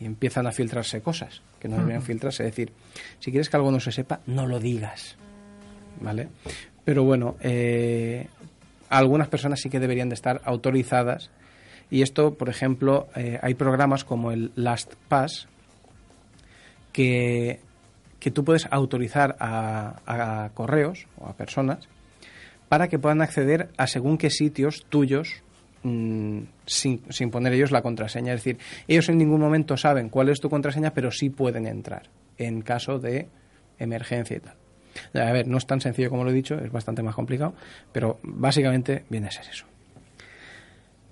y 0.00 0.04
empiezan 0.04 0.46
a 0.46 0.52
filtrarse 0.52 1.00
cosas 1.02 1.42
que 1.58 1.66
no 1.68 1.76
deberían 1.76 2.02
filtrarse, 2.02 2.44
es 2.44 2.52
decir, 2.52 2.72
si 3.18 3.32
quieres 3.32 3.50
que 3.50 3.56
algo 3.56 3.72
no 3.72 3.80
se 3.80 3.90
sepa, 3.90 4.20
no 4.24 4.46
lo 4.46 4.60
digas, 4.60 5.16
¿vale? 6.00 6.28
Pero 6.84 7.02
bueno, 7.02 7.36
eh, 7.40 8.28
algunas 8.88 9.26
personas 9.28 9.60
sí 9.60 9.68
que 9.68 9.80
deberían 9.80 10.08
de 10.08 10.14
estar 10.14 10.40
autorizadas. 10.44 11.30
Y 11.90 12.02
esto, 12.02 12.34
por 12.34 12.48
ejemplo, 12.48 13.08
eh, 13.16 13.40
hay 13.42 13.54
programas 13.54 14.04
como 14.04 14.30
el 14.30 14.52
LastPass 14.54 15.48
que, 16.92 17.60
que 18.18 18.30
tú 18.30 18.44
puedes 18.44 18.66
autorizar 18.70 19.36
a, 19.38 20.00
a 20.06 20.50
correos 20.50 21.06
o 21.18 21.26
a 21.26 21.34
personas 21.34 21.88
para 22.68 22.88
que 22.88 22.98
puedan 22.98 23.20
acceder 23.22 23.70
a 23.76 23.86
según 23.86 24.16
qué 24.16 24.30
sitios 24.30 24.84
tuyos 24.88 25.42
mm, 25.82 26.40
sin, 26.66 27.02
sin 27.10 27.30
poner 27.30 27.52
ellos 27.52 27.72
la 27.72 27.82
contraseña. 27.82 28.32
Es 28.32 28.44
decir, 28.44 28.58
ellos 28.86 29.08
en 29.08 29.18
ningún 29.18 29.40
momento 29.40 29.76
saben 29.76 30.08
cuál 30.08 30.28
es 30.28 30.40
tu 30.40 30.48
contraseña, 30.48 30.92
pero 30.92 31.10
sí 31.10 31.30
pueden 31.30 31.66
entrar 31.66 32.08
en 32.38 32.62
caso 32.62 32.98
de 32.98 33.28
emergencia 33.78 34.36
y 34.36 34.40
tal. 34.40 34.54
A 35.14 35.32
ver, 35.32 35.46
no 35.46 35.58
es 35.58 35.66
tan 35.66 35.80
sencillo 35.80 36.10
como 36.10 36.24
lo 36.24 36.30
he 36.30 36.34
dicho, 36.34 36.54
es 36.56 36.70
bastante 36.70 37.02
más 37.02 37.14
complicado, 37.14 37.54
pero 37.92 38.18
básicamente 38.22 39.04
viene 39.08 39.28
a 39.28 39.30
ser 39.30 39.46
eso. 39.50 39.66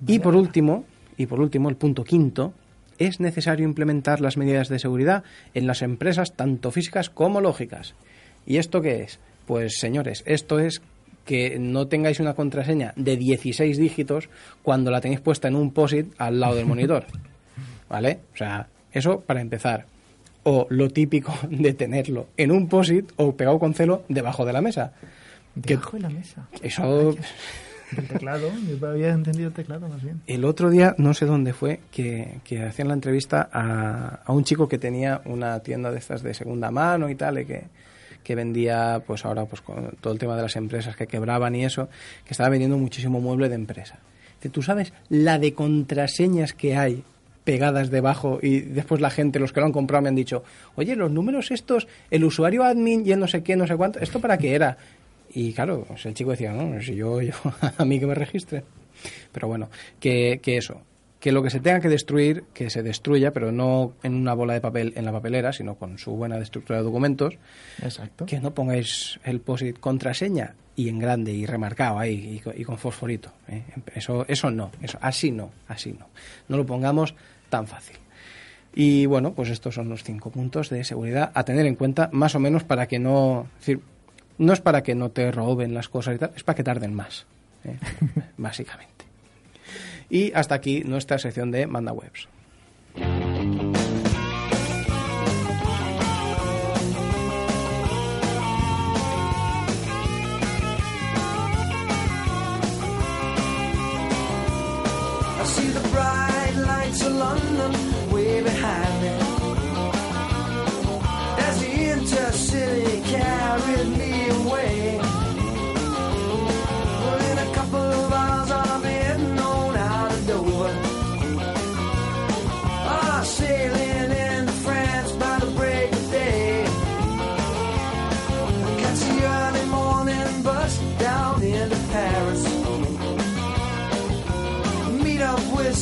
Y 0.07 0.19
por 0.19 0.37
último, 0.37 0.85
y 1.17 1.27
por 1.27 1.41
último, 1.41 1.69
el 1.69 1.77
punto 1.77 2.05
quinto, 2.05 2.53
es 2.99 3.21
necesario 3.21 3.65
implementar 3.65 4.21
las 4.21 4.37
medidas 4.37 4.69
de 4.69 4.79
seguridad 4.79 5.25
en 5.55 5.67
las 5.67 5.83
empresas 5.83 6.35
tanto 6.35 6.71
físicas 6.71 7.11
como 7.11 7.41
lógicas. 7.41 7.95
¿Y 8.47 8.57
esto 8.59 8.81
qué 8.81 9.03
es? 9.03 9.19
Pues 9.47 9.79
señores, 9.79 10.23
esto 10.27 10.59
es 10.59 10.83
que 11.25 11.59
no 11.59 11.87
tengáis 11.89 12.21
una 12.21 12.35
contraseña 12.35 12.93
de 12.97 13.17
16 13.17 13.77
dígitos 13.77 14.29
cuando 14.63 14.91
la 14.91 15.01
tenéis 15.01 15.21
puesta 15.21 15.49
en 15.49 15.57
un 15.57 15.73
POSIT 15.73 16.07
al 16.19 16.41
lado 16.41 16.55
del 16.55 16.67
monitor. 16.67 17.05
¿Vale? 17.89 18.21
O 18.35 18.37
sea, 18.37 18.69
eso 18.93 19.21
para 19.21 19.41
empezar. 19.41 19.87
O 20.45 20.67
lo 20.71 20.89
típico 20.89 21.35
de 21.51 21.75
tenerlo 21.75 22.29
en 22.37 22.51
un 22.53 22.69
POSIT 22.69 23.13
o 23.17 23.37
pegado 23.37 23.59
con 23.59 23.75
celo 23.75 24.05
debajo 24.09 24.47
de 24.47 24.53
la 24.55 24.63
mesa. 24.63 24.93
Que- 25.63 25.75
Debajo 25.75 25.97
de 25.97 26.03
la 26.03 26.09
mesa. 26.11 26.49
Eso, 26.63 27.15
El 27.97 28.07
teclado. 28.07 28.51
Yo 28.81 28.89
había 28.89 29.11
entendido 29.11 29.49
el 29.49 29.55
teclado 29.55 29.89
más 29.89 30.03
bien. 30.03 30.21
el 30.27 30.45
otro 30.45 30.71
día, 30.71 30.95
no 30.99 31.15
sé 31.15 31.27
dónde 31.27 31.53
fue, 31.53 31.81
que, 31.91 32.41
que 32.45 32.63
hacían 32.63 32.89
la 32.89 32.95
entrevista 32.95 33.49
a, 33.53 34.21
a 34.25 34.33
un 34.33 34.45
chico 34.45 34.69
que 34.69 34.79
tenía 34.79 35.23
una 35.25 35.61
tienda 35.61 35.91
de 35.91 35.99
estas 35.99 36.23
de 36.23 36.35
segunda 36.35 36.71
mano 36.71 37.09
y 37.09 37.15
tal, 37.15 37.47
que, 37.47 37.65
que 38.23 38.35
vendía, 38.35 39.03
pues 39.07 39.25
ahora, 39.25 39.47
pues 39.47 39.63
con 39.63 39.97
todo 40.01 40.13
el 40.13 40.19
tema 40.19 40.37
de 40.37 40.43
las 40.43 40.57
empresas 40.57 40.97
que 40.97 41.07
quebraban 41.07 41.55
y 41.55 41.65
eso, 41.65 41.89
que 42.25 42.33
estaba 42.33 42.51
vendiendo 42.51 42.77
muchísimo 42.77 43.21
mueble 43.21 43.49
de 43.49 43.55
empresa. 43.55 43.99
¿Tú 44.53 44.63
sabes 44.63 44.93
la 45.09 45.39
de 45.39 45.55
contraseñas 45.55 46.53
que 46.53 46.77
hay 46.77 47.03
pegadas 47.49 47.91
debajo 47.91 48.39
y 48.43 48.61
después 48.61 49.01
la 49.01 49.09
gente, 49.09 49.39
los 49.39 49.55
que 49.55 49.61
lo 49.61 49.67
han 49.67 49.73
comprado, 49.73 50.03
me 50.03 50.11
han 50.11 50.15
dicho, 50.15 50.45
oye, 50.77 50.95
los 50.95 51.11
números 51.11 51.51
estos, 51.51 51.89
el 52.11 52.25
usuario 52.25 52.63
admin 52.63 53.03
y 53.07 53.13
el 53.13 53.19
no 53.19 53.27
sé 53.27 53.43
qué, 53.43 53.57
no 53.57 53.67
sé 53.67 53.75
cuánto, 53.75 53.99
¿esto 54.01 54.21
para 54.21 54.37
qué 54.37 54.55
era? 54.55 54.77
Y 55.33 55.53
claro, 55.53 55.85
pues 55.87 56.05
el 56.07 56.15
chico 56.15 56.31
decía, 56.31 56.53
no, 56.53 56.81
si 56.81 56.95
yo, 56.95 57.21
yo 57.21 57.33
a 57.79 57.85
mí 57.85 57.99
que 58.01 58.07
me 58.07 58.15
registre. 58.15 58.65
Pero 59.33 59.49
bueno, 59.49 59.69
que, 60.01 60.41
que 60.43 60.57
eso, 60.57 60.81
que 61.21 61.33
lo 61.33 61.43
que 61.43 61.51
se 61.51 61.61
tenga 61.61 61.81
que 61.81 61.89
destruir, 61.89 62.45
que 62.55 62.71
se 62.71 62.83
destruya, 62.83 63.33
pero 63.33 63.53
no 63.53 63.93
en 64.03 64.15
una 64.15 64.35
bola 64.35 64.55
de 64.55 64.61
papel 64.61 64.93
en 64.97 65.05
la 65.05 65.13
papelera, 65.13 65.53
sino 65.53 65.75
con 65.77 65.99
su 65.99 66.13
buena 66.13 66.39
estructura 66.39 66.79
de 66.79 66.85
documentos, 66.85 67.35
Exacto. 67.83 68.27
que 68.27 68.41
no 68.41 68.55
pongáis 68.55 69.21
el 69.25 69.41
POSIT 69.41 69.79
contraseña 69.79 70.55
y 70.75 70.89
en 70.89 70.99
grande 70.99 71.33
y 71.33 71.45
remarcado 71.47 71.99
ahí 71.99 72.37
y, 72.37 72.41
co- 72.41 72.53
y 72.57 72.65
con 72.65 72.79
fosforito. 72.79 73.33
¿eh? 73.49 73.63
Eso, 73.95 74.25
eso 74.29 74.51
no, 74.51 74.71
eso, 74.81 74.99
así 75.01 75.31
no, 75.31 75.51
así 75.69 75.93
no. 75.93 76.07
No 76.49 76.57
lo 76.57 76.65
pongamos 76.67 77.15
tan 77.51 77.67
fácil. 77.67 77.97
Y 78.75 79.07
bueno, 79.07 79.33
pues 79.33 79.49
estos 79.51 79.75
son 79.75 79.89
los 79.89 80.05
cinco 80.05 80.31
puntos 80.31 80.71
de 80.71 80.85
seguridad 80.85 81.33
a 81.35 81.45
tener 81.45 81.67
en 81.67 81.75
cuenta, 81.75 82.11
más 82.13 82.35
o 82.35 82.39
menos 82.41 82.63
para 82.65 82.87
que 82.87 82.99
no. 82.99 83.47
Es 83.55 83.67
decir, 83.67 83.81
no 84.39 84.53
es 84.53 84.61
para 84.61 84.83
que 84.83 84.95
no 84.95 85.11
te 85.11 85.31
roben 85.31 85.75
las 85.75 85.89
cosas 85.89 86.17
y 86.17 86.19
tal, 86.19 86.33
es 86.35 86.45
para 86.45 86.57
que 86.57 86.65
tarden 86.65 86.95
más, 86.95 87.27
¿eh? 87.65 87.77
básicamente. 88.37 89.05
Y 90.09 90.33
hasta 90.33 90.55
aquí 90.55 90.83
nuestra 90.85 91.19
sección 91.19 91.51
de 91.51 91.67
Manda 91.67 91.93
Webs. 91.93 92.29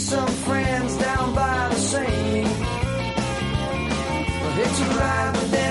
Some 0.06 0.28
friends 0.28 0.96
down 0.98 1.34
by 1.34 1.68
the 1.68 1.74
Seine. 1.74 2.44
But 4.40 4.58
it's 4.64 4.80
a 4.80 4.88
ride 5.00 5.32
with 5.34 5.50
them 5.50 5.65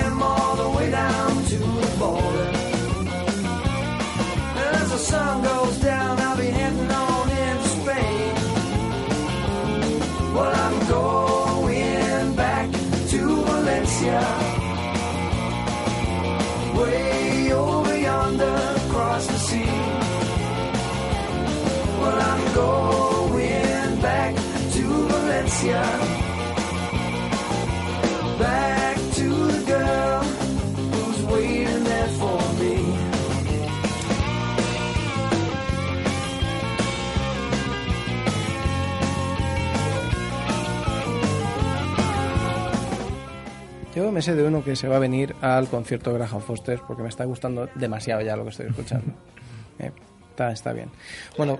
Yo 44.06 44.12
me 44.12 44.22
sé 44.22 44.36
de 44.36 44.44
uno 44.46 44.62
que 44.62 44.76
se 44.76 44.86
va 44.86 44.94
a 44.94 44.98
venir 45.00 45.34
al 45.40 45.66
concierto 45.66 46.12
de 46.12 46.18
Graham 46.20 46.40
Foster 46.40 46.80
porque 46.86 47.02
me 47.02 47.08
está 47.08 47.24
gustando 47.24 47.68
demasiado 47.74 48.20
ya 48.20 48.36
lo 48.36 48.44
que 48.44 48.50
estoy 48.50 48.66
escuchando. 48.66 49.12
Eh, 49.80 49.90
está, 50.30 50.52
está 50.52 50.72
bien. 50.72 50.88
Bueno, 51.36 51.58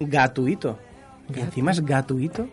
gratuito. 0.00 0.78
Y 1.32 1.38
encima 1.38 1.70
es 1.72 1.84
gratuito. 1.84 2.48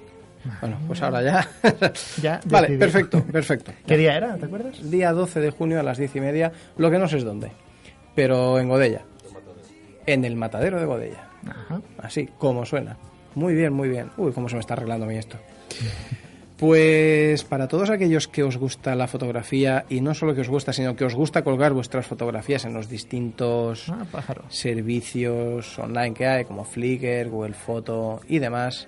Bueno, 0.60 0.78
pues 0.86 1.02
ahora 1.02 1.24
ya. 1.24 1.50
Ya 2.22 2.42
vale, 2.46 2.68
decidí. 2.68 2.80
perfecto, 2.80 3.24
perfecto. 3.24 3.72
¿Qué 3.88 3.98
día 3.98 4.18
era? 4.18 4.36
¿Te 4.36 4.46
acuerdas? 4.46 4.92
Día 4.92 5.14
12 5.14 5.40
de 5.40 5.50
junio 5.50 5.80
a 5.80 5.84
las 5.84 5.98
10 5.98 6.18
y 6.18 6.20
media, 6.20 6.52
lo 6.78 6.92
que 6.92 7.00
no 7.00 7.08
sé 7.08 7.18
es 7.18 7.24
dónde, 7.24 7.52
pero 8.16 8.60
en 8.60 8.68
Godella. 8.68 9.02
En 10.06 10.26
el 10.26 10.36
matadero 10.36 10.78
de 10.78 10.86
Godella. 10.86 11.30
Ajá. 11.50 11.82
Así, 12.00 12.30
como 12.38 12.66
suena. 12.66 12.98
Muy 13.34 13.56
bien, 13.56 13.72
muy 13.72 13.88
bien. 13.88 14.12
Uy, 14.18 14.34
cómo 14.34 14.50
se 14.50 14.56
me 14.56 14.62
está 14.62 14.74
arreglando 14.74 15.06
a 15.06 15.10
mí 15.10 15.16
esto. 15.16 15.38
Pues 16.58 17.44
para 17.44 17.68
todos 17.68 17.90
aquellos 17.90 18.30
que 18.30 18.42
os 18.44 18.56
gusta 18.56 18.96
la 18.96 19.08
fotografía, 19.08 19.86
y 19.90 20.00
no 20.00 20.14
solo 20.14 20.34
que 20.34 20.42
os 20.42 20.48
gusta, 20.48 20.72
sino 20.72 20.96
que 20.96 21.04
os 21.04 21.14
gusta 21.14 21.44
colgar 21.44 21.74
vuestras 21.74 22.08
fotografías 22.08 22.64
en 22.64 22.74
los 22.74 22.88
distintos 22.88 23.90
Ah, 23.90 24.06
servicios 24.48 25.78
online 25.78 26.14
que 26.14 26.26
hay, 26.26 26.46
como 26.46 26.64
Flickr, 26.64 27.30
Google 27.30 27.54
Photo 27.54 28.22
y 28.30 28.40
demás, 28.40 28.88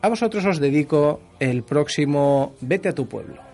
a 0.00 0.08
vosotros 0.08 0.46
os 0.46 0.58
dedico 0.58 1.20
el 1.40 1.62
próximo 1.62 2.54
Vete 2.62 2.88
a 2.88 2.94
tu 2.94 3.06
pueblo. 3.06 3.45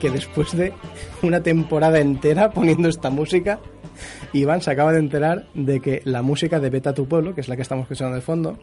Que, 0.00 0.10
después 0.10 0.56
de 0.56 0.72
una 1.22 1.42
temporada 1.42 2.00
entera 2.00 2.50
poniendo 2.50 2.88
esta 2.88 3.10
música, 3.10 3.60
Iván 4.32 4.60
se 4.62 4.70
acaba 4.72 4.92
de 4.92 4.98
enterar 4.98 5.46
de 5.54 5.80
que 5.80 6.02
la 6.04 6.22
música 6.22 6.58
de 6.58 6.70
Vete 6.70 6.88
a 6.88 6.94
tu 6.94 7.06
pueblo, 7.06 7.34
que 7.34 7.40
es 7.42 7.48
la 7.48 7.56
que 7.56 7.62
estamos 7.62 7.82
escuchando 7.84 8.14
de 8.16 8.20
fondo, 8.22 8.58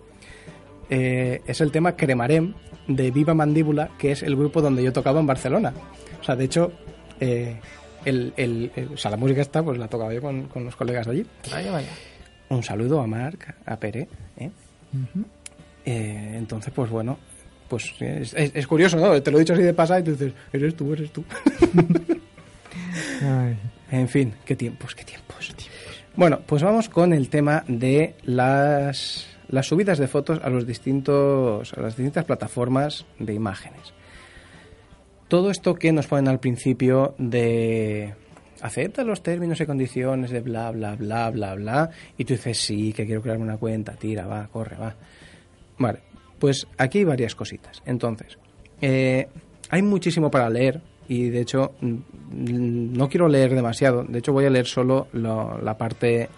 eh, 0.90 1.42
es 1.46 1.62
el 1.62 1.72
tema 1.72 1.96
Cremarem 1.96 2.54
de 2.88 3.12
Viva 3.12 3.34
Mandíbula, 3.34 3.92
que 3.98 4.12
es 4.12 4.24
el 4.24 4.36
grupo 4.36 4.62
donde 4.62 4.84
yo 4.84 4.92
tocaba 4.94 5.20
en 5.20 5.28
Barcelona. 5.28 5.74
O 6.20 6.24
sea, 6.24 6.36
de 6.36 6.46
hecho, 6.46 6.72
eh, 7.20 7.60
el, 8.06 8.34
el- 8.38 8.72
el- 8.76 8.94
o 8.94 8.98
sea, 8.98 9.12
la 9.12 9.18
música 9.18 9.42
esta 9.42 9.62
pues 9.64 9.78
la 9.78 9.88
tocaba 9.90 10.14
yo 10.14 10.22
con, 10.22 10.44
con 10.48 10.64
los 10.66 10.76
colegas 10.76 11.06
de 11.06 11.12
allí. 11.12 11.26
Vaya, 11.52 11.72
vaya. 11.72 11.90
Un 12.50 12.64
saludo 12.64 13.02
a 13.02 13.08
Marc, 13.08 13.54
a 13.66 13.78
Pere. 13.78 14.08
¿eh? 14.38 14.50
Eh, 15.86 16.36
entonces, 16.38 16.72
pues 16.74 16.90
bueno, 16.90 17.18
pues 17.68 17.94
es, 18.00 18.34
es- 18.34 18.52
es 18.54 18.68
curioso, 18.68 18.98
¿no? 18.98 19.22
Te 19.22 19.32
lo 19.32 19.38
he 19.38 19.42
dicho 19.42 19.54
así 19.54 19.62
de 19.64 19.74
pasada 19.74 20.00
y 20.00 20.04
tú 20.04 20.12
dices, 20.12 20.34
eres 20.54 20.76
tú, 20.76 20.94
eres 20.94 21.12
tú. 21.12 21.24
Ay. 23.22 23.58
en 23.92 24.08
fin, 24.08 24.34
qué 24.46 24.56
tiempos, 24.56 24.96
qué 24.96 25.04
tiempos. 25.04 25.54
Bueno, 26.16 26.40
pues 26.46 26.64
vamos 26.64 26.90
con 26.90 27.14
el 27.14 27.30
tema 27.30 27.64
de 27.68 28.16
las, 28.24 29.28
las 29.50 29.68
subidas 29.68 29.98
de 30.00 30.08
fotos 30.08 30.40
a 30.44 30.50
los 30.50 30.66
distintos 30.66 31.74
a 31.74 31.82
las 31.82 31.96
distintas 31.96 32.26
plataformas 32.26 33.06
de 33.20 33.34
imágenes. 33.34 33.94
Todo 35.28 35.52
esto 35.52 35.76
que 35.76 35.92
nos 35.92 36.08
ponen 36.08 36.28
al 36.28 36.40
principio 36.40 37.14
de 37.18 38.14
acepta 38.62 39.04
los 39.04 39.22
términos 39.22 39.62
y 39.62 39.66
condiciones 39.68 40.32
de 40.32 40.40
bla 40.40 40.72
bla 40.72 40.96
bla 40.96 41.30
bla 41.30 41.54
bla 41.54 41.90
y 42.18 42.26
tú 42.26 42.34
dices 42.34 42.58
sí 42.60 42.94
que 42.94 43.06
quiero 43.06 43.22
crearme 43.22 43.44
una 43.44 43.58
cuenta, 43.58 43.94
tira, 43.94 44.26
va, 44.26 44.48
corre, 44.48 44.76
va. 44.78 44.96
Vale, 45.78 46.00
pues 46.40 46.68
aquí 46.78 47.00
hay 47.00 47.04
varias 47.06 47.36
cositas. 47.36 47.82
Entonces, 47.86 48.38
eh, 48.82 49.28
hay 49.70 49.82
muchísimo 49.82 50.30
para 50.32 50.50
leer 50.50 50.82
y 51.10 51.30
de 51.30 51.42
hecho 51.42 51.74
mm, 51.82 51.96
no 52.98 53.10
quiero 53.10 53.28
leer 53.28 53.54
demasiado. 53.56 54.04
De 54.04 54.20
hecho 54.20 54.34
voy 54.34 54.46
a 54.46 54.50
leer 54.50 54.66
solo 54.68 55.08
lo- 55.14 55.58
la 55.62 55.78
parte 55.78 56.30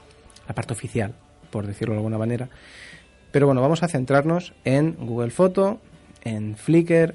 la 0.48 0.56
parte 0.56 0.74
oficial, 0.74 1.14
por 1.52 1.68
decirlo 1.68 1.94
de 1.94 2.00
alguna 2.00 2.18
manera. 2.18 2.50
Pero 3.32 3.46
bueno, 3.46 3.62
vamos 3.62 3.84
a 3.84 3.88
centrarnos 3.88 4.54
en 4.66 4.96
Google 5.00 5.30
Foto, 5.30 5.80
en 6.24 6.56
Flickr 6.56 7.14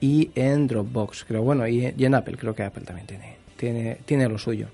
y 0.00 0.30
en 0.34 0.66
Dropbox, 0.66 1.24
creo. 1.24 1.42
Bueno, 1.42 1.68
y, 1.68 1.94
y 1.96 2.04
en 2.04 2.14
Apple, 2.16 2.36
creo 2.36 2.54
que 2.56 2.64
Apple 2.64 2.82
también 2.84 3.06
tiene, 3.06 3.36
tiene, 3.56 3.98
tiene 4.04 4.28
lo 4.28 4.38
suyo. 4.38 4.66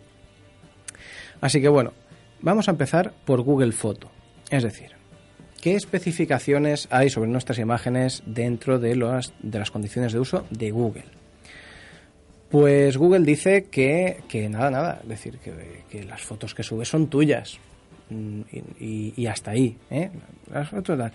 Así 1.43 1.61
que 1.61 1.69
bueno, 1.69 1.93
vamos 2.41 2.69
a 2.69 2.71
empezar 2.71 3.13
por 3.27 3.43
Google 3.43 3.73
Foto. 3.73 4.11
Es 4.51 4.63
decir, 4.63 4.93
¿qué 5.61 5.75
especificaciones 5.75 6.88
hay 6.90 7.11
sobre 7.11 7.31
nuestras 7.31 7.59
imágenes 7.59 8.23
dentro 8.27 8.79
de, 8.79 8.97
las 8.97 9.33
de 9.40 9.59
las 9.59 9.71
condiciones 9.71 10.12
de 10.12 10.21
uso 10.21 10.47
de 10.51 10.71
Google? 10.71 11.05
Pues 12.51 12.97
Google 12.97 13.25
dice 13.27 13.64
que, 13.71 14.23
que 14.29 14.49
nada, 14.49 14.71
nada, 14.71 15.01
es 15.03 15.09
decir, 15.09 15.38
que, 15.38 15.53
que 15.90 16.05
las 16.05 16.23
fotos 16.23 16.55
que 16.55 16.62
subes 16.62 16.88
son 16.88 17.09
tuyas. 17.09 17.59
Mm, 18.09 18.40
y 18.81 19.27
hasta 19.27 19.51
ahí. 19.51 19.77
¿eh? 19.90 20.11
Las 20.51 20.71
fotos, 20.71 20.97
las- 20.97 21.12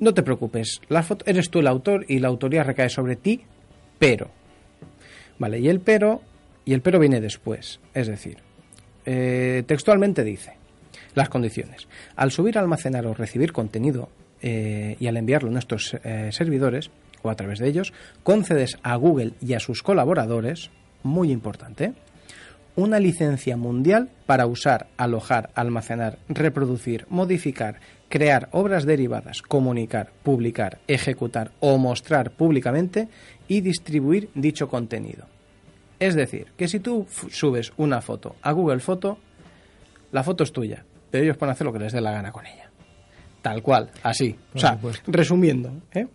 No 0.00 0.12
te 0.12 0.24
preocupes, 0.24 0.80
la 0.88 1.04
foto, 1.04 1.24
eres 1.28 1.48
tú 1.48 1.60
el 1.60 1.68
autor 1.68 2.04
y 2.08 2.18
la 2.18 2.26
autoría 2.28 2.64
recae 2.64 2.88
sobre 2.88 3.14
ti, 3.14 3.42
pero. 4.00 4.30
Vale, 5.38 5.60
y 5.60 5.68
el 5.68 5.78
pero, 5.80 6.20
y 6.64 6.72
el 6.72 6.80
pero 6.80 6.98
viene 6.98 7.20
después. 7.20 7.78
Es 7.94 8.08
decir, 8.08 8.38
eh, 9.06 9.62
textualmente 9.66 10.24
dice 10.24 10.54
las 11.14 11.28
condiciones. 11.28 11.88
Al 12.16 12.30
subir, 12.30 12.58
almacenar 12.58 13.06
o 13.06 13.14
recibir 13.14 13.52
contenido 13.52 14.08
eh, 14.40 14.96
y 14.98 15.06
al 15.06 15.16
enviarlo 15.16 15.48
a 15.48 15.52
nuestros 15.52 15.94
eh, 16.04 16.30
servidores 16.32 16.90
o 17.22 17.30
a 17.30 17.36
través 17.36 17.58
de 17.58 17.68
ellos, 17.68 17.92
concedes 18.22 18.78
a 18.82 18.96
Google 18.96 19.32
y 19.40 19.54
a 19.54 19.60
sus 19.60 19.82
colaboradores, 19.82 20.70
muy 21.02 21.30
importante, 21.30 21.94
una 22.74 22.98
licencia 22.98 23.56
mundial 23.56 24.10
para 24.26 24.46
usar, 24.46 24.88
alojar, 24.96 25.50
almacenar, 25.54 26.18
reproducir, 26.28 27.06
modificar, 27.10 27.80
crear 28.08 28.48
obras 28.52 28.84
derivadas, 28.84 29.42
comunicar, 29.42 30.12
publicar, 30.22 30.80
ejecutar 30.86 31.52
o 31.60 31.78
mostrar 31.78 32.32
públicamente 32.32 33.08
y 33.46 33.60
distribuir 33.60 34.30
dicho 34.34 34.68
contenido. 34.68 35.26
Es 35.98 36.14
decir, 36.14 36.48
que 36.56 36.66
si 36.66 36.80
tú 36.80 37.06
subes 37.30 37.72
una 37.76 38.00
foto 38.00 38.36
a 38.42 38.52
Google 38.52 38.80
Foto, 38.80 39.18
la 40.10 40.24
foto 40.24 40.44
es 40.44 40.52
tuya, 40.52 40.84
pero 41.12 41.24
ellos 41.24 41.36
pueden 41.36 41.52
hacer 41.52 41.66
lo 41.66 41.72
que 41.74 41.78
les 41.78 41.92
dé 41.92 42.00
la 42.00 42.10
gana 42.10 42.32
con 42.32 42.46
ella. 42.46 42.70
Tal 43.42 43.62
cual, 43.62 43.90
así. 44.02 44.32
Por 44.32 44.56
o 44.56 44.60
sea, 44.60 44.72
supuesto. 44.72 45.12
resumiendo, 45.12 45.70
¿eh? 45.92 46.06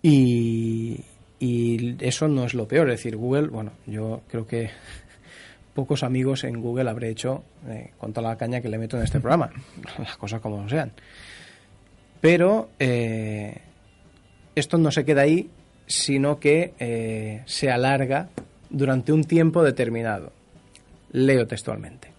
Y, 0.00 1.00
y 1.40 1.96
eso 1.98 2.28
no 2.28 2.44
es 2.44 2.54
lo 2.54 2.68
peor. 2.68 2.88
Es 2.90 2.98
decir, 2.98 3.16
Google, 3.16 3.48
bueno, 3.48 3.72
yo 3.86 4.22
creo 4.28 4.46
que 4.46 4.70
pocos 5.74 6.04
amigos 6.04 6.44
en 6.44 6.62
Google 6.62 6.88
habré 6.88 7.08
hecho 7.10 7.42
eh, 7.66 7.90
con 7.98 8.12
toda 8.12 8.28
la 8.28 8.36
caña 8.36 8.60
que 8.60 8.68
le 8.68 8.78
meto 8.78 8.96
en 8.96 9.02
este 9.02 9.18
programa. 9.18 9.50
Las 9.98 10.16
cosas 10.16 10.40
como 10.40 10.68
sean. 10.68 10.92
Pero 12.20 12.70
eh, 12.78 13.60
esto 14.54 14.78
no 14.78 14.92
se 14.92 15.04
queda 15.04 15.22
ahí, 15.22 15.50
sino 15.86 16.38
que 16.38 16.74
eh, 16.78 17.42
se 17.46 17.72
alarga 17.72 18.28
durante 18.70 19.12
un 19.12 19.24
tiempo 19.24 19.64
determinado. 19.64 20.32
Leo 21.10 21.46
textualmente. 21.48 22.13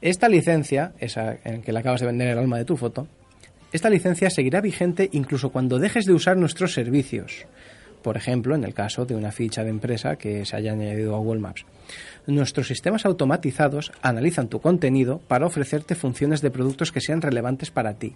Esta 0.00 0.28
licencia, 0.28 0.92
esa 1.00 1.38
en 1.44 1.62
que 1.62 1.72
le 1.72 1.80
acabas 1.80 2.00
de 2.00 2.06
vender 2.06 2.28
el 2.28 2.38
alma 2.38 2.58
de 2.58 2.64
tu 2.64 2.76
foto, 2.76 3.08
esta 3.72 3.90
licencia 3.90 4.30
seguirá 4.30 4.60
vigente 4.60 5.10
incluso 5.12 5.50
cuando 5.50 5.78
dejes 5.78 6.06
de 6.06 6.14
usar 6.14 6.36
nuestros 6.36 6.72
servicios. 6.72 7.46
Por 8.02 8.16
ejemplo, 8.16 8.54
en 8.54 8.64
el 8.64 8.74
caso 8.74 9.04
de 9.04 9.16
una 9.16 9.32
ficha 9.32 9.64
de 9.64 9.70
empresa 9.70 10.16
que 10.16 10.46
se 10.46 10.56
haya 10.56 10.72
añadido 10.72 11.14
a 11.14 11.18
Google 11.18 11.40
Maps. 11.40 11.66
Nuestros 12.26 12.68
sistemas 12.68 13.04
automatizados 13.04 13.92
analizan 14.00 14.48
tu 14.48 14.60
contenido 14.60 15.18
para 15.26 15.46
ofrecerte 15.46 15.94
funciones 15.94 16.40
de 16.40 16.50
productos 16.50 16.92
que 16.92 17.00
sean 17.00 17.20
relevantes 17.20 17.70
para 17.70 17.94
ti. 17.94 18.14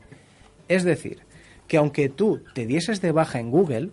Es 0.68 0.84
decir, 0.84 1.18
que 1.66 1.76
aunque 1.78 2.08
tú 2.08 2.42
te 2.54 2.64
dieses 2.64 3.00
de 3.00 3.12
baja 3.12 3.40
en 3.40 3.50
Google, 3.50 3.90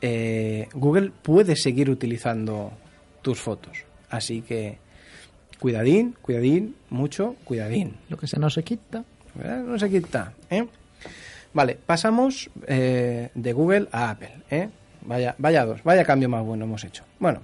eh, 0.00 0.68
Google 0.72 1.10
puede 1.22 1.56
seguir 1.56 1.90
utilizando 1.90 2.72
tus 3.22 3.40
fotos. 3.40 3.84
Así 4.08 4.42
que 4.42 4.78
cuidadín, 5.58 6.14
cuidadín, 6.22 6.76
mucho 6.90 7.36
cuidadín. 7.44 7.94
Lo 8.08 8.16
que 8.16 8.26
se 8.26 8.38
nos 8.38 8.54
se 8.54 8.62
quita. 8.62 9.04
¿verdad? 9.34 9.62
No 9.62 9.78
se 9.78 9.90
quita. 9.90 10.32
¿eh? 10.50 10.66
Vale, 11.52 11.76
pasamos 11.86 12.50
eh, 12.66 13.30
de 13.34 13.52
Google 13.52 13.88
a 13.92 14.10
Apple. 14.10 14.32
¿eh? 14.50 14.68
Vaya, 15.02 15.34
vaya 15.38 15.64
dos, 15.64 15.82
vaya 15.84 16.04
cambio 16.04 16.28
más 16.28 16.44
bueno 16.44 16.64
hemos 16.64 16.82
hecho. 16.84 17.04
Bueno, 17.18 17.42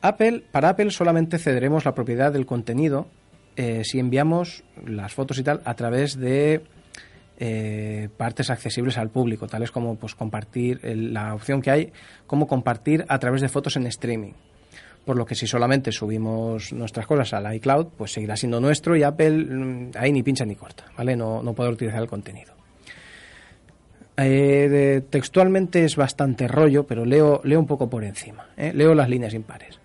Apple, 0.00 0.44
para 0.52 0.70
Apple 0.70 0.90
solamente 0.90 1.38
cederemos 1.38 1.84
la 1.84 1.94
propiedad 1.94 2.32
del 2.32 2.46
contenido 2.46 3.08
eh, 3.56 3.82
si 3.84 3.98
enviamos 3.98 4.62
las 4.86 5.12
fotos 5.14 5.38
y 5.38 5.42
tal 5.42 5.60
a 5.64 5.74
través 5.74 6.16
de 6.16 6.62
eh, 7.40 8.08
partes 8.16 8.50
accesibles 8.50 8.98
al 8.98 9.10
público, 9.10 9.48
tales 9.48 9.72
como 9.72 9.96
pues 9.96 10.14
compartir 10.14 10.78
el- 10.84 11.12
la 11.12 11.34
opción 11.34 11.60
que 11.62 11.70
hay 11.72 11.92
como 12.28 12.46
compartir 12.46 13.04
a 13.08 13.18
través 13.18 13.40
de 13.40 13.48
fotos 13.48 13.76
en 13.76 13.86
streaming. 13.86 14.32
Por 15.08 15.16
lo 15.16 15.24
que 15.24 15.34
si 15.34 15.46
solamente 15.46 15.90
subimos 15.90 16.70
nuestras 16.74 17.06
cosas 17.06 17.32
al 17.32 17.54
iCloud, 17.54 17.86
pues 17.96 18.12
seguirá 18.12 18.36
siendo 18.36 18.60
nuestro 18.60 18.94
y 18.94 19.04
Apple 19.04 19.30
mm, 19.30 19.92
ahí 19.96 20.12
ni 20.12 20.22
pincha 20.22 20.44
ni 20.44 20.54
corta, 20.54 20.84
¿vale? 20.98 21.16
No, 21.16 21.42
no 21.42 21.54
podrá 21.54 21.72
utilizar 21.72 22.02
el 22.02 22.08
contenido. 22.08 22.52
Eh, 24.18 25.00
textualmente 25.08 25.82
es 25.82 25.96
bastante 25.96 26.46
rollo, 26.46 26.84
pero 26.84 27.06
leo, 27.06 27.40
leo 27.42 27.58
un 27.58 27.66
poco 27.66 27.88
por 27.88 28.04
encima. 28.04 28.48
¿eh? 28.54 28.70
Leo 28.74 28.94
las 28.94 29.08
líneas 29.08 29.32
impares. 29.32 29.80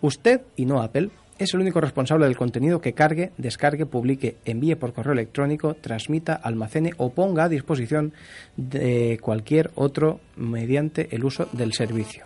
Usted, 0.00 0.40
y 0.56 0.64
no 0.64 0.80
Apple, 0.80 1.10
es 1.38 1.52
el 1.52 1.60
único 1.60 1.82
responsable 1.82 2.24
del 2.24 2.38
contenido 2.38 2.80
que 2.80 2.94
cargue, 2.94 3.32
descargue, 3.36 3.84
publique, 3.84 4.38
envíe 4.46 4.76
por 4.76 4.94
correo 4.94 5.12
electrónico, 5.12 5.74
transmita, 5.74 6.32
almacene 6.32 6.92
o 6.96 7.10
ponga 7.10 7.44
a 7.44 7.50
disposición 7.50 8.14
de 8.56 9.18
cualquier 9.20 9.70
otro 9.74 10.18
mediante 10.34 11.14
el 11.14 11.26
uso 11.26 11.46
del 11.52 11.74
servicio. 11.74 12.24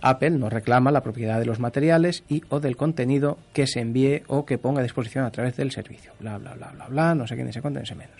Apple 0.00 0.30
no 0.30 0.48
reclama 0.48 0.90
la 0.92 1.02
propiedad 1.02 1.38
de 1.40 1.46
los 1.46 1.58
materiales 1.58 2.22
y 2.28 2.42
o 2.50 2.60
del 2.60 2.76
contenido 2.76 3.38
que 3.52 3.66
se 3.66 3.80
envíe 3.80 4.22
o 4.28 4.44
que 4.46 4.58
ponga 4.58 4.80
a 4.80 4.82
disposición 4.84 5.24
a 5.24 5.30
través 5.30 5.56
del 5.56 5.70
servicio. 5.72 6.12
Bla, 6.20 6.38
bla, 6.38 6.54
bla, 6.54 6.70
bla, 6.72 6.86
bla, 6.88 7.14
no 7.14 7.26
sé 7.26 7.36
qué, 7.36 7.44
ni 7.44 7.52
sé 7.52 7.60
cuánto, 7.60 7.80
ni 7.80 7.86
sé 7.86 7.94
menos. 7.94 8.16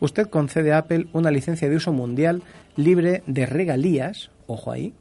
Usted 0.00 0.28
concede 0.28 0.72
a 0.72 0.78
Apple 0.78 1.06
una 1.12 1.30
licencia 1.30 1.68
de 1.68 1.76
uso 1.76 1.92
mundial 1.92 2.42
libre 2.76 3.22
de 3.26 3.46
regalías, 3.46 4.30
ojo 4.48 4.72
ahí, 4.72 4.92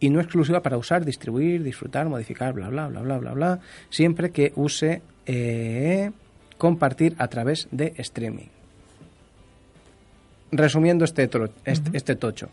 y 0.00 0.10
no 0.10 0.20
exclusiva 0.20 0.60
para 0.62 0.76
usar, 0.76 1.04
distribuir, 1.04 1.62
disfrutar, 1.62 2.08
modificar, 2.08 2.52
bla, 2.52 2.68
bla, 2.68 2.88
bla, 2.88 3.00
bla, 3.00 3.18
bla, 3.18 3.32
bla, 3.32 3.60
siempre 3.88 4.30
que 4.30 4.52
use 4.56 5.00
eh, 5.26 6.10
compartir 6.58 7.14
a 7.18 7.28
través 7.28 7.68
de 7.70 7.94
streaming. 7.96 8.48
Resumiendo 10.50 11.04
este, 11.04 11.30
tro- 11.30 11.50
este, 11.64 11.96
este 11.96 12.16
tocho, 12.16 12.48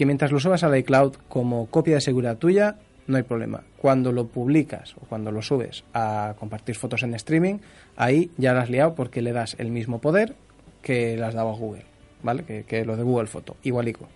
que 0.00 0.06
mientras 0.06 0.32
lo 0.32 0.40
subas 0.40 0.64
al 0.64 0.74
iCloud 0.78 1.16
como 1.28 1.66
copia 1.66 1.96
de 1.96 2.00
seguridad 2.00 2.38
tuya, 2.38 2.76
no 3.06 3.18
hay 3.18 3.22
problema. 3.22 3.64
Cuando 3.76 4.12
lo 4.12 4.28
publicas 4.28 4.94
o 4.96 5.00
cuando 5.00 5.30
lo 5.30 5.42
subes 5.42 5.84
a 5.92 6.36
compartir 6.38 6.74
fotos 6.74 7.02
en 7.02 7.12
streaming, 7.12 7.58
ahí 7.96 8.30
ya 8.38 8.54
la 8.54 8.62
has 8.62 8.70
liado 8.70 8.94
porque 8.94 9.20
le 9.20 9.34
das 9.34 9.56
el 9.58 9.70
mismo 9.70 10.00
poder 10.00 10.36
que 10.80 11.18
le 11.18 11.22
has 11.26 11.34
dado 11.34 11.50
a 11.50 11.54
Google, 11.54 11.84
¿vale? 12.22 12.44
Que, 12.44 12.64
que 12.64 12.86
lo 12.86 12.96
de 12.96 13.02
Google 13.02 13.26
Foto, 13.26 13.58
igualico. 13.62 14.08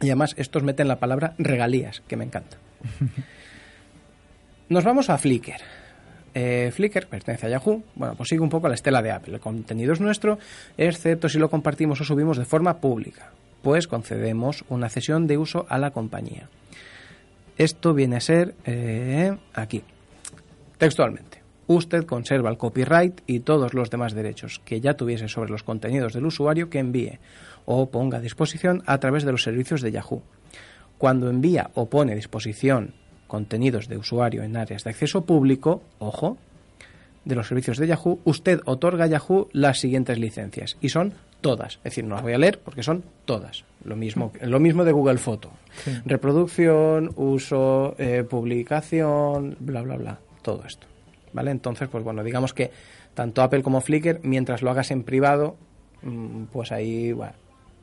Y 0.00 0.06
además 0.06 0.34
estos 0.38 0.62
meten 0.62 0.88
la 0.88 0.98
palabra 0.98 1.34
regalías, 1.36 2.00
que 2.08 2.16
me 2.16 2.24
encanta. 2.24 2.56
Nos 4.70 4.82
vamos 4.82 5.10
a 5.10 5.18
Flickr. 5.18 5.60
Eh, 6.32 6.70
Flickr 6.72 7.06
pertenece 7.06 7.48
a 7.48 7.50
Yahoo. 7.50 7.82
Bueno, 7.96 8.14
pues 8.14 8.30
sigue 8.30 8.40
un 8.40 8.48
poco 8.48 8.66
la 8.66 8.74
estela 8.76 9.02
de 9.02 9.10
Apple. 9.10 9.34
El 9.34 9.40
contenido 9.40 9.92
es 9.92 10.00
nuestro, 10.00 10.38
excepto 10.78 11.28
si 11.28 11.38
lo 11.38 11.50
compartimos 11.50 12.00
o 12.00 12.04
subimos 12.04 12.38
de 12.38 12.46
forma 12.46 12.78
pública, 12.78 13.32
pues 13.66 13.88
concedemos 13.88 14.64
una 14.68 14.88
cesión 14.88 15.26
de 15.26 15.38
uso 15.38 15.66
a 15.68 15.78
la 15.78 15.90
compañía. 15.90 16.48
Esto 17.58 17.94
viene 17.94 18.14
a 18.14 18.20
ser 18.20 18.54
eh, 18.64 19.36
aquí, 19.54 19.82
textualmente. 20.78 21.42
Usted 21.66 22.04
conserva 22.04 22.48
el 22.48 22.58
copyright 22.58 23.22
y 23.26 23.40
todos 23.40 23.74
los 23.74 23.90
demás 23.90 24.14
derechos 24.14 24.60
que 24.64 24.80
ya 24.80 24.94
tuviese 24.94 25.26
sobre 25.26 25.50
los 25.50 25.64
contenidos 25.64 26.12
del 26.12 26.26
usuario 26.26 26.70
que 26.70 26.78
envíe 26.78 27.18
o 27.64 27.90
ponga 27.90 28.18
a 28.18 28.20
disposición 28.20 28.84
a 28.86 28.98
través 28.98 29.24
de 29.24 29.32
los 29.32 29.42
servicios 29.42 29.82
de 29.82 29.90
Yahoo. 29.90 30.22
Cuando 30.96 31.28
envía 31.28 31.72
o 31.74 31.90
pone 31.90 32.12
a 32.12 32.14
disposición 32.14 32.94
contenidos 33.26 33.88
de 33.88 33.96
usuario 33.96 34.44
en 34.44 34.56
áreas 34.56 34.84
de 34.84 34.90
acceso 34.90 35.24
público, 35.24 35.82
ojo, 35.98 36.38
de 37.24 37.34
los 37.34 37.48
servicios 37.48 37.78
de 37.78 37.88
Yahoo, 37.88 38.20
usted 38.22 38.60
otorga 38.64 39.06
a 39.06 39.08
Yahoo 39.08 39.48
las 39.50 39.80
siguientes 39.80 40.20
licencias 40.20 40.76
y 40.80 40.90
son 40.90 41.14
todas. 41.40 41.74
Es 41.76 41.84
decir, 41.84 42.04
no 42.04 42.14
las 42.14 42.22
voy 42.22 42.32
a 42.32 42.38
leer 42.38 42.58
porque 42.58 42.82
son 42.82 43.04
todas. 43.24 43.64
Lo 43.84 43.96
mismo, 43.96 44.32
lo 44.40 44.60
mismo 44.60 44.84
de 44.84 44.92
Google 44.92 45.18
Foto. 45.18 45.50
Reproducción, 46.04 47.12
uso, 47.16 47.94
eh, 47.98 48.24
publicación, 48.28 49.56
bla, 49.60 49.82
bla, 49.82 49.96
bla. 49.96 50.18
Todo 50.42 50.64
esto. 50.64 50.86
¿Vale? 51.32 51.50
Entonces, 51.50 51.88
pues 51.88 52.02
bueno, 52.02 52.24
digamos 52.24 52.54
que 52.54 52.70
tanto 53.14 53.42
Apple 53.42 53.62
como 53.62 53.80
Flickr, 53.80 54.20
mientras 54.22 54.62
lo 54.62 54.70
hagas 54.70 54.90
en 54.90 55.02
privado, 55.02 55.56
mm, 56.02 56.44
pues 56.52 56.72
ahí, 56.72 57.12
bueno, 57.12 57.34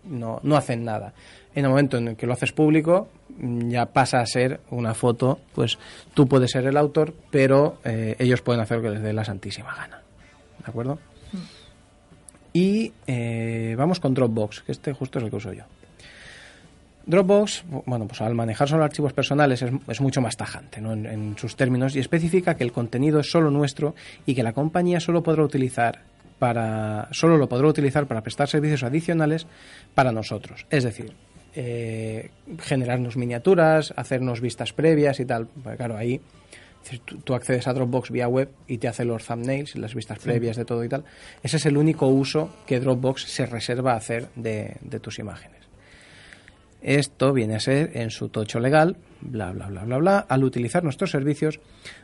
no, 0.06 0.40
no 0.44 0.56
hacen 0.56 0.84
nada. 0.84 1.14
En 1.56 1.66
el 1.66 1.70
momento 1.70 1.98
en 1.98 2.10
el 2.10 2.16
que 2.16 2.26
lo 2.26 2.34
haces 2.34 2.52
público, 2.52 3.08
mm, 3.38 3.70
ya 3.70 3.88
pasa 3.88 4.20
a 4.20 4.26
ser 4.26 4.60
una 4.70 4.94
foto, 4.94 5.40
pues 5.54 5.78
tú 6.14 6.28
puedes 6.28 6.52
ser 6.52 6.66
el 6.68 6.78
autor, 6.78 7.14
pero 7.32 7.78
eh, 7.84 8.16
ellos 8.20 8.42
pueden 8.42 8.62
hacer 8.62 8.78
lo 8.78 8.84
que 8.84 8.90
les 8.90 9.02
dé 9.02 9.14
la 9.14 9.26
santísima 9.26 9.74
gana. 9.76 10.02
¿De 10.60 10.66
acuerdo? 10.70 11.00
Y 12.54 12.94
eh, 13.08 13.76
vamos 13.78 14.00
con 14.00 14.14
Dropbox, 14.14 14.62
que 14.62 14.72
este 14.72 14.94
justo 14.94 15.18
es 15.18 15.26
el 15.26 15.32
que 15.32 15.36
uso 15.36 15.52
yo. 15.54 15.64
Dropbox, 17.06 17.66
bueno, 17.86 18.08
pues 18.08 18.22
al 18.22 18.34
manejar 18.34 18.70
solo 18.70 18.84
archivos 18.84 19.12
personales 19.12 19.62
es, 19.62 20.02
mucho 20.02 20.22
más 20.22 20.38
tajante 20.38 20.80
¿no? 20.80 20.94
en, 20.94 21.36
sus 21.38 21.56
términos 21.58 21.96
y 21.96 22.00
especifica 22.00 22.56
que 22.56 22.64
el 22.64 22.72
contenido 22.72 23.20
es 23.20 23.30
solo 23.30 23.52
nuestro 23.52 23.94
y 24.26 24.36
que 24.36 24.44
la 24.44 24.54
compañía 24.54 25.02
solo 25.02 25.22
podrá 25.22 25.44
utilizar 25.44 26.02
para 26.40 27.10
solo 27.12 27.38
lo 27.38 27.50
podrá 27.50 27.68
utilizar 27.68 28.08
para 28.08 28.22
prestar 28.22 28.48
servicios 28.48 28.84
adicionales 28.84 29.48
para 29.94 30.12
nosotros. 30.12 30.66
Es 30.70 30.84
decir, 30.84 31.14
eh, 31.56 32.32
generarnos 32.60 33.18
miniaturas, 33.18 33.94
hacernos 33.98 34.40
vistas 34.40 34.72
previas 34.74 35.20
y 35.20 35.26
tal. 35.26 35.48
Claro, 35.78 35.98
ahí 35.98 36.22
decir, 36.84 37.02
tú, 37.06 37.18
tú 37.20 37.34
accedes 37.34 37.68
a 37.68 37.74
Dropbox 37.74 38.12
vía 38.12 38.28
web 38.28 38.50
y 38.68 38.78
te 38.78 38.88
hace 38.88 39.06
los 39.06 39.26
thumbnails, 39.26 39.76
las 39.76 39.96
vistas 39.96 40.20
previas 40.20 40.58
de 40.58 40.66
todo 40.66 40.84
y 40.84 40.90
tal. 40.90 41.04
Ese 41.42 41.58
es 41.58 41.66
el 41.66 41.78
único 41.78 42.08
uso 42.08 42.54
que 42.66 42.80
Dropbox 42.80 43.24
se 43.24 43.46
reserva 43.46 43.94
a 43.94 43.98
hacer 43.98 44.30
de, 44.36 44.78
de 44.82 45.00
tus 45.00 45.20
imágenes. 45.20 45.64
Esto 46.82 47.32
viene 47.32 47.56
a 47.56 47.60
ser 47.60 47.92
en 47.96 48.12
su 48.12 48.30
tocho 48.30 48.60
legal, 48.60 48.98
bla, 49.26 49.52
bla, 49.52 49.68
bla, 49.68 49.84
bla, 49.84 49.98
bla. 49.98 50.18
Al 50.28 50.44
utilizar 50.44 50.84
nuestros 50.84 51.12
servicios, 51.12 51.60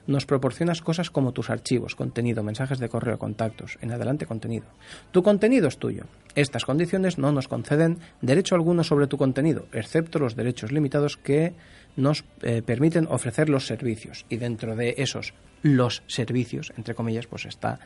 nos 0.08 0.26
proporcionas 0.26 0.82
cosas 0.82 1.10
como 1.10 1.32
tus 1.32 1.50
archivos, 1.50 1.96
contenido, 1.96 2.44
mensajes 2.44 2.80
de 2.80 2.90
correo, 2.90 3.20
contactos, 3.20 3.78
en 3.82 3.92
adelante 3.92 4.26
contenido. 4.26 4.66
Tu 5.12 5.24
contenido 5.24 5.68
es 5.68 5.78
tuyo. 5.78 6.06
Estas 6.36 6.66
condiciones 6.66 7.18
no 7.18 7.32
nos 7.32 7.48
conceden 7.48 8.00
derecho 8.22 8.56
alguno 8.56 8.84
sobre 8.84 9.08
tu 9.08 9.18
contenido, 9.18 9.66
excepto 9.74 10.20
los 10.20 10.36
derechos 10.36 10.72
limitados 10.72 11.18
que 11.18 11.54
nos 11.96 12.24
eh, 12.42 12.62
permiten 12.62 13.08
ofrecer 13.10 13.50
los 13.50 13.66
servicios. 13.66 14.26
Y 14.30 14.38
dentro 14.38 14.76
de 14.76 14.96
esos 14.98 15.34
los 15.62 16.04
servicios, 16.08 16.72
entre 16.78 16.96
comillas, 16.96 17.28
pues 17.28 17.46
está 17.46 17.80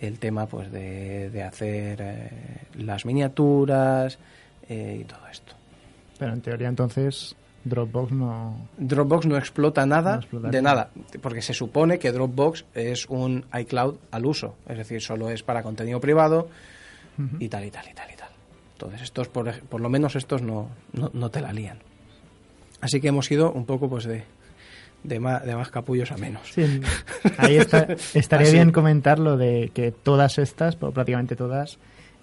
el 0.00 0.18
tema 0.18 0.46
pues 0.46 0.72
de, 0.72 1.30
de 1.30 1.42
hacer 1.42 2.00
eh, 2.00 2.30
las 2.78 3.04
miniaturas 3.04 4.18
eh, 4.68 4.98
y 5.00 5.04
todo 5.04 5.26
esto. 5.30 5.54
Pero 6.18 6.32
en 6.32 6.40
teoría 6.40 6.68
entonces 6.68 7.36
Dropbox 7.64 8.12
no... 8.12 8.68
Dropbox 8.78 9.26
no 9.26 9.36
explota 9.36 9.86
nada 9.86 10.14
No 10.14 10.20
explota 10.20 10.48
de 10.50 10.62
nada. 10.62 10.90
porque 11.20 11.42
se 11.42 11.54
supone 11.54 11.98
que 11.98 12.10
Dropbox 12.12 12.64
es 12.74 13.06
un 13.08 13.44
iCloud 13.58 13.96
al 14.10 14.26
uso, 14.26 14.56
es 14.68 14.78
decir, 14.78 15.00
solo 15.00 15.30
es 15.30 15.42
para 15.42 15.62
contenido 15.62 16.00
privado 16.00 16.48
y 17.38 17.48
tal 17.48 17.64
y 17.64 17.70
tal 17.70 17.84
y 17.88 17.94
tal 17.94 18.10
y 18.12 18.16
tal. 18.16 18.28
Entonces, 18.72 19.02
estos, 19.02 19.28
por, 19.28 19.52
por 19.60 19.80
lo 19.80 19.88
menos 19.88 20.16
estos 20.16 20.42
no, 20.42 20.68
no, 20.92 21.10
no 21.12 21.30
te 21.30 21.40
la 21.40 21.52
lían. 21.52 21.78
Así 22.80 23.00
que 23.00 23.08
hemos 23.08 23.30
ido 23.30 23.52
un 23.52 23.64
poco 23.64 23.88
pues 23.88 24.04
de, 24.04 24.24
de, 25.04 25.20
más, 25.20 25.44
de 25.44 25.54
más 25.54 25.70
capullos 25.70 26.10
a 26.10 26.16
menos. 26.16 26.50
Sí, 26.52 26.80
ahí 27.38 27.56
está- 27.58 27.86
estaría 28.14 28.48
Así. 28.48 28.56
bien 28.56 28.72
comentar 28.72 29.20
lo 29.20 29.36
de 29.36 29.70
que 29.72 29.92
todas 29.92 30.38
estas, 30.38 30.74
prácticamente 30.74 31.36
todas, 31.36 31.78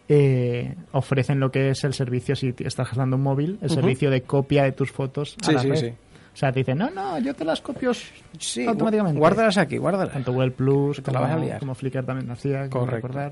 eh, 0.09 0.75
ofrecen 0.91 1.39
lo 1.39 1.51
que 1.51 1.69
es 1.69 1.83
el 1.83 1.93
servicio, 1.93 2.35
si 2.35 2.53
estás 2.59 2.87
gastando 2.87 3.15
un 3.15 3.21
móvil, 3.23 3.59
el 3.61 3.69
servicio 3.69 4.09
de 4.09 4.23
copia 4.23 4.63
de 4.63 4.71
tus 4.73 4.91
fotos 4.91 5.35
a 5.43 5.45
Sí, 5.45 5.53
la 5.53 5.61
sí, 5.61 5.69
red. 5.69 5.75
sí. 5.77 5.93
O 6.33 6.37
sea, 6.39 6.51
te 6.51 6.59
dicen, 6.59 6.77
no, 6.77 6.89
no, 6.89 7.19
yo 7.19 7.33
te 7.33 7.43
las 7.45 7.61
copio 7.61 7.91
Sí, 8.37 8.65
automáticamente. 8.65 9.19
guárdalas 9.19 9.57
aquí, 9.57 9.77
guárdalas. 9.77 10.13
Tanto 10.13 10.31
Google 10.33 10.51
Plus 10.51 10.97
la 10.97 11.03
como, 11.03 11.19
vas 11.21 11.31
a 11.31 11.37
liar. 11.37 11.59
como 11.59 11.75
Flickr 11.75 12.05
también 12.05 12.27
lo 12.27 12.33
hacía, 12.33 12.69
Correcto. 12.69 12.85
recordar. 13.07 13.31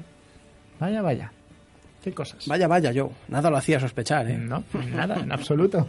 Vaya, 0.80 1.02
vaya. 1.02 1.32
¿Qué 2.04 2.12
cosas? 2.14 2.46
Vaya, 2.48 2.68
vaya, 2.68 2.92
yo. 2.92 3.12
Nada 3.30 3.50
lo 3.50 3.58
hacía 3.58 3.80
sospechar, 3.80 4.30
¿eh? 4.30 4.38
No, 4.38 4.64
nada, 4.94 5.20
en 5.20 5.32
absoluto. 5.32 5.88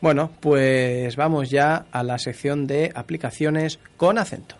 Bueno, 0.00 0.30
pues 0.40 1.16
vamos 1.16 1.50
ya 1.50 1.86
a 1.90 2.02
la 2.04 2.18
sección 2.18 2.66
de 2.66 2.92
aplicaciones 2.94 3.78
con 3.96 4.18
acento. 4.18 4.54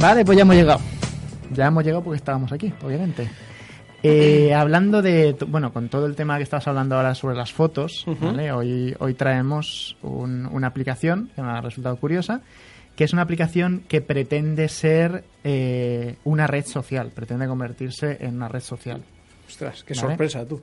Vale, 0.00 0.24
pues 0.24 0.36
ya 0.36 0.42
hemos 0.42 0.56
llegado. 0.56 0.80
Ya 1.52 1.66
hemos 1.66 1.84
llegado 1.84 2.02
porque 2.02 2.16
estábamos 2.16 2.52
aquí, 2.52 2.72
obviamente. 2.82 3.28
Eh, 4.02 4.54
hablando 4.54 5.02
de, 5.02 5.36
bueno, 5.46 5.72
con 5.72 5.88
todo 5.90 6.06
el 6.06 6.16
tema 6.16 6.38
que 6.38 6.42
estabas 6.44 6.66
hablando 6.68 6.96
ahora 6.96 7.14
sobre 7.14 7.36
las 7.36 7.52
fotos, 7.52 8.06
¿vale? 8.20 8.50
hoy, 8.50 8.94
hoy 8.98 9.12
traemos 9.14 9.96
un- 10.02 10.46
una 10.46 10.68
aplicación 10.68 11.30
que 11.36 11.42
me 11.42 11.48
ha 11.50 11.60
resultado 11.60 11.96
curiosa, 11.96 12.40
que 12.96 13.04
es 13.04 13.12
una 13.12 13.22
aplicación 13.22 13.82
que 13.88 14.00
pretende 14.00 14.68
ser 14.68 15.24
eh, 15.44 16.16
una 16.24 16.46
red 16.46 16.64
social, 16.64 17.10
pretende 17.14 17.46
convertirse 17.46 18.16
en 18.20 18.36
una 18.36 18.48
red 18.48 18.60
social. 18.60 19.02
Ostras, 19.46 19.82
qué 19.84 19.92
Vale. 19.94 20.08
sorpresa 20.08 20.46
tú. 20.46 20.62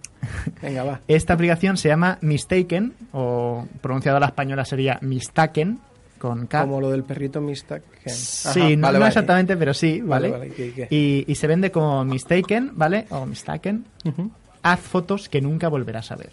Venga, 0.61 0.83
va. 0.83 1.01
Esta 1.07 1.33
aplicación 1.33 1.77
se 1.77 1.89
llama 1.89 2.17
Mistaken, 2.21 2.93
o 3.11 3.67
pronunciado 3.81 4.17
a 4.17 4.19
la 4.21 4.27
española 4.27 4.65
sería 4.65 4.97
Mistaken, 5.01 5.79
con 6.17 6.47
K. 6.47 6.61
Como 6.61 6.81
lo 6.81 6.89
del 6.91 7.03
perrito 7.03 7.39
Mista. 7.41 7.79
que- 7.79 8.09
Sí, 8.09 8.47
Ajá, 8.49 8.59
no, 8.59 8.63
vale, 8.65 8.77
no 8.77 8.81
vale. 8.99 9.07
exactamente, 9.07 9.57
pero 9.57 9.73
sí, 9.73 10.01
Vale. 10.01 10.29
Y, 10.89 11.25
y 11.27 11.35
se 11.35 11.47
vende 11.47 11.71
como 11.71 12.03
Mistaken, 12.05 12.71
¿vale? 12.75 13.05
O 13.09 13.25
Mistaken. 13.25 13.85
Haz 14.63 14.79
fotos 14.79 15.29
que 15.29 15.41
nunca 15.41 15.67
volverás 15.69 16.11
a 16.11 16.15
ver. 16.15 16.31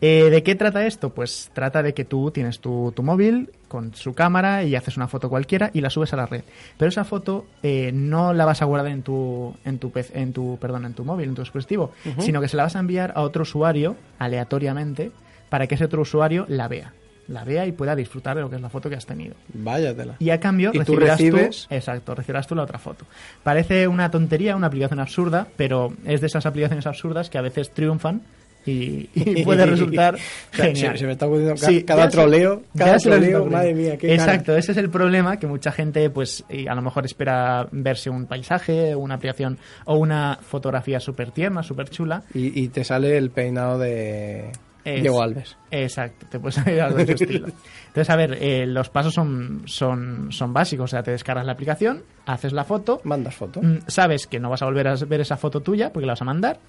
Eh, 0.00 0.30
¿De 0.30 0.42
qué 0.42 0.54
trata 0.54 0.86
esto? 0.86 1.10
Pues 1.10 1.50
trata 1.52 1.82
de 1.82 1.92
que 1.92 2.06
tú 2.06 2.30
tienes 2.30 2.58
tu, 2.60 2.90
tu 2.96 3.02
móvil 3.02 3.50
con 3.68 3.92
su 3.94 4.14
cámara 4.14 4.62
y 4.64 4.74
haces 4.76 4.96
una 4.96 5.08
foto 5.08 5.28
cualquiera 5.28 5.70
y 5.74 5.82
la 5.82 5.90
subes 5.90 6.12
a 6.14 6.16
la 6.16 6.24
red. 6.24 6.42
Pero 6.78 6.88
esa 6.88 7.04
foto 7.04 7.44
eh, 7.62 7.90
no 7.92 8.32
la 8.32 8.46
vas 8.46 8.62
a 8.62 8.64
guardar 8.64 8.90
en 8.90 9.02
tu, 9.02 9.54
en 9.66 9.78
tu, 9.78 9.90
pez- 9.90 10.10
en 10.14 10.32
tu, 10.32 10.56
perdón, 10.58 10.86
en 10.86 10.94
tu 10.94 11.04
móvil, 11.04 11.28
en 11.28 11.34
tu 11.34 11.42
dispositivo, 11.42 11.92
sino 12.18 12.40
que 12.40 12.48
se 12.48 12.56
la 12.56 12.62
vas 12.62 12.76
a 12.76 12.78
enviar 12.78 13.12
a 13.14 13.20
otro 13.20 13.42
usuario 13.42 13.96
aleatoriamente 14.18 15.10
para 15.50 15.66
que 15.66 15.74
ese 15.74 15.84
otro 15.84 16.00
usuario 16.00 16.46
la 16.48 16.68
vea. 16.68 16.94
La 17.28 17.42
vea 17.44 17.66
y 17.66 17.72
pueda 17.72 17.96
disfrutar 17.96 18.36
de 18.36 18.42
lo 18.42 18.48
que 18.50 18.56
es 18.56 18.62
la 18.62 18.68
foto 18.68 18.88
que 18.88 18.94
has 18.96 19.04
tenido. 19.06 19.34
Váyatela. 19.52 20.14
Y 20.20 20.30
a 20.30 20.38
cambio 20.38 20.70
Y 20.72 20.78
tú 20.84 20.94
recibirás 20.96 21.20
recibes- 21.20 21.66
exacto, 21.70 22.14
recibirás 22.14 22.46
tú 22.46 22.54
la 22.54 22.62
otra 22.62 22.78
foto. 22.78 23.04
Parece 23.42 23.88
una 23.88 24.10
tontería, 24.10 24.54
una 24.56 24.68
aplicación 24.68 25.00
absurda, 25.00 25.46
pero 25.56 25.92
es 26.04 26.20
de 26.20 26.28
esas 26.28 26.46
aplicaciones 26.46 26.86
absurdas 26.86 27.28
que 27.28 27.38
a 27.38 27.42
veces 27.42 27.70
triunfan 27.70 28.22
y, 28.64 29.08
y 29.14 29.42
puede 29.44 29.64
resultar 29.66 30.16
genial. 30.52 30.92
Se, 30.94 30.98
se 30.98 31.06
me 31.06 31.12
está 31.12 31.26
ocurriendo 31.26 31.54
ca- 31.54 31.66
Sí, 31.66 31.82
cada 31.84 32.08
troleo, 32.08 32.62
ya 32.74 32.84
cada 32.86 32.98
se 32.98 33.08
lo 33.08 33.14
está 33.16 33.28
troleo, 33.28 33.50
madre 33.50 33.74
mía, 33.74 33.96
qué 33.96 34.12
Exacto, 34.14 34.56
ese 34.56 34.72
es 34.72 34.78
el 34.78 34.90
problema 34.90 35.36
que 35.38 35.46
mucha 35.46 35.70
gente, 35.72 36.08
pues, 36.10 36.44
y 36.48 36.66
a 36.68 36.74
lo 36.74 36.82
mejor 36.82 37.04
espera 37.06 37.66
verse 37.72 38.10
un 38.10 38.26
paisaje, 38.26 38.94
una 38.96 39.14
aplicación 39.16 39.58
o 39.84 39.96
una 39.98 40.38
fotografía 40.42 40.98
súper 41.00 41.30
tierna, 41.32 41.62
súper 41.62 41.90
chula. 41.90 42.22
y 42.34 42.68
te 42.68 42.82
sale 42.84 43.16
el 43.16 43.30
peinado 43.30 43.78
de 43.78 44.50
Es- 44.86 45.02
Diego 45.02 45.20
Alves. 45.20 45.56
Exacto, 45.70 46.26
te 46.30 46.38
puedes 46.38 46.58
algo 46.66 46.96
de 46.96 47.02
ese 47.02 47.12
estilo. 47.14 47.46
Entonces, 47.88 48.10
a 48.10 48.16
ver, 48.16 48.38
eh, 48.40 48.66
los 48.66 48.88
pasos 48.88 49.12
son, 49.14 49.62
son, 49.66 50.28
son 50.30 50.52
básicos. 50.52 50.84
O 50.84 50.88
sea, 50.88 51.02
te 51.02 51.10
descargas 51.10 51.44
la 51.44 51.52
aplicación, 51.52 52.04
haces 52.26 52.52
la 52.52 52.62
foto, 52.64 53.00
Mandas 53.04 53.34
foto. 53.34 53.60
mm, 53.62 53.78
sabes 53.88 54.26
que 54.26 54.38
no 54.38 54.48
vas 54.50 54.62
a 54.62 54.66
volver 54.66 54.86
a 54.88 54.94
ver 54.94 55.20
esa 55.20 55.36
foto 55.36 55.60
tuya 55.60 55.92
porque 55.92 56.06
la 56.06 56.12
vas 56.12 56.22
a 56.22 56.24
mandar, 56.24 56.60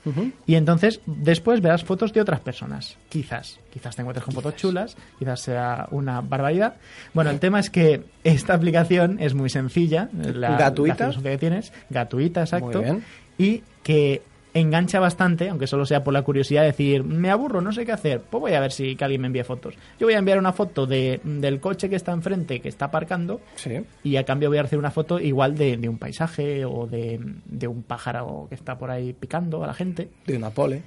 y 0.45 0.55
entonces 0.55 0.99
después 1.05 1.61
verás 1.61 1.83
fotos 1.83 2.11
de 2.13 2.21
otras 2.21 2.39
personas. 2.39 2.97
Quizás, 3.09 3.59
quizás 3.71 3.95
te 3.95 4.01
encuentres 4.01 4.23
con 4.25 4.33
fotos 4.33 4.55
chulas, 4.55 4.97
quizás 5.19 5.39
sea 5.41 5.87
una 5.91 6.21
barbaridad. 6.21 6.75
Bueno, 7.13 7.29
el 7.29 7.39
tema 7.39 7.59
es 7.59 7.69
que 7.69 8.03
esta 8.23 8.53
aplicación 8.55 9.17
es 9.19 9.33
muy 9.35 9.49
sencilla, 9.49 10.09
la, 10.13 10.57
¿Gratuita? 10.57 11.09
la 11.09 11.21
que 11.21 11.37
tienes, 11.37 11.71
gratuita, 11.89 12.41
exacto, 12.41 12.81
Muy 12.81 12.83
bien. 12.83 13.03
y 13.37 13.63
que 13.83 14.21
engancha 14.59 14.99
bastante, 14.99 15.49
aunque 15.49 15.67
solo 15.67 15.85
sea 15.85 16.03
por 16.03 16.13
la 16.13 16.21
curiosidad 16.21 16.61
de 16.61 16.67
decir, 16.67 17.03
me 17.03 17.29
aburro, 17.29 17.61
no 17.61 17.71
sé 17.71 17.85
qué 17.85 17.91
hacer, 17.91 18.21
pues 18.21 18.41
voy 18.41 18.53
a 18.53 18.59
ver 18.59 18.71
si 18.71 18.95
que 18.95 19.03
alguien 19.03 19.21
me 19.21 19.27
envía 19.27 19.43
fotos. 19.43 19.75
Yo 19.99 20.07
voy 20.07 20.13
a 20.13 20.19
enviar 20.19 20.37
una 20.39 20.53
foto 20.53 20.85
de, 20.85 21.19
del 21.23 21.59
coche 21.59 21.89
que 21.89 21.95
está 21.95 22.11
enfrente, 22.11 22.59
que 22.59 22.69
está 22.69 22.85
aparcando, 22.85 23.41
Sí. 23.55 23.81
y 24.03 24.15
a 24.17 24.23
cambio 24.23 24.49
voy 24.49 24.57
a 24.57 24.61
hacer 24.61 24.79
una 24.79 24.91
foto 24.91 25.19
igual 25.19 25.55
de, 25.57 25.77
de 25.77 25.89
un 25.89 25.97
paisaje 25.97 26.65
o 26.65 26.87
de, 26.87 27.19
de 27.45 27.67
un 27.67 27.83
pájaro 27.83 28.47
que 28.49 28.55
está 28.55 28.77
por 28.77 28.91
ahí 28.91 29.13
picando 29.13 29.63
a 29.63 29.67
la 29.67 29.73
gente. 29.73 30.09
De 30.25 30.37
una 30.37 30.49
pole. 30.49 30.81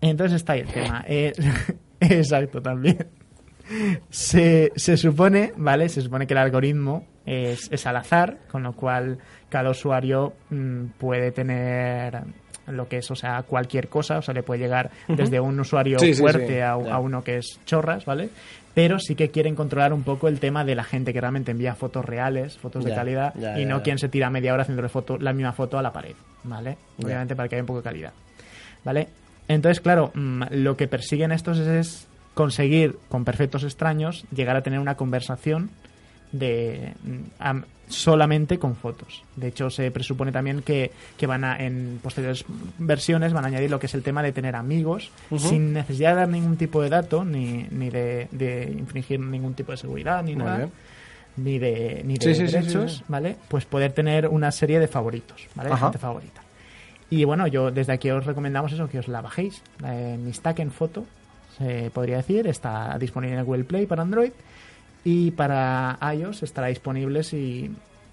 Entonces 0.00 0.36
está 0.36 0.54
ahí 0.54 0.60
el 0.60 0.68
tema. 0.68 1.04
Eh, 1.06 1.32
exacto, 2.00 2.60
también. 2.62 3.06
Se, 4.08 4.72
se 4.74 4.96
supone, 4.96 5.52
¿vale? 5.56 5.88
Se 5.88 6.00
supone 6.00 6.26
que 6.26 6.34
el 6.34 6.38
algoritmo 6.38 7.06
es, 7.24 7.70
es 7.70 7.86
al 7.86 7.96
azar, 7.96 8.38
con 8.50 8.62
lo 8.62 8.72
cual 8.72 9.18
cada 9.48 9.70
usuario 9.70 10.32
mm, 10.50 10.86
puede 10.98 11.30
tener 11.30 12.20
lo 12.70 12.88
que 12.88 12.98
es, 12.98 13.10
o 13.10 13.14
sea, 13.14 13.42
cualquier 13.42 13.88
cosa, 13.88 14.18
o 14.18 14.22
sea, 14.22 14.34
le 14.34 14.42
puede 14.42 14.60
llegar 14.60 14.90
desde 15.08 15.40
un 15.40 15.58
usuario 15.60 15.98
Sí, 15.98 16.14
fuerte 16.14 16.46
sí, 16.46 16.60
a, 16.60 16.76
uno 16.76 17.22
que 17.22 17.38
es 17.38 17.60
chorras, 17.64 18.04
¿vale? 18.04 18.30
Pero 18.74 18.98
sí 18.98 19.14
que 19.14 19.30
quieren 19.30 19.54
controlar 19.54 19.92
un 19.92 20.02
poco 20.02 20.28
el 20.28 20.38
tema 20.38 20.64
de 20.64 20.74
la 20.74 20.84
gente 20.84 21.12
que 21.12 21.20
realmente 21.20 21.50
envía 21.50 21.74
fotos 21.74 22.04
reales, 22.04 22.56
fotos 22.58 22.84
de 22.84 22.94
calidad, 22.94 23.34
y 23.58 23.64
no 23.64 23.82
quien 23.82 23.98
se 23.98 24.08
tira 24.08 24.30
media 24.30 24.54
hora 24.54 24.62
haciéndole 24.62 24.88
foto, 24.88 25.18
la 25.18 25.32
misma 25.32 25.52
foto 25.52 25.78
a 25.78 25.82
la 25.82 25.92
pared, 25.92 26.14
¿vale? 26.44 26.76
Obviamente 27.02 27.34
para 27.34 27.48
que 27.48 27.56
haya 27.56 27.62
un 27.62 27.66
poco 27.66 27.80
de 27.80 27.84
calidad. 27.84 28.12
¿Vale? 28.84 29.08
Entonces, 29.48 29.80
claro, 29.80 30.10
mm, 30.14 30.44
lo 30.52 30.76
que 30.76 30.88
persiguen 30.88 31.32
estos 31.32 31.58
es, 31.58 31.66
es 31.66 32.08
conseguir 32.34 32.96
con 33.08 33.24
perfectos 33.24 33.64
extraños 33.64 34.24
llegar 34.34 34.56
a 34.56 34.62
tener 34.62 34.78
una 34.78 34.94
conversación 34.94 35.70
de 36.32 36.92
mm, 37.02 37.16
am- 37.38 37.64
solamente 37.88 38.58
con 38.58 38.76
fotos. 38.76 39.24
De 39.34 39.48
hecho, 39.48 39.68
se 39.68 39.90
presupone 39.90 40.30
también 40.30 40.62
que, 40.62 40.92
que 41.16 41.26
van 41.26 41.42
a, 41.42 41.56
en 41.58 41.98
posteriores 42.02 42.44
versiones, 42.78 43.32
van 43.32 43.44
a 43.44 43.48
añadir 43.48 43.68
lo 43.70 43.80
que 43.80 43.86
es 43.86 43.94
el 43.94 44.02
tema 44.04 44.22
de 44.22 44.30
tener 44.32 44.54
amigos 44.54 45.10
sin 45.36 45.72
necesidad 45.72 46.10
de 46.10 46.16
dar 46.16 46.28
ningún 46.28 46.56
tipo 46.56 46.80
de 46.82 46.88
dato, 46.88 47.24
ni, 47.24 47.66
ni 47.70 47.90
de, 47.90 48.28
de 48.30 48.72
infringir 48.78 49.18
ningún 49.18 49.54
tipo 49.54 49.72
de 49.72 49.78
seguridad, 49.78 50.22
ni 50.22 50.36
Muy 50.36 50.44
nada. 50.44 50.56
bien. 50.58 50.70
Ni 51.36 51.58
de, 51.58 52.02
ni 52.04 52.14
de 52.18 52.26
Sí, 52.26 52.34
sí, 52.34 52.40
sí, 52.42 52.46
sí, 52.48 52.52
derechos. 52.58 53.04
¿vale? 53.08 53.36
Pues 53.48 53.64
poder 53.64 53.92
tener 53.92 54.28
una 54.28 54.52
serie 54.52 54.78
de 54.78 54.86
favoritos, 54.88 55.46
¿vale? 55.54 55.70
De 55.70 55.76
gente 55.76 55.98
favorita. 55.98 56.42
Y 57.08 57.24
bueno, 57.24 57.48
yo 57.48 57.72
desde 57.72 57.92
aquí 57.92 58.08
os 58.10 58.24
recomendamos 58.24 58.72
eso, 58.72 58.88
que 58.88 59.00
os 59.00 59.08
la 59.08 59.20
bajéis. 59.20 59.62
Eh, 59.84 60.16
Mistake 60.20 60.62
en 60.62 60.70
foto, 60.70 61.06
se 61.58 61.90
podría 61.92 62.18
decir, 62.18 62.46
está 62.46 62.96
disponible 63.00 63.36
en 63.36 63.44
Google 63.44 63.64
Play 63.64 63.86
para 63.86 64.02
Android 64.02 64.30
y 65.04 65.30
para 65.30 65.98
iOS 66.14 66.42
estará 66.42 66.68
disponible 66.68 67.22
si, 67.22 67.70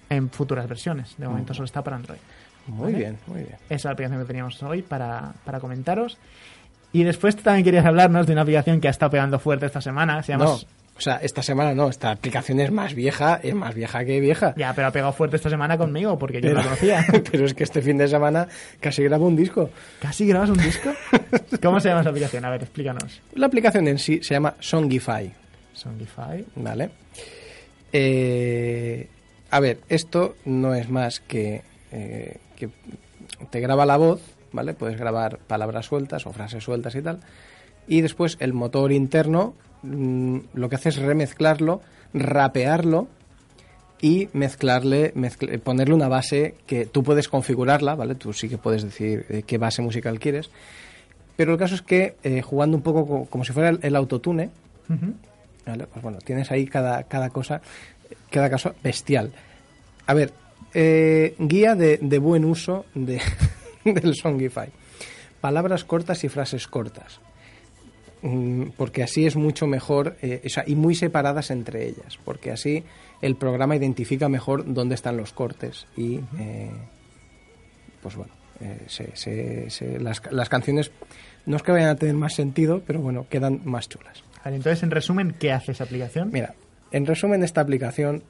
en 0.08 0.30
futuras 0.30 0.68
versiones. 0.68 1.14
De 1.18 1.28
momento 1.28 1.54
solo 1.54 1.66
está 1.66 1.82
para 1.82 1.96
Android. 1.96 2.18
Muy 2.66 2.92
¿Vale? 2.92 2.98
bien, 2.98 3.18
muy 3.26 3.40
bien. 3.40 3.56
Esa 3.66 3.74
es 3.74 3.84
la 3.84 3.90
aplicación 3.92 4.20
que 4.20 4.26
teníamos 4.26 4.62
hoy 4.62 4.82
para, 4.82 5.32
para 5.44 5.60
comentaros. 5.60 6.18
Y 6.92 7.02
después 7.02 7.36
tú 7.36 7.42
también 7.42 7.64
querías 7.64 7.84
hablarnos 7.84 8.26
de 8.26 8.32
una 8.32 8.42
aplicación 8.42 8.80
que 8.80 8.88
ha 8.88 8.90
estado 8.90 9.10
pegando 9.10 9.38
fuerte 9.38 9.66
esta 9.66 9.80
semana. 9.80 10.22
Se 10.22 10.32
llama... 10.32 10.44
No, 10.44 10.58
o 10.98 11.00
sea, 11.00 11.20
esta 11.22 11.42
semana 11.42 11.74
no, 11.74 11.88
esta 11.88 12.10
aplicación 12.10 12.58
es 12.58 12.72
más 12.72 12.92
vieja, 12.92 13.38
es 13.40 13.54
más 13.54 13.72
vieja 13.72 14.04
que 14.04 14.18
vieja. 14.18 14.52
Ya, 14.56 14.72
pero 14.74 14.88
ha 14.88 14.90
pegado 14.90 15.12
fuerte 15.12 15.36
esta 15.36 15.48
semana 15.48 15.78
conmigo 15.78 16.18
porque 16.18 16.40
yo 16.40 16.48
Pero, 16.48 16.54
no 16.54 16.58
la 16.58 16.64
conocía. 16.64 17.06
pero 17.30 17.44
es 17.44 17.54
que 17.54 17.62
este 17.62 17.82
fin 17.82 17.98
de 17.98 18.08
semana 18.08 18.48
casi 18.80 19.04
grabo 19.04 19.28
un 19.28 19.36
disco. 19.36 19.70
¿Casi 20.00 20.26
grabas 20.26 20.50
un 20.50 20.58
disco? 20.58 20.90
¿Cómo 21.62 21.78
se 21.78 21.88
llama 21.88 22.00
esa 22.00 22.10
aplicación? 22.10 22.44
A 22.44 22.50
ver, 22.50 22.62
explícanos. 22.62 23.20
La 23.34 23.46
aplicación 23.46 23.86
en 23.86 23.98
sí 23.98 24.20
se 24.24 24.34
llama 24.34 24.54
Songify, 24.58 25.32
Songify. 25.78 26.44
¿vale? 26.56 26.90
Eh, 27.92 29.08
a 29.50 29.60
ver, 29.60 29.78
esto 29.88 30.36
no 30.44 30.74
es 30.74 30.88
más 30.90 31.20
que, 31.20 31.62
eh, 31.92 32.36
que 32.56 32.68
te 33.50 33.60
graba 33.60 33.86
la 33.86 33.96
voz, 33.96 34.20
¿vale? 34.52 34.74
Puedes 34.74 34.98
grabar 34.98 35.38
palabras 35.38 35.86
sueltas 35.86 36.26
o 36.26 36.32
frases 36.32 36.64
sueltas 36.64 36.94
y 36.94 37.02
tal. 37.02 37.20
Y 37.86 38.02
después 38.02 38.36
el 38.40 38.52
motor 38.52 38.92
interno 38.92 39.54
mm, 39.82 40.38
lo 40.54 40.68
que 40.68 40.76
hace 40.76 40.90
es 40.90 40.96
remezclarlo, 40.96 41.80
rapearlo 42.12 43.08
y 44.00 44.28
mezclarle, 44.34 45.14
mezcl- 45.14 45.58
ponerle 45.60 45.94
una 45.94 46.08
base 46.08 46.54
que 46.66 46.84
tú 46.86 47.02
puedes 47.02 47.28
configurarla, 47.28 47.94
¿vale? 47.94 48.14
Tú 48.14 48.32
sí 48.34 48.48
que 48.48 48.58
puedes 48.58 48.82
decir 48.82 49.24
eh, 49.30 49.42
qué 49.46 49.56
base 49.58 49.80
musical 49.82 50.20
quieres. 50.20 50.50
Pero 51.36 51.52
el 51.52 51.58
caso 51.58 51.74
es 51.74 51.82
que 51.82 52.16
eh, 52.22 52.42
jugando 52.42 52.76
un 52.76 52.82
poco 52.82 53.06
co- 53.06 53.24
como 53.30 53.44
si 53.44 53.52
fuera 53.52 53.70
el, 53.70 53.96
autotune. 53.96 54.50
¿Vale? 55.70 55.86
Pues 55.86 56.02
bueno, 56.02 56.18
tienes 56.18 56.50
ahí 56.50 56.66
cada, 56.66 57.04
cada 57.04 57.30
cosa, 57.30 57.60
cada 58.30 58.50
caso 58.50 58.74
bestial. 58.82 59.32
A 60.06 60.14
ver, 60.14 60.32
eh, 60.74 61.34
guía 61.38 61.74
de, 61.74 61.98
de 62.02 62.18
buen 62.18 62.44
uso 62.44 62.84
de, 62.94 63.20
del 63.84 64.14
Songify. 64.14 64.68
Palabras 65.40 65.84
cortas 65.84 66.24
y 66.24 66.28
frases 66.28 66.66
cortas. 66.66 67.20
Mm, 68.22 68.70
Porque 68.76 69.02
así 69.04 69.26
es 69.26 69.36
mucho 69.36 69.66
mejor, 69.68 70.16
eh, 70.22 70.42
o 70.44 70.48
sea, 70.48 70.64
y 70.66 70.74
muy 70.74 70.94
separadas 70.96 71.50
entre 71.52 71.86
ellas, 71.86 72.18
porque 72.24 72.50
así 72.50 72.82
el 73.22 73.36
programa 73.36 73.76
identifica 73.76 74.28
mejor 74.28 74.64
dónde 74.74 74.96
están 74.96 75.16
los 75.16 75.32
cortes 75.32 75.86
y, 75.96 76.16
eh, 76.38 76.70
pues 78.02 78.16
bueno, 78.16 78.32
se- 78.88 79.14
se- 79.14 79.70
se- 79.70 80.00
las, 80.00 80.20
las 80.32 80.48
canciones 80.48 80.90
no 81.46 81.56
es 81.56 81.62
que 81.62 81.70
vayan 81.72 81.90
a 81.90 81.94
tener 81.96 82.16
más 82.16 82.34
sentido, 82.34 82.82
pero 82.84 83.00
bueno, 83.00 83.26
quedan 83.30 83.60
más 83.64 83.88
chulas. 83.88 84.24
Vale, 84.48 84.56
entonces, 84.56 84.82
en 84.82 84.90
resumen, 84.90 85.36
¿qué 85.38 85.52
hace 85.52 85.72
esa 85.72 85.84
aplicación? 85.84 86.30
Mira, 86.32 86.54
en 86.90 87.04
resumen 87.04 87.40
de 87.40 87.44
esta 87.44 87.60
aplicación 87.60 88.22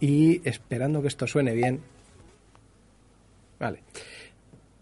y 0.00 0.40
esperando 0.48 1.02
que 1.02 1.08
esto 1.08 1.26
suene 1.26 1.52
bien. 1.52 1.82
Vale. 3.58 3.82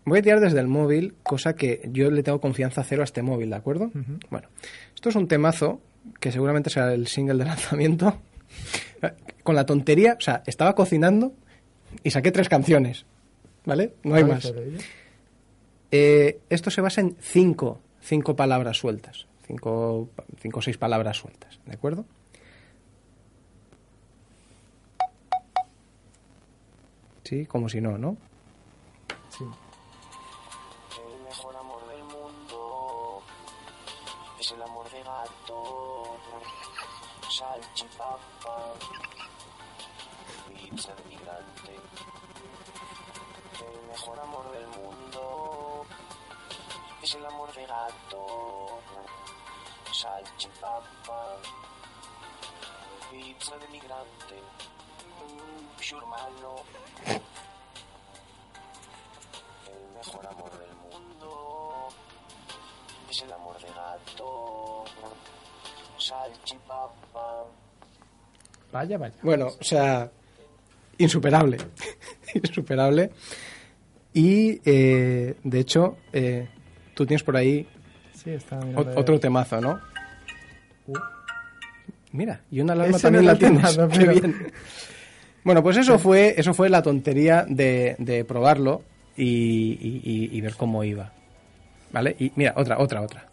Voy 0.04 0.20
a 0.20 0.22
tirar 0.22 0.38
desde 0.38 0.60
el 0.60 0.68
móvil, 0.68 1.16
cosa 1.24 1.56
que 1.56 1.90
yo 1.92 2.12
le 2.12 2.22
tengo 2.22 2.40
confianza 2.40 2.84
cero 2.84 3.02
a 3.02 3.06
este 3.06 3.22
móvil, 3.22 3.50
¿de 3.50 3.56
acuerdo? 3.56 3.90
Bueno, 4.30 4.46
esto 4.94 5.08
es 5.08 5.16
un 5.16 5.26
temazo 5.26 5.80
que 6.20 6.30
seguramente 6.30 6.70
será 6.70 6.94
el 6.94 7.08
single 7.08 7.38
de 7.38 7.44
lanzamiento. 7.46 8.20
Con 9.42 9.56
la 9.56 9.66
tontería, 9.66 10.14
o 10.16 10.20
sea, 10.20 10.44
estaba 10.46 10.76
cocinando 10.76 11.32
y 12.04 12.12
saqué 12.12 12.30
tres 12.30 12.48
canciones, 12.48 13.04
¿vale? 13.64 13.94
No 14.04 14.14
hay 14.14 14.22
¿Cuál 14.22 14.34
más. 14.36 14.54
Eh, 15.90 16.38
esto 16.48 16.70
se 16.70 16.80
basa 16.82 17.00
en 17.00 17.16
cinco, 17.18 17.80
cinco 18.00 18.36
palabras 18.36 18.76
sueltas. 18.76 19.26
Cinco, 19.48 20.10
cinco 20.42 20.58
o 20.58 20.62
seis 20.62 20.76
palabras 20.76 21.16
sueltas, 21.16 21.58
¿de 21.64 21.72
acuerdo? 21.72 22.04
Sí, 27.24 27.46
como 27.46 27.66
si 27.70 27.80
no, 27.80 27.96
¿no? 27.96 28.18
Sí. 29.30 29.44
El 31.00 31.24
mejor 31.24 31.56
amor 31.56 31.80
del 31.88 32.04
mundo 32.04 33.22
es 34.38 34.52
el 34.52 34.62
amor 34.62 34.90
de 34.90 35.02
gato, 35.02 36.18
salchipapa, 37.30 38.74
pizza 40.48 40.94
de 40.94 41.04
migrante. 41.08 41.72
El 43.64 43.88
mejor 43.88 44.18
amor 44.20 44.52
del 44.52 44.66
mundo 44.68 45.86
es 47.02 47.14
el 47.14 47.24
amor 47.24 47.50
de 47.54 47.66
gato, 47.66 48.80
salchipapa, 49.98 51.40
pizza 53.10 53.58
de 53.58 53.66
migrante, 53.72 54.36
hermano. 55.90 56.62
El 59.66 59.96
mejor 59.96 60.26
amor 60.26 60.52
del 60.56 60.74
mundo 60.76 61.88
es 63.10 63.22
el 63.22 63.32
amor 63.32 63.56
de 63.60 63.68
gato. 63.68 64.84
Salchipapa. 65.98 67.44
Vaya, 68.70 68.98
vaya. 68.98 69.14
Bueno, 69.22 69.48
o 69.48 69.64
sea, 69.64 70.08
insuperable. 70.98 71.58
insuperable. 72.34 73.10
Y, 74.14 74.60
eh, 74.64 75.34
de 75.42 75.60
hecho, 75.60 75.96
eh, 76.12 76.48
tú 76.94 77.04
tienes 77.04 77.24
por 77.24 77.36
ahí 77.36 77.66
Sí, 78.18 78.30
está 78.30 78.56
mirando 78.56 78.98
otro 78.98 79.20
temazo, 79.20 79.60
¿no? 79.60 79.80
Mira, 82.12 82.40
y 82.50 82.60
una 82.60 82.72
alarma 82.72 82.96
Ese 82.96 83.02
también 83.06 83.24
no 83.26 83.32
la 83.32 83.38
tienes. 83.38 83.76
Qué 83.98 84.06
bien. 84.06 84.52
Bueno, 85.44 85.62
pues 85.62 85.76
eso 85.76 85.98
fue, 85.98 86.34
eso 86.36 86.52
fue 86.54 86.68
la 86.68 86.82
tontería 86.82 87.44
de, 87.48 87.96
de 87.98 88.24
probarlo 88.24 88.82
y, 89.16 89.24
y- 89.24 90.00
y- 90.04 90.36
y 90.36 90.40
ver 90.40 90.54
cómo 90.54 90.84
iba. 90.84 91.12
¿Vale? 91.92 92.16
Y 92.18 92.32
mira, 92.36 92.52
otra, 92.56 92.78
otra, 92.78 93.00
otra. 93.02 93.24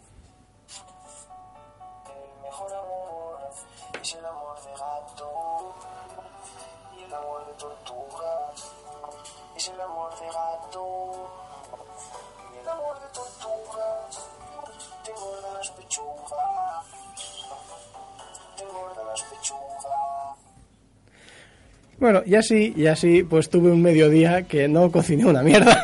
Bueno, 22.06 22.22
y 22.24 22.36
así, 22.36 22.72
y 22.76 22.86
así, 22.86 23.24
pues 23.24 23.50
tuve 23.50 23.68
un 23.68 23.82
mediodía 23.82 24.42
que 24.42 24.68
no 24.68 24.92
cociné 24.92 25.26
una 25.26 25.42
mierda. 25.42 25.82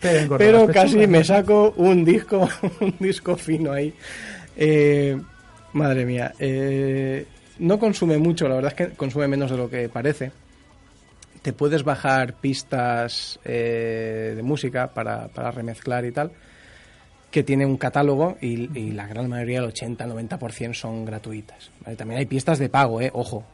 Pero 0.36 0.66
casi 0.66 1.06
me 1.06 1.22
saco 1.22 1.72
un 1.76 2.04
disco, 2.04 2.48
un 2.80 2.92
disco 2.98 3.36
fino 3.36 3.70
ahí. 3.70 3.94
Eh, 4.56 5.16
madre 5.74 6.04
mía. 6.04 6.32
eh, 6.40 7.24
no 7.60 7.78
consume 7.78 8.18
mucho, 8.18 8.48
la 8.48 8.56
verdad 8.56 8.74
es 8.76 8.88
que 8.88 8.96
consume 8.96 9.28
menos 9.28 9.48
de 9.48 9.56
lo 9.56 9.70
que 9.70 9.88
parece. 9.88 10.32
Te 11.40 11.52
puedes 11.52 11.84
bajar 11.84 12.32
pistas 12.32 13.38
eh, 13.44 14.32
de 14.34 14.42
música 14.42 14.88
para, 14.88 15.28
para 15.28 15.52
remezclar 15.52 16.04
y 16.04 16.10
tal, 16.10 16.32
que 17.30 17.44
tiene 17.44 17.64
un 17.64 17.76
catálogo 17.76 18.38
y, 18.40 18.76
y 18.76 18.90
la 18.90 19.06
gran 19.06 19.28
mayoría, 19.28 19.60
el 19.60 19.72
80-90% 19.72 20.74
son 20.74 21.04
gratuitas. 21.04 21.70
¿vale? 21.84 21.96
También 21.96 22.18
hay 22.18 22.26
pistas 22.26 22.58
de 22.58 22.68
pago, 22.68 23.00
eh, 23.00 23.12
ojo. 23.14 23.44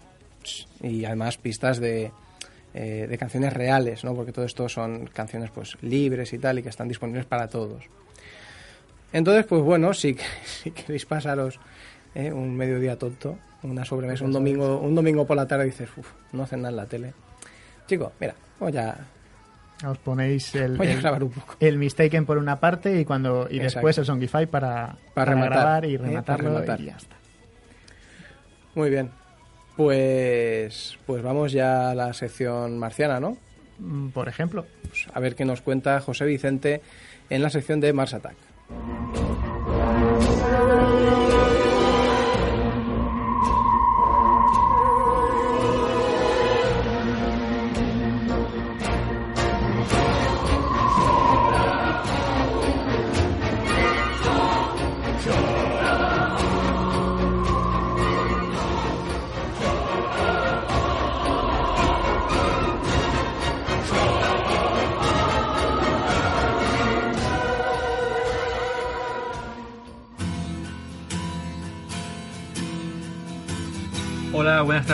Y 0.82 1.04
además 1.04 1.38
pistas 1.38 1.78
de, 1.78 2.10
eh, 2.74 3.06
de 3.08 3.18
canciones 3.18 3.52
reales, 3.52 4.02
¿no? 4.04 4.14
Porque 4.14 4.32
todo 4.32 4.44
esto 4.44 4.68
son 4.68 5.06
canciones 5.06 5.50
pues 5.50 5.76
libres 5.82 6.32
y 6.32 6.38
tal 6.38 6.58
y 6.58 6.62
que 6.62 6.70
están 6.70 6.88
disponibles 6.88 7.26
para 7.26 7.48
todos. 7.48 7.84
Entonces, 9.12 9.44
pues 9.46 9.62
bueno, 9.62 9.92
si, 9.92 10.16
si 10.44 10.70
queréis 10.70 11.04
pasaros 11.04 11.60
eh, 12.14 12.32
un 12.32 12.56
mediodía 12.56 12.96
tonto, 12.96 13.38
una 13.62 13.84
sobremesa, 13.84 14.24
un 14.24 14.32
domingo, 14.32 14.78
un 14.78 14.94
domingo 14.94 15.26
por 15.26 15.36
la 15.36 15.46
tarde 15.46 15.66
dices, 15.66 15.90
uff, 15.96 16.08
no 16.32 16.44
hacen 16.44 16.62
nada 16.62 16.70
en 16.70 16.76
la 16.76 16.86
tele. 16.86 17.12
Chico, 17.86 18.12
mira, 18.18 18.34
voy 18.58 18.76
a, 18.76 18.96
Os 19.86 19.98
ponéis 19.98 20.54
el, 20.54 20.76
voy 20.76 20.88
a 20.88 20.96
grabar 20.96 21.24
un 21.24 21.30
poco. 21.30 21.56
el 21.60 21.76
Mistaken 21.76 22.24
por 22.24 22.38
una 22.38 22.58
parte 22.58 23.00
y 23.00 23.04
cuando 23.04 23.48
y 23.50 23.56
Exacto. 23.56 23.62
después 23.62 23.98
el 23.98 24.04
Songify 24.06 24.46
para, 24.46 24.96
para, 25.14 25.32
rematar, 25.32 25.52
grabar 25.52 25.84
y 25.84 25.94
¿eh? 25.94 25.98
Rematarlo 25.98 26.48
rematar. 26.54 26.80
y 26.80 26.84
ya 26.86 26.96
está. 26.96 27.16
Muy 28.74 28.90
bien. 28.90 29.10
Pues, 29.76 30.98
pues 31.06 31.22
vamos 31.22 31.52
ya 31.52 31.90
a 31.90 31.94
la 31.94 32.12
sección 32.12 32.78
marciana, 32.78 33.20
¿no? 33.20 33.36
Mm, 33.78 34.08
Por 34.10 34.28
ejemplo, 34.28 34.66
Pues 34.88 35.06
a 35.12 35.20
ver 35.20 35.34
qué 35.34 35.44
nos 35.44 35.62
cuenta 35.62 36.00
José 36.00 36.24
Vicente 36.26 36.82
en 37.30 37.42
la 37.42 37.50
sección 37.50 37.80
de 37.80 37.92
Mars 37.92 38.14
Attack. 38.14 38.36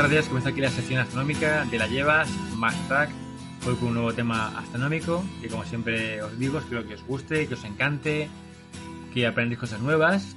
Buenas 0.09 0.25
tardes. 0.25 0.29
Comienza 0.29 0.49
aquí 0.49 0.61
la 0.63 0.71
sección 0.71 1.01
astronómica 1.01 1.65
de 1.67 1.79
la 1.79 1.87
Llevas, 1.87 2.31
Track. 2.89 3.11
Hoy 3.67 3.75
con 3.75 3.89
un 3.89 3.95
nuevo 3.95 4.15
tema 4.15 4.59
astronómico 4.59 5.23
que, 5.43 5.49
como 5.49 5.65
siempre 5.65 6.23
os 6.23 6.39
digo, 6.39 6.59
espero 6.59 6.89
que 6.89 6.95
os 6.95 7.05
guste, 7.05 7.47
que 7.47 7.53
os 7.53 7.65
encante, 7.65 8.31
que 9.13 9.27
aprendáis 9.27 9.59
cosas 9.59 9.83
nuevas 9.83 10.35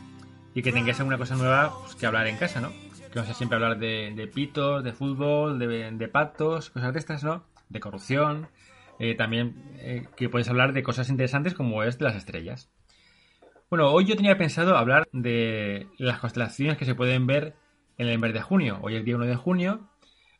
y 0.54 0.62
que 0.62 0.74
tengáis 0.74 1.00
alguna 1.00 1.18
cosa 1.18 1.38
nueva 1.38 1.74
pues, 1.84 1.96
que 1.96 2.06
hablar 2.06 2.28
en 2.28 2.36
casa, 2.36 2.60
¿no? 2.60 2.74
Que 3.14 3.20
no 3.20 3.24
sea 3.24 3.34
siempre 3.34 3.56
hablar 3.56 3.80
de, 3.80 4.12
de 4.14 4.28
pitos, 4.28 4.84
de 4.84 4.92
fútbol, 4.92 5.58
de, 5.58 5.90
de 5.90 6.08
pactos, 6.10 6.70
cosas 6.70 6.92
de 6.92 7.00
estas, 7.00 7.24
¿no? 7.24 7.46
De 7.70 7.80
corrupción. 7.80 8.50
Eh, 9.00 9.16
también 9.16 9.56
eh, 9.78 10.06
que 10.18 10.28
podéis 10.28 10.50
hablar 10.50 10.74
de 10.74 10.84
cosas 10.84 11.08
interesantes 11.08 11.54
como 11.54 11.84
es 11.84 11.98
de 11.98 12.04
las 12.04 12.18
estrellas. 12.18 12.70
Bueno, 13.70 13.90
hoy 13.90 14.04
yo 14.04 14.18
tenía 14.18 14.38
pensado 14.38 14.76
hablar 14.76 15.08
de 15.14 15.88
las 15.98 16.20
constelaciones 16.20 16.78
que 16.78 16.84
se 16.84 16.94
pueden 16.94 17.26
ver 17.26 17.56
en 17.98 18.08
el 18.08 18.20
mes 18.20 18.34
de 18.34 18.42
junio. 18.42 18.80
Hoy 18.82 18.94
es 18.94 19.00
el 19.00 19.06
día 19.06 19.16
1 19.16 19.26
de 19.26 19.36
junio. 19.36 19.90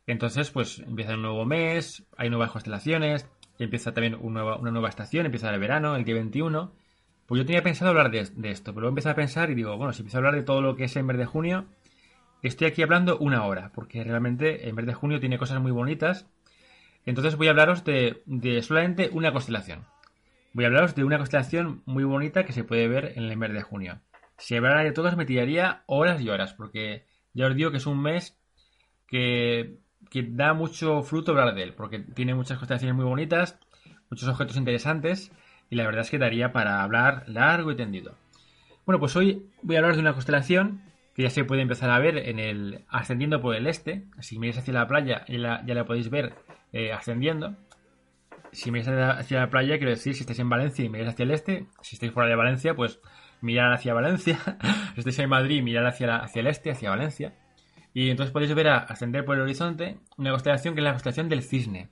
Entonces, 0.06 0.50
pues 0.50 0.80
empieza 0.80 1.14
un 1.14 1.22
nuevo 1.22 1.44
mes, 1.44 2.04
hay 2.16 2.28
nuevas 2.28 2.50
constelaciones, 2.50 3.28
y 3.58 3.64
empieza 3.64 3.92
también 3.92 4.16
una 4.20 4.70
nueva 4.70 4.88
estación, 4.88 5.26
empieza 5.26 5.52
el 5.52 5.60
verano, 5.60 5.96
el 5.96 6.04
día 6.04 6.14
21. 6.14 6.72
Pues 7.26 7.38
yo 7.38 7.46
tenía 7.46 7.62
pensado 7.62 7.90
hablar 7.90 8.10
de, 8.10 8.24
de 8.34 8.50
esto, 8.50 8.72
pero 8.72 8.82
luego 8.82 8.92
empecé 8.92 9.10
a 9.10 9.14
pensar 9.14 9.50
y 9.50 9.54
digo, 9.54 9.76
bueno, 9.76 9.92
si 9.92 10.00
empiezo 10.00 10.18
a 10.18 10.20
hablar 10.20 10.34
de 10.34 10.42
todo 10.42 10.60
lo 10.60 10.76
que 10.76 10.84
es 10.84 10.96
el 10.96 11.04
mes 11.04 11.16
de 11.18 11.26
junio, 11.26 11.66
estoy 12.42 12.66
aquí 12.66 12.82
hablando 12.82 13.18
una 13.18 13.44
hora, 13.44 13.70
porque 13.74 14.02
realmente 14.02 14.68
el 14.68 14.74
mes 14.74 14.86
de 14.86 14.94
junio 14.94 15.20
tiene 15.20 15.38
cosas 15.38 15.60
muy 15.60 15.70
bonitas. 15.70 16.26
Entonces 17.06 17.36
voy 17.36 17.48
a 17.48 17.50
hablaros 17.50 17.84
de, 17.84 18.22
de 18.26 18.62
solamente 18.62 19.10
una 19.12 19.32
constelación. 19.32 19.86
Voy 20.52 20.64
a 20.64 20.68
hablaros 20.68 20.94
de 20.94 21.04
una 21.04 21.18
constelación 21.18 21.82
muy 21.86 22.04
bonita 22.04 22.44
que 22.44 22.52
se 22.52 22.64
puede 22.64 22.88
ver 22.88 23.12
en 23.16 23.24
el 23.24 23.36
mes 23.36 23.52
de 23.52 23.62
junio. 23.62 24.00
Si 24.36 24.56
hablara 24.56 24.82
de 24.82 24.92
todas 24.92 25.16
me 25.16 25.24
tiraría 25.24 25.84
horas 25.86 26.20
y 26.20 26.28
horas, 26.28 26.52
porque 26.52 27.06
ya 27.34 27.46
os 27.46 27.54
digo 27.54 27.70
que 27.70 27.78
es 27.78 27.86
un 27.86 28.00
mes 28.02 28.38
que, 29.06 29.78
que 30.10 30.22
da 30.22 30.54
mucho 30.54 31.02
fruto 31.02 31.32
hablar 31.32 31.54
de 31.54 31.62
él, 31.62 31.74
porque 31.74 32.00
tiene 32.00 32.34
muchas 32.34 32.58
constelaciones 32.58 32.96
muy 32.96 33.04
bonitas, 33.04 33.58
muchos 34.10 34.28
objetos 34.28 34.56
interesantes, 34.56 35.32
y 35.70 35.76
la 35.76 35.84
verdad 35.84 36.02
es 36.02 36.10
que 36.10 36.18
daría 36.18 36.52
para 36.52 36.82
hablar 36.82 37.24
largo 37.28 37.72
y 37.72 37.76
tendido. 37.76 38.14
Bueno, 38.84 38.98
pues 38.98 39.16
hoy 39.16 39.46
voy 39.62 39.76
a 39.76 39.78
hablar 39.78 39.94
de 39.94 40.00
una 40.00 40.12
constelación 40.12 40.82
que 41.14 41.22
ya 41.22 41.30
se 41.30 41.44
puede 41.44 41.62
empezar 41.62 41.90
a 41.90 41.98
ver 41.98 42.16
en 42.16 42.38
el 42.38 42.84
ascendiendo 42.88 43.40
por 43.40 43.54
el 43.54 43.66
este. 43.66 44.06
Si 44.20 44.38
miráis 44.38 44.58
hacia 44.58 44.74
la 44.74 44.86
playa, 44.86 45.24
ya 45.28 45.38
la, 45.38 45.62
la 45.62 45.84
podéis 45.84 46.10
ver 46.10 46.34
eh, 46.72 46.92
ascendiendo. 46.92 47.56
Si 48.50 48.70
miráis 48.70 48.88
hacia, 48.88 49.10
hacia 49.10 49.40
la 49.40 49.50
playa, 49.50 49.78
quiero 49.78 49.90
decir, 49.90 50.14
si 50.14 50.20
estáis 50.20 50.38
en 50.40 50.48
Valencia 50.48 50.84
y 50.84 50.88
miráis 50.88 51.10
hacia 51.10 51.22
el 51.22 51.30
este, 51.30 51.66
si 51.80 51.96
estáis 51.96 52.12
fuera 52.12 52.28
de 52.28 52.36
Valencia, 52.36 52.74
pues 52.74 53.00
mirar 53.42 53.72
hacia 53.72 53.92
Valencia. 53.92 54.38
si 54.94 55.00
estáis 55.00 55.18
en 55.18 55.28
Madrid, 55.28 55.62
mirar 55.62 55.86
hacia, 55.86 56.16
hacia 56.16 56.40
el 56.40 56.46
este, 56.46 56.70
hacia 56.70 56.90
Valencia. 56.90 57.34
Y 57.94 58.10
entonces 58.10 58.32
podéis 58.32 58.54
ver 58.54 58.68
a 58.68 58.78
ascender 58.78 59.24
por 59.24 59.36
el 59.36 59.42
horizonte 59.42 59.98
una 60.16 60.30
constelación 60.30 60.74
que 60.74 60.80
es 60.80 60.84
la 60.84 60.92
constelación 60.92 61.28
del 61.28 61.42
cisne. 61.42 61.90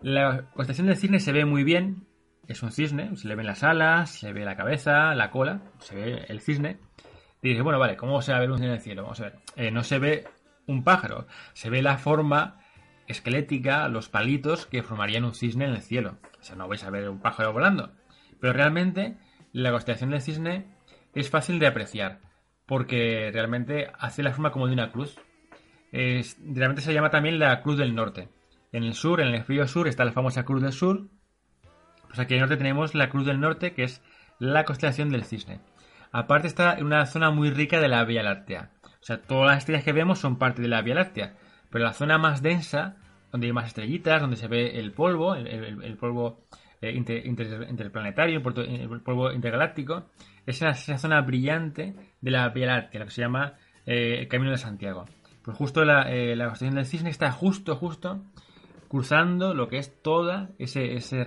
La 0.00 0.48
constelación 0.54 0.86
del 0.86 0.96
cisne 0.96 1.20
se 1.20 1.32
ve 1.32 1.44
muy 1.44 1.64
bien. 1.64 2.06
Es 2.48 2.62
un 2.62 2.72
cisne, 2.72 3.14
se 3.16 3.28
le 3.28 3.36
ven 3.36 3.46
las 3.46 3.62
alas, 3.62 4.10
se 4.10 4.32
ve 4.32 4.44
la 4.44 4.56
cabeza, 4.56 5.14
la 5.14 5.30
cola, 5.30 5.62
se 5.78 5.94
ve 5.94 6.24
el 6.28 6.40
cisne. 6.40 6.78
Y 7.42 7.50
dices, 7.50 7.62
bueno, 7.62 7.78
vale, 7.78 7.96
¿cómo 7.96 8.22
se 8.22 8.32
va 8.32 8.38
a 8.38 8.40
ver 8.40 8.50
un 8.50 8.56
cisne 8.56 8.68
en 8.68 8.74
el 8.76 8.80
cielo? 8.80 9.02
Vamos 9.02 9.20
a 9.20 9.24
ver. 9.24 9.38
Eh, 9.56 9.70
no 9.70 9.84
se 9.84 9.98
ve 9.98 10.24
un 10.66 10.82
pájaro, 10.84 11.26
se 11.52 11.70
ve 11.70 11.82
la 11.82 11.98
forma 11.98 12.58
esquelética, 13.06 13.88
los 13.88 14.08
palitos 14.08 14.66
que 14.66 14.82
formarían 14.82 15.24
un 15.24 15.34
cisne 15.34 15.66
en 15.66 15.72
el 15.72 15.82
cielo. 15.82 16.18
O 16.40 16.42
sea, 16.42 16.56
no 16.56 16.68
vais 16.68 16.82
a 16.84 16.90
ver 16.90 17.08
un 17.08 17.20
pájaro 17.20 17.52
volando. 17.52 17.92
Pero 18.40 18.52
realmente 18.52 19.18
la 19.52 19.70
constelación 19.70 20.10
del 20.10 20.22
cisne 20.22 20.66
es 21.14 21.30
fácil 21.30 21.58
de 21.58 21.66
apreciar, 21.66 22.20
porque 22.66 23.30
realmente 23.32 23.90
hace 23.98 24.22
la 24.22 24.32
forma 24.32 24.52
como 24.52 24.66
de 24.66 24.72
una 24.74 24.90
cruz. 24.92 25.16
Es- 25.92 26.38
realmente 26.42 26.82
se 26.82 26.94
llama 26.94 27.10
también 27.10 27.38
la 27.38 27.60
Cruz 27.62 27.76
del 27.76 27.94
Norte. 27.94 28.28
En 28.72 28.84
el 28.84 28.94
sur, 28.94 29.20
en 29.20 29.28
el 29.28 29.44
frío 29.44 29.68
sur, 29.68 29.86
está 29.88 30.04
la 30.04 30.12
famosa 30.12 30.44
Cruz 30.44 30.62
del 30.62 30.72
Sur. 30.72 31.08
Pues 32.06 32.18
aquí 32.18 32.34
en 32.34 32.38
el 32.38 32.48
norte 32.48 32.56
tenemos 32.56 32.94
la 32.94 33.10
Cruz 33.10 33.26
del 33.26 33.40
Norte, 33.40 33.74
que 33.74 33.84
es 33.84 34.02
la 34.38 34.64
constelación 34.64 35.10
del 35.10 35.24
cisne. 35.24 35.60
Aparte 36.10 36.46
está 36.46 36.74
en 36.74 36.86
una 36.86 37.06
zona 37.06 37.30
muy 37.30 37.50
rica 37.50 37.80
de 37.80 37.88
la 37.88 38.04
Vía 38.04 38.22
Láctea. 38.22 38.70
O 38.84 39.04
sea, 39.04 39.20
todas 39.20 39.46
las 39.48 39.58
estrellas 39.58 39.84
que 39.84 39.92
vemos 39.92 40.18
son 40.18 40.38
parte 40.38 40.62
de 40.62 40.68
la 40.68 40.82
Vía 40.82 40.94
Láctea. 40.94 41.36
Pero 41.70 41.84
la 41.84 41.92
zona 41.92 42.18
más 42.18 42.42
densa, 42.42 42.96
donde 43.30 43.46
hay 43.46 43.52
más 43.52 43.66
estrellitas, 43.66 44.20
donde 44.20 44.36
se 44.36 44.46
ve 44.48 44.78
el 44.78 44.92
polvo, 44.92 45.34
el, 45.34 45.96
polvo 45.96 46.44
eh, 46.82 46.92
inter- 46.92 47.26
inter- 47.26 47.66
interplanetario, 47.70 48.42
polvo- 48.42 48.66
el 48.68 49.00
polvo 49.00 49.32
intergaláctico, 49.32 50.10
es 50.44 50.60
esa, 50.60 50.98
zona 50.98 51.22
brillante 51.22 51.94
de 52.20 52.30
la 52.30 52.48
Vía 52.50 52.66
Láctea, 52.66 53.00
lo 53.00 53.06
que 53.06 53.12
se 53.12 53.22
llama 53.22 53.54
eh, 53.86 54.18
el 54.20 54.28
Camino 54.28 54.50
de 54.50 54.58
Santiago. 54.58 55.06
Pues 55.42 55.56
justo 55.56 55.84
la, 55.84 56.12
eh, 56.12 56.36
del 56.36 56.86
cisne 56.86 57.10
está 57.10 57.32
justo, 57.32 57.76
justo 57.76 58.22
cruzando 58.88 59.54
lo 59.54 59.68
que 59.68 59.78
es 59.78 60.02
toda 60.02 60.50
ese, 60.58 60.94
ese 60.94 61.24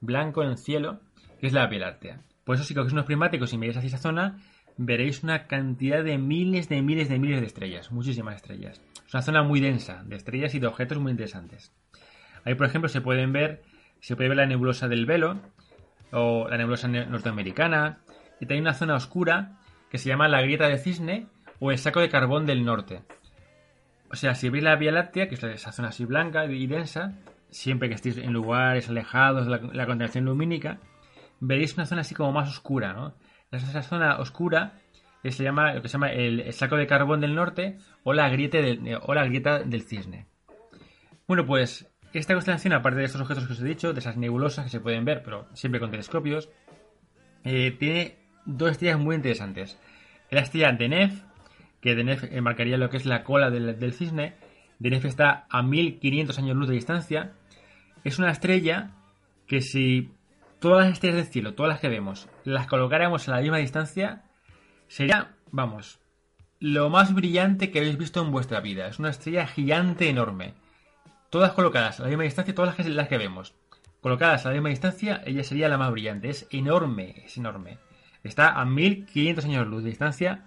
blanco 0.00 0.42
en 0.42 0.50
el 0.50 0.58
cielo, 0.58 1.00
que 1.40 1.46
es 1.46 1.52
la 1.54 1.66
Vía 1.66 1.80
Láctea. 1.80 2.20
Por 2.44 2.54
eso 2.56 2.64
si 2.64 2.74
cogéis 2.74 2.92
unos 2.92 3.06
prismáticos 3.06 3.52
y 3.52 3.58
miráis 3.58 3.78
hacia 3.78 3.88
esa 3.88 3.98
zona, 3.98 4.38
veréis 4.76 5.22
una 5.22 5.46
cantidad 5.46 6.04
de 6.04 6.18
miles 6.18 6.68
de 6.68 6.82
miles 6.82 7.08
de 7.08 7.18
miles 7.18 7.40
de 7.40 7.46
estrellas, 7.46 7.90
muchísimas 7.90 8.36
estrellas. 8.36 8.80
Es 9.06 9.14
una 9.14 9.22
zona 9.22 9.42
muy 9.42 9.60
densa 9.60 10.04
de 10.04 10.16
estrellas 10.16 10.54
y 10.54 10.58
de 10.58 10.66
objetos 10.66 10.98
muy 10.98 11.10
interesantes. 11.12 11.72
Ahí, 12.44 12.54
por 12.54 12.66
ejemplo, 12.66 12.88
se 12.88 13.00
pueden 13.00 13.32
ver, 13.32 13.62
se 14.00 14.16
puede 14.16 14.28
ver 14.28 14.38
la 14.38 14.46
nebulosa 14.46 14.88
del 14.88 15.06
velo, 15.06 15.40
o 16.12 16.48
la 16.48 16.56
nebulosa 16.56 16.88
ne- 16.88 17.06
norteamericana, 17.06 18.00
y 18.40 18.46
también 18.46 18.62
una 18.62 18.74
zona 18.74 18.94
oscura 18.94 19.58
que 19.90 19.98
se 19.98 20.08
llama 20.08 20.28
la 20.28 20.42
grieta 20.42 20.68
de 20.68 20.78
cisne 20.78 21.26
o 21.60 21.70
el 21.70 21.78
saco 21.78 22.00
de 22.00 22.08
carbón 22.08 22.46
del 22.46 22.64
norte. 22.64 23.02
O 24.10 24.16
sea, 24.16 24.34
si 24.34 24.48
veis 24.48 24.62
la 24.62 24.76
Vía 24.76 24.92
Láctea, 24.92 25.28
que 25.28 25.34
es 25.34 25.42
esa 25.42 25.72
zona 25.72 25.88
así 25.88 26.04
blanca 26.04 26.44
y 26.46 26.66
densa, 26.66 27.14
siempre 27.50 27.88
que 27.88 27.94
estéis 27.94 28.18
en 28.18 28.32
lugares 28.32 28.88
alejados 28.88 29.46
de 29.46 29.50
la, 29.50 29.58
la 29.58 29.86
contaminación 29.86 30.24
lumínica, 30.24 30.78
veréis 31.40 31.74
una 31.74 31.86
zona 31.86 32.02
así 32.02 32.14
como 32.14 32.32
más 32.32 32.48
oscura, 32.48 32.92
¿no? 32.92 33.14
Esa, 33.50 33.82
zona 33.82 34.18
oscura 34.18 34.74
que 35.22 35.32
se 35.32 35.44
llama, 35.44 35.74
lo 35.74 35.82
que 35.82 35.88
se 35.88 35.94
llama 35.94 36.12
el, 36.12 36.40
el 36.40 36.52
saco 36.52 36.76
de 36.76 36.86
carbón 36.86 37.20
del 37.20 37.34
norte 37.34 37.78
o 38.04 38.12
la, 38.12 38.28
grieta 38.28 38.58
del, 38.58 38.98
o 39.02 39.14
la 39.14 39.24
grieta 39.24 39.60
del 39.60 39.82
cisne. 39.82 40.26
Bueno, 41.26 41.46
pues 41.46 41.88
esta 42.12 42.34
constelación, 42.34 42.72
aparte 42.72 43.00
de 43.00 43.04
estos 43.04 43.20
objetos 43.20 43.46
que 43.46 43.52
os 43.52 43.60
he 43.60 43.64
dicho, 43.64 43.92
de 43.92 44.00
esas 44.00 44.16
nebulosas 44.16 44.64
que 44.64 44.70
se 44.70 44.80
pueden 44.80 45.04
ver, 45.04 45.22
pero 45.22 45.46
siempre 45.54 45.80
con 45.80 45.90
telescopios, 45.90 46.48
eh, 47.44 47.72
tiene 47.78 48.16
dos 48.44 48.72
estrellas 48.72 48.98
muy 48.98 49.16
interesantes. 49.16 49.78
La 50.30 50.40
estrella 50.40 50.72
Denef, 50.72 51.22
que 51.80 51.94
Denef 51.94 52.24
marcaría 52.40 52.78
lo 52.78 52.90
que 52.90 52.96
es 52.96 53.06
la 53.06 53.22
cola 53.22 53.50
del, 53.50 53.78
del 53.78 53.92
cisne. 53.92 54.34
Denef 54.78 55.04
está 55.04 55.46
a 55.50 55.62
1500 55.62 56.38
años 56.38 56.56
luz 56.56 56.68
de 56.68 56.74
distancia. 56.74 57.32
Es 58.02 58.18
una 58.18 58.30
estrella 58.30 58.90
que 59.46 59.60
si 59.60 60.10
todas 60.58 60.86
las 60.86 60.94
estrellas 60.94 61.16
del 61.16 61.26
cielo, 61.26 61.54
todas 61.54 61.70
las 61.70 61.80
que 61.80 61.88
vemos, 61.88 62.28
las 62.44 62.66
colocáramos 62.66 63.28
a 63.28 63.32
la 63.32 63.40
misma 63.40 63.58
distancia, 63.58 64.24
sería, 64.88 65.36
vamos, 65.50 66.00
lo 66.58 66.90
más 66.90 67.14
brillante 67.14 67.70
que 67.70 67.78
habéis 67.78 67.98
visto 67.98 68.22
en 68.22 68.30
vuestra 68.30 68.60
vida. 68.60 68.88
Es 68.88 68.98
una 68.98 69.10
estrella 69.10 69.46
gigante 69.46 70.08
enorme. 70.08 70.54
Todas 71.30 71.52
colocadas 71.52 72.00
a 72.00 72.04
la 72.04 72.08
misma 72.08 72.24
distancia, 72.24 72.54
todas 72.54 72.78
las 72.78 72.86
que, 72.86 73.08
que 73.08 73.18
vemos. 73.18 73.54
Colocadas 74.00 74.46
a 74.46 74.50
la 74.50 74.54
misma 74.54 74.68
distancia, 74.68 75.22
ella 75.26 75.42
sería 75.42 75.68
la 75.68 75.78
más 75.78 75.90
brillante. 75.90 76.28
Es 76.28 76.46
enorme, 76.50 77.22
es 77.24 77.36
enorme. 77.36 77.78
Está 78.22 78.60
a 78.60 78.64
1500 78.64 79.44
años 79.44 79.66
luz 79.66 79.82
de 79.82 79.90
distancia. 79.90 80.44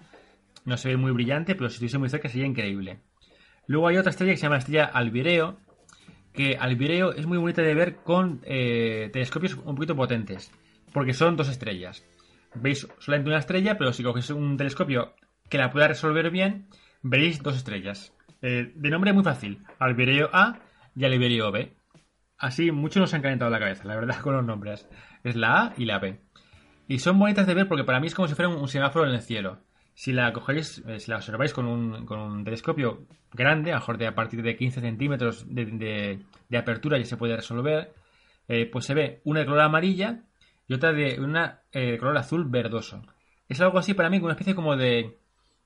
No 0.66 0.78
se 0.78 0.90
ve 0.90 0.98
muy 0.98 1.12
brillante, 1.12 1.56
pero 1.56 1.70
si 1.70 1.76
estuviese 1.76 1.98
muy 1.98 2.10
cerca 2.10 2.30
sería 2.30 2.48
increíble. 2.48 3.00
Luego 3.68 3.88
hay 3.88 3.98
otra 3.98 4.12
estrella 4.12 4.32
que 4.34 4.38
se 4.38 4.44
llama 4.44 4.56
la 4.56 4.60
estrella 4.60 4.86
Albireo, 4.86 5.60
que 6.34 6.58
Albireo 6.58 7.14
es 7.14 7.26
muy 7.26 7.38
bonita 7.38 7.62
de 7.62 7.74
ver 7.74 7.98
con 7.98 8.42
eh, 8.44 9.10
telescopios 9.12 9.56
un 9.56 9.76
poquito 9.76 9.96
potentes, 9.96 10.52
porque 10.94 11.14
son 11.14 11.36
dos 11.36 11.50
estrellas. 11.50 12.06
Veis 12.56 12.88
solamente 13.00 13.30
una 13.30 13.40
estrella, 13.40 13.78
pero 13.78 13.94
si 13.94 14.04
cogéis 14.04 14.30
un 14.32 14.58
telescopio 14.58 15.14
que 15.50 15.58
la 15.58 15.70
pueda 15.70 15.88
resolver 15.88 16.32
bien, 16.32 16.68
veréis 17.02 17.44
dos 17.44 17.58
estrellas. 17.58 18.14
Eh, 18.42 18.72
de 18.74 18.90
nombre 18.90 19.14
muy 19.14 19.24
fácil, 19.24 19.64
Albireo 19.80 20.30
A 20.32 20.60
y 20.96 21.06
Albireo 21.06 21.52
B. 21.52 21.74
Así, 22.38 22.72
muchos 22.72 23.02
nos 23.02 23.14
han 23.14 23.22
calentado 23.22 23.52
la 23.52 23.60
cabeza, 23.60 23.86
la 23.86 23.96
verdad, 23.96 24.20
con 24.22 24.34
los 24.34 24.46
nombres. 24.46 24.88
Es 25.24 25.36
la 25.36 25.64
A 25.64 25.74
y 25.78 25.86
la 25.86 26.00
B. 26.00 26.20
Y 26.88 27.00
son 27.00 27.20
bonitas 27.20 27.46
de 27.46 27.54
ver 27.54 27.68
porque 27.68 27.84
para 27.84 28.00
mí 28.00 28.08
es 28.08 28.16
como 28.16 28.28
si 28.28 28.36
fuera 28.36 28.50
un, 28.50 28.68
semáforo 28.68 29.08
en 29.08 29.14
el 29.14 29.22
cielo. 29.22 29.60
Si 29.94 30.14
la 30.14 30.32
cogéis, 30.34 30.82
eh, 30.88 31.00
si 31.00 31.12
la 31.12 31.18
observáis 31.18 31.54
con 31.54 31.68
un, 31.68 32.06
con 32.06 32.20
un 32.20 32.44
telescopio 32.44 33.06
grande, 33.34 33.74
a 33.74 33.84
lo 33.86 33.98
de 33.98 34.08
a 34.08 34.16
partir 34.16 34.42
de 34.42 34.56
15 34.56 34.82
centímetros 34.82 35.46
de, 35.54 35.66
de- 36.50 36.58
apertura 36.58 36.98
ya 36.98 37.06
se 37.06 37.18
puede 37.18 37.36
resolver, 37.36 37.94
eh, 38.48 38.66
pues 38.66 38.86
se 38.86 38.94
ve 38.94 39.22
una 39.26 39.42
de 39.42 39.46
color 39.46 39.62
amarilla 39.62 40.24
y 40.68 40.74
otra 40.74 40.94
de 40.94 41.20
una 41.20 41.62
eh, 41.72 41.92
de 41.92 41.98
color 41.98 42.18
azul 42.18 42.46
verdoso. 42.46 43.04
Es 43.50 43.60
algo 43.62 43.78
así 43.78 43.94
para 43.94 44.10
mí, 44.10 44.18
una 44.20 44.34
especie 44.34 44.56
como 44.56 44.78
de, 44.78 45.18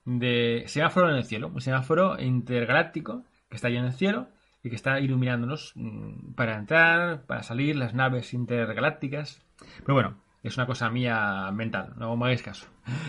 de 0.04 0.64
semáforo 0.66 1.08
en 1.10 1.16
el 1.16 1.24
cielo, 1.24 1.48
un 1.48 1.60
semáforo 1.60 2.20
intergaláctico 2.20 3.24
que 3.48 3.56
está 3.56 3.68
ahí 3.68 3.76
en 3.76 3.84
el 3.84 3.92
cielo 3.92 4.28
y 4.64 4.70
que 4.70 4.76
está 4.76 4.98
iluminándonos 4.98 5.72
mm, 5.76 6.32
para 6.34 6.56
entrar, 6.56 7.26
para 7.26 7.42
salir, 7.42 7.76
las 7.76 7.94
naves 7.94 8.32
intergalácticas. 8.32 9.44
Pero 9.84 9.94
bueno, 9.94 10.16
es 10.42 10.56
una 10.56 10.66
cosa 10.66 10.90
mía 10.90 11.50
mental, 11.52 11.92
no 11.96 12.16
me 12.16 12.24
hagáis 12.24 12.42
caso. 12.42 12.66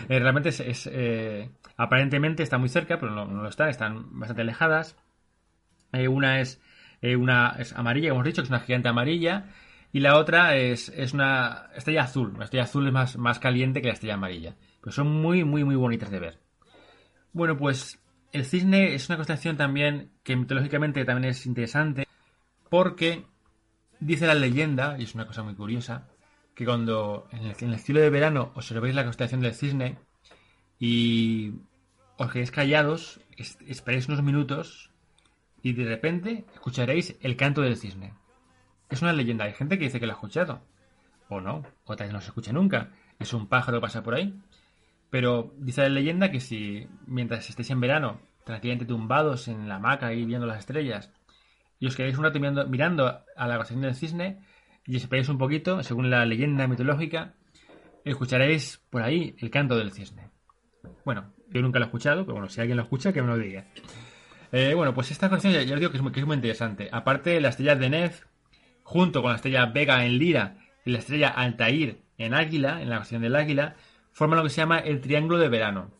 Eh, 0.08 0.18
realmente 0.20 0.50
es, 0.50 0.88
eh, 0.92 1.50
aparentemente 1.76 2.42
está 2.42 2.58
muy 2.58 2.68
cerca, 2.68 3.00
pero 3.00 3.12
no, 3.12 3.24
lo 3.24 3.48
están, 3.48 3.70
están 3.70 4.18
bastante 4.18 4.42
alejadas. 4.42 4.96
Eh, 5.92 6.08
una 6.08 6.40
es 6.40 6.60
una 7.02 7.54
es 7.58 7.72
amarilla, 7.74 8.08
como 8.08 8.20
hemos 8.20 8.26
dicho, 8.26 8.42
que 8.42 8.46
es 8.46 8.50
una 8.50 8.60
gigante 8.60 8.88
amarilla. 8.88 9.46
Y 9.92 10.00
la 10.00 10.18
otra 10.18 10.56
es, 10.56 10.90
es 10.90 11.12
una 11.12 11.70
estrella 11.74 12.02
azul. 12.02 12.34
La 12.38 12.44
estrella 12.44 12.64
azul 12.64 12.86
es 12.86 12.92
más, 12.92 13.16
más 13.16 13.38
caliente 13.38 13.80
que 13.80 13.88
la 13.88 13.94
estrella 13.94 14.14
amarilla. 14.14 14.56
Pero 14.80 14.92
son 14.92 15.08
muy, 15.08 15.44
muy, 15.44 15.64
muy 15.64 15.76
bonitas 15.76 16.10
de 16.10 16.20
ver. 16.20 16.40
Bueno, 17.32 17.56
pues 17.56 17.98
el 18.36 18.44
cisne 18.44 18.94
es 18.94 19.08
una 19.08 19.16
constelación 19.16 19.56
también 19.56 20.10
que 20.22 20.36
mitológicamente 20.36 21.04
también 21.04 21.30
es 21.30 21.46
interesante 21.46 22.06
porque 22.70 23.24
dice 24.00 24.26
la 24.26 24.34
leyenda, 24.34 24.96
y 24.98 25.04
es 25.04 25.14
una 25.14 25.26
cosa 25.26 25.42
muy 25.42 25.54
curiosa, 25.54 26.08
que 26.54 26.64
cuando 26.64 27.28
en 27.32 27.44
el, 27.46 27.56
en 27.60 27.72
el 27.72 27.78
cielo 27.78 28.00
de 28.00 28.10
verano 28.10 28.52
observéis 28.54 28.94
la 28.94 29.04
constelación 29.04 29.40
del 29.40 29.54
cisne 29.54 29.98
y 30.78 31.52
os 32.16 32.30
quedéis 32.32 32.50
callados, 32.50 33.20
es- 33.36 33.58
esperéis 33.66 34.08
unos 34.08 34.22
minutos 34.22 34.90
y 35.62 35.72
de 35.72 35.84
repente 35.84 36.44
escucharéis 36.54 37.16
el 37.20 37.36
canto 37.36 37.60
del 37.62 37.76
cisne. 37.76 38.14
Es 38.88 39.02
una 39.02 39.12
leyenda, 39.12 39.44
hay 39.44 39.52
gente 39.52 39.78
que 39.78 39.84
dice 39.86 39.98
que 40.00 40.06
lo 40.06 40.12
ha 40.12 40.16
escuchado. 40.16 40.62
O 41.28 41.40
no, 41.40 41.64
o 41.84 41.96
tal 41.96 42.06
vez 42.06 42.14
no 42.14 42.20
se 42.20 42.28
escucha 42.28 42.52
nunca. 42.52 42.92
Es 43.18 43.32
un 43.32 43.48
pájaro 43.48 43.78
que 43.78 43.82
pasa 43.82 44.02
por 44.02 44.14
ahí. 44.14 44.38
Pero 45.16 45.54
dice 45.56 45.80
la 45.80 45.88
leyenda 45.88 46.30
que 46.30 46.40
si 46.40 46.88
mientras 47.06 47.48
estéis 47.48 47.70
en 47.70 47.80
verano, 47.80 48.20
tranquilamente 48.44 48.84
tumbados 48.84 49.48
en 49.48 49.66
la 49.66 49.76
hamaca 49.76 50.12
y 50.12 50.26
viendo 50.26 50.46
las 50.46 50.58
estrellas, 50.58 51.10
y 51.80 51.86
os 51.86 51.96
quedáis 51.96 52.18
un 52.18 52.24
rato 52.24 52.38
mirando, 52.38 53.06
a 53.34 53.48
la 53.48 53.56
constelación 53.56 53.80
del 53.80 53.94
cisne 53.94 54.40
y 54.84 54.94
esperáis 54.96 55.30
un 55.30 55.38
poquito, 55.38 55.82
según 55.82 56.10
la 56.10 56.26
leyenda 56.26 56.66
mitológica, 56.66 57.32
escucharéis 58.04 58.82
por 58.90 59.00
ahí 59.00 59.34
el 59.38 59.48
canto 59.48 59.78
del 59.78 59.90
cisne. 59.90 60.28
Bueno, 61.06 61.32
yo 61.48 61.62
nunca 61.62 61.78
lo 61.78 61.86
he 61.86 61.88
escuchado, 61.88 62.26
pero 62.26 62.34
bueno, 62.34 62.50
si 62.50 62.60
alguien 62.60 62.76
lo 62.76 62.82
escucha, 62.82 63.14
que 63.14 63.22
me 63.22 63.28
lo 63.28 63.38
diga. 63.38 63.64
Eh, 64.52 64.74
bueno, 64.74 64.92
pues 64.92 65.10
esta 65.12 65.30
cuestión 65.30 65.54
ya, 65.54 65.62
ya 65.62 65.76
os 65.76 65.80
digo 65.80 65.92
que 65.92 65.96
es, 65.96 66.02
muy, 66.02 66.12
que 66.12 66.20
es 66.20 66.26
muy 66.26 66.36
interesante. 66.36 66.90
Aparte, 66.92 67.40
la 67.40 67.48
estrella 67.48 67.74
de 67.74 67.88
Nef, 67.88 68.26
junto 68.82 69.22
con 69.22 69.30
la 69.30 69.36
estrella 69.36 69.64
Vega 69.64 70.04
en 70.04 70.18
Lira 70.18 70.58
y 70.84 70.90
la 70.90 70.98
estrella 70.98 71.30
Altair 71.30 72.02
en 72.18 72.34
Águila, 72.34 72.82
en 72.82 72.90
la 72.90 72.98
cuestión 72.98 73.22
del 73.22 73.34
Águila, 73.34 73.76
forman 74.16 74.38
lo 74.38 74.44
que 74.44 74.48
se 74.48 74.62
llama 74.62 74.78
el 74.78 75.02
Triángulo 75.02 75.36
de 75.36 75.50
Verano. 75.50 75.90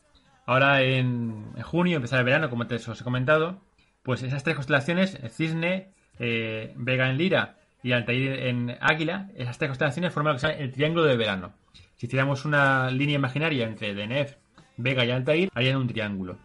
Ahora 0.46 0.80
en, 0.80 1.52
junio 1.62 1.96
empezará 1.96 2.20
el 2.20 2.24
verano, 2.24 2.48
como 2.48 2.62
os 2.62 3.00
he 3.00 3.04
comentado, 3.04 3.60
pues 4.02 4.22
esas 4.22 4.42
tres 4.42 4.56
constelaciones, 4.56 5.18
el 5.22 5.28
Cisne, 5.28 5.92
eh, 6.18 6.72
Vega 6.76 7.10
en 7.10 7.18
Lira 7.18 7.58
y 7.82 7.92
Altair 7.92 8.46
en 8.46 8.78
Águila, 8.80 9.28
esas 9.34 9.58
tres 9.58 9.68
constelaciones 9.68 10.14
forman 10.14 10.32
lo 10.32 10.36
que 10.36 10.40
se 10.40 10.48
llama 10.48 10.62
el 10.62 10.72
Triángulo 10.72 11.04
de 11.04 11.18
Verano. 11.18 11.52
Si 11.96 12.06
hiciéramos 12.06 12.46
una 12.46 12.90
línea 12.90 13.16
imaginaria 13.16 13.66
entre 13.66 13.94
Denef, 13.94 14.36
Vega 14.78 15.04
y 15.04 15.10
Altair, 15.10 15.50
harían 15.52 15.76
un 15.76 15.86
triángulo. 15.86 16.38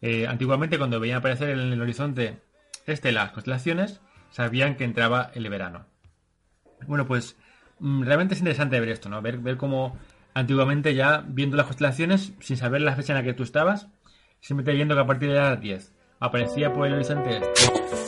Eh, 0.00 0.28
antiguamente, 0.28 0.78
cuando 0.78 1.00
veían 1.00 1.18
aparecer 1.18 1.50
en 1.50 1.72
el 1.72 1.82
horizonte 1.82 2.38
este 2.86 3.10
las 3.10 3.32
constelaciones, 3.32 4.00
sabían 4.30 4.76
que 4.76 4.84
entraba 4.84 5.32
el 5.34 5.48
verano. 5.50 5.84
Bueno, 6.86 7.08
pues 7.08 7.36
mm, 7.80 8.04
realmente 8.04 8.34
es 8.34 8.40
interesante 8.40 8.78
ver 8.78 8.90
esto, 8.90 9.08
¿no? 9.08 9.20
Ver 9.20 9.56
cómo 9.56 9.98
antiguamente 10.38 10.94
ya 10.94 11.24
viendo 11.26 11.56
las 11.56 11.66
constelaciones, 11.66 12.32
sin 12.40 12.56
saber 12.56 12.80
la 12.80 12.94
fecha 12.94 13.12
en 13.12 13.18
la 13.18 13.24
que 13.24 13.34
tú 13.34 13.42
estabas, 13.42 13.88
simplemente 14.40 14.76
viendo 14.76 14.94
que 14.94 15.00
a 15.00 15.06
partir 15.06 15.28
de 15.28 15.34
las 15.34 15.60
10 15.60 15.92
aparecía 16.20 16.72
por 16.72 16.86
el 16.86 16.94
horizonte 16.94 17.40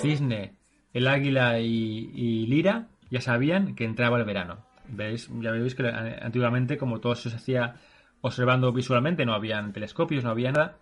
Cisne, 0.01 0.55
el 0.93 1.09
Águila 1.09 1.59
y, 1.59 2.11
y 2.14 2.47
Lira, 2.47 2.89
ya 3.11 3.20
sabían 3.20 3.74
que 3.74 3.85
entraba 3.85 4.18
el 4.18 4.24
verano. 4.24 4.64
¿Veis? 4.87 5.28
Ya 5.41 5.51
veis 5.51 5.74
que 5.74 5.89
antiguamente, 5.89 6.78
como 6.78 7.01
todo 7.01 7.14
se 7.14 7.28
hacía 7.28 7.76
observando 8.20 8.72
visualmente, 8.72 9.26
no 9.26 9.35
habían 9.35 9.72
telescopios, 9.72 10.24
no 10.24 10.31
había 10.31 10.53
nada, 10.53 10.78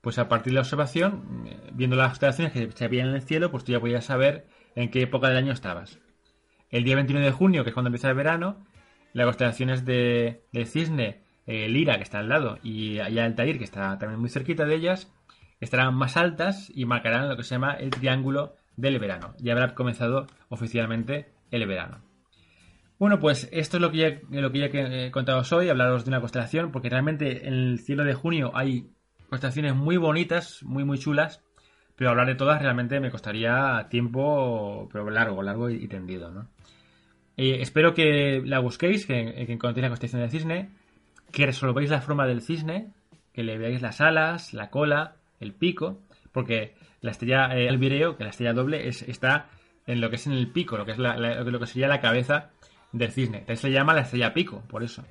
pues 0.00 0.18
a 0.18 0.28
partir 0.28 0.52
de 0.52 0.54
la 0.54 0.60
observación, 0.60 1.44
eh, 1.46 1.70
viendo 1.72 1.96
las 1.96 2.08
constelaciones 2.08 2.52
que 2.52 2.70
se 2.72 2.88
veían 2.88 3.08
en 3.08 3.14
el 3.14 3.22
cielo, 3.22 3.50
pues 3.50 3.64
tú 3.64 3.72
ya 3.72 3.80
podías 3.80 4.04
saber 4.04 4.46
en 4.74 4.90
qué 4.90 5.02
época 5.02 5.28
del 5.28 5.36
año 5.36 5.52
estabas. 5.52 6.00
El 6.70 6.84
día 6.84 6.96
29 6.96 7.26
de 7.26 7.32
junio, 7.32 7.62
que 7.62 7.70
es 7.70 7.74
cuando 7.74 7.88
empieza 7.88 8.10
el 8.10 8.16
verano, 8.16 8.66
las 9.18 9.26
constelaciones 9.26 9.84
de, 9.84 10.42
del 10.52 10.66
cisne, 10.66 11.22
eh, 11.46 11.68
Lira, 11.68 11.96
que 11.96 12.02
está 12.02 12.18
al 12.20 12.28
lado, 12.28 12.58
y, 12.62 13.00
y 13.00 13.18
Altair, 13.18 13.58
que 13.58 13.64
está 13.64 13.98
también 13.98 14.20
muy 14.20 14.30
cerquita 14.30 14.64
de 14.64 14.74
ellas, 14.74 15.12
estarán 15.60 15.94
más 15.94 16.16
altas 16.16 16.70
y 16.74 16.84
marcarán 16.84 17.28
lo 17.28 17.36
que 17.36 17.42
se 17.42 17.54
llama 17.54 17.74
el 17.74 17.90
triángulo 17.90 18.56
del 18.76 18.98
verano. 18.98 19.34
Ya 19.38 19.52
habrá 19.52 19.74
comenzado 19.74 20.26
oficialmente 20.48 21.32
el 21.50 21.66
verano. 21.66 22.00
Bueno, 22.98 23.20
pues 23.20 23.48
esto 23.52 23.76
es 23.76 23.80
lo 23.80 23.92
que 23.92 23.98
ya, 23.98 24.40
lo 24.40 24.50
que 24.50 24.58
ya 24.58 24.66
he 24.66 25.06
eh, 25.06 25.10
contado 25.10 25.42
hoy, 25.56 25.68
hablaros 25.68 26.04
de 26.04 26.10
una 26.10 26.20
constelación, 26.20 26.72
porque 26.72 26.88
realmente 26.88 27.46
en 27.46 27.54
el 27.54 27.78
cielo 27.78 28.04
de 28.04 28.14
junio 28.14 28.50
hay 28.54 28.90
constelaciones 29.28 29.74
muy 29.74 29.96
bonitas, 29.96 30.62
muy 30.64 30.84
muy 30.84 30.98
chulas, 30.98 31.44
pero 31.94 32.10
hablar 32.10 32.26
de 32.26 32.34
todas 32.34 32.60
realmente 32.60 32.98
me 32.98 33.10
costaría 33.10 33.86
tiempo, 33.88 34.88
pero 34.92 35.10
largo, 35.10 35.42
largo 35.42 35.70
y 35.70 35.86
tendido, 35.86 36.30
¿no? 36.30 36.48
Eh, 37.38 37.62
espero 37.62 37.94
que 37.94 38.42
la 38.44 38.58
busquéis, 38.58 39.06
que, 39.06 39.44
que 39.46 39.52
encontréis 39.52 39.82
la 39.84 39.88
constelación 39.88 40.20
del 40.22 40.30
cisne, 40.30 40.70
que 41.32 41.46
resolvéis 41.46 41.88
la 41.90 42.00
forma 42.02 42.26
del 42.26 42.42
cisne, 42.42 42.88
que 43.32 43.42
le 43.44 43.56
veáis 43.56 43.80
las 43.80 44.00
alas, 44.00 44.52
la 44.52 44.68
cola, 44.70 45.16
el 45.40 45.54
pico, 45.54 46.02
porque 46.32 46.74
la 47.00 47.12
estrella 47.12 47.56
eh, 47.56 47.68
Albireo, 47.68 48.16
que 48.16 48.24
la 48.24 48.30
estrella 48.30 48.52
doble, 48.52 48.88
es, 48.88 49.02
está 49.02 49.48
en 49.86 50.00
lo 50.00 50.10
que 50.10 50.16
es 50.16 50.26
en 50.26 50.32
el 50.34 50.48
pico, 50.50 50.76
lo 50.76 50.84
que 50.84 50.92
es 50.92 50.98
la- 50.98 51.16
lo 51.16 51.60
que 51.60 51.66
sería 51.66 51.88
la 51.88 52.00
cabeza 52.00 52.50
del 52.92 53.12
cisne. 53.12 53.38
Entonces 53.38 53.60
se 53.60 53.70
llama 53.70 53.94
la 53.94 54.00
estrella 54.02 54.34
pico, 54.34 54.62
por 54.68 54.82
eso. 54.82 55.04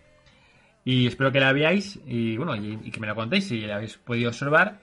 Y 0.84 1.08
espero 1.08 1.32
que 1.32 1.40
la 1.40 1.52
veáis 1.54 2.00
y 2.06 2.38
bueno, 2.38 2.56
y, 2.56 2.92
que 2.92 3.00
me 3.00 3.08
lo 3.08 3.16
contéis 3.16 3.48
si 3.48 3.62
la 3.62 3.76
habéis 3.76 3.98
podido 3.98 4.30
observar. 4.30 4.80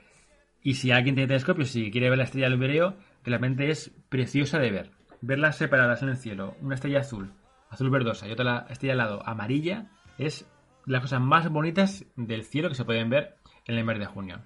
Y 0.63 0.75
si 0.75 0.91
alguien 0.91 1.15
tiene 1.15 1.29
telescopio, 1.29 1.65
si 1.67 1.91
quiere 1.91 2.09
ver 2.09 2.19
la 2.19 2.25
estrella 2.25 2.47
Albireo, 2.47 2.97
realmente 3.25 3.69
es 3.71 3.91
preciosa 4.09 4.59
de 4.59 4.71
ver. 4.71 4.91
Verlas 5.27 5.57
separadas 5.57 6.03
en 6.03 6.11
el 6.11 6.19
cielo, 6.19 6.55
una 6.61 6.75
estrella 6.75 7.01
azul, 7.01 7.33
azul 7.71 7.89
verdosa 7.89 8.29
y 8.29 8.33
otra 8.33 8.45
la 8.45 8.67
estrella 8.69 8.93
al 8.93 8.99
lado 8.99 9.27
amarilla, 9.27 9.87
es 10.19 10.47
las 10.85 11.01
cosas 11.01 11.23
más 11.23 11.49
bonitas 11.49 12.05
del 12.15 12.45
cielo 12.45 12.69
que 12.69 12.75
se 12.75 12.85
pueden 12.85 13.09
ver 13.09 13.37
en 13.65 13.79
el 13.79 13.85
mes 13.85 13.99
de 13.99 14.05
junio. 14.05 14.43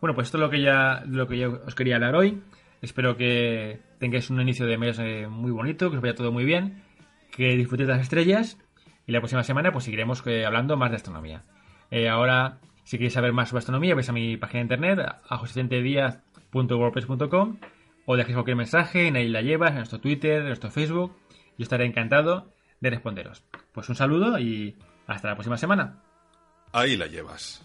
Bueno, 0.00 0.14
pues 0.14 0.28
esto 0.28 0.38
es 0.38 0.42
lo 0.42 0.50
que 0.50 0.62
ya, 0.62 1.02
lo 1.06 1.26
que 1.26 1.38
yo 1.38 1.60
os 1.66 1.74
quería 1.74 1.96
hablar 1.96 2.14
hoy. 2.14 2.40
Espero 2.82 3.16
que 3.16 3.80
tengáis 3.98 4.30
un 4.30 4.40
inicio 4.40 4.64
de 4.64 4.78
mes 4.78 4.96
eh, 5.00 5.26
muy 5.26 5.50
bonito, 5.50 5.90
que 5.90 5.96
os 5.96 6.02
vaya 6.02 6.14
todo 6.14 6.30
muy 6.30 6.44
bien, 6.44 6.84
que 7.32 7.56
disfrutéis 7.56 7.88
de 7.88 7.94
las 7.94 8.02
estrellas 8.02 8.58
y 9.08 9.12
la 9.12 9.18
próxima 9.18 9.42
semana 9.42 9.72
pues 9.72 9.86
seguiremos 9.86 10.24
eh, 10.26 10.46
hablando 10.46 10.76
más 10.76 10.90
de 10.90 10.96
astronomía. 10.96 11.42
Eh, 11.90 12.08
ahora, 12.08 12.60
si 12.84 12.96
queréis 12.96 13.14
saber 13.14 13.32
más 13.32 13.48
sobre 13.48 13.58
astronomía, 13.58 13.96
vais 13.96 14.08
a 14.08 14.12
mi 14.12 14.36
página 14.36 14.58
de 14.58 14.74
internet, 14.74 15.00
a 15.00 15.36
o 18.06 18.16
dejéis 18.16 18.36
cualquier 18.36 18.56
mensaje 18.56 19.08
en 19.08 19.16
ahí 19.16 19.28
la 19.28 19.42
llevas, 19.42 19.70
en 19.70 19.78
nuestro 19.78 20.00
Twitter, 20.00 20.40
en 20.40 20.46
nuestro 20.46 20.70
Facebook. 20.70 21.14
Yo 21.58 21.64
estaré 21.64 21.84
encantado 21.84 22.52
de 22.80 22.90
responderos. 22.90 23.42
Pues 23.72 23.88
un 23.88 23.96
saludo 23.96 24.38
y 24.38 24.78
hasta 25.06 25.28
la 25.28 25.34
próxima 25.34 25.56
semana. 25.56 26.02
Ahí 26.72 26.96
la 26.96 27.06
llevas. 27.06 27.62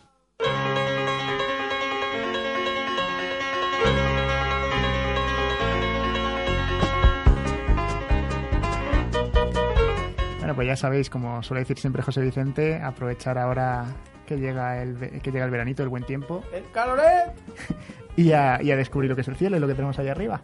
Bueno, 10.40 10.56
pues 10.56 10.68
ya 10.68 10.76
sabéis, 10.76 11.10
como 11.10 11.44
suele 11.44 11.62
decir 11.62 11.78
siempre 11.78 12.02
José 12.02 12.22
Vicente, 12.22 12.82
aprovechar 12.82 13.38
ahora 13.38 13.86
que 14.26 14.38
llega 14.38 14.82
el, 14.82 15.22
que 15.22 15.32
llega 15.32 15.46
el 15.46 15.52
veranito, 15.52 15.84
el 15.84 15.90
buen 15.90 16.04
tiempo. 16.04 16.44
¡El 16.52 16.64
caloré! 16.72 17.34
y 18.16 18.32
a, 18.34 18.62
y 18.62 18.72
a 18.72 18.76
descubrir 18.76 19.10
lo 19.10 19.16
que 19.16 19.22
es 19.22 19.28
el 19.28 19.36
cielo 19.36 19.58
y 19.58 19.60
lo 19.60 19.68
que 19.68 19.74
tenemos 19.76 19.98
ahí 20.00 20.08
arriba. 20.08 20.42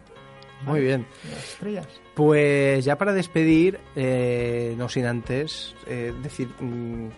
Muy 0.66 0.80
bien. 0.80 1.06
Las 1.32 1.44
estrellas. 1.52 1.86
Pues 2.14 2.84
ya 2.84 2.98
para 2.98 3.12
despedir, 3.12 3.78
eh, 3.94 4.74
no 4.76 4.88
sin 4.88 5.06
antes 5.06 5.74
eh, 5.86 6.12
decir 6.22 6.48
mm, 6.60 7.08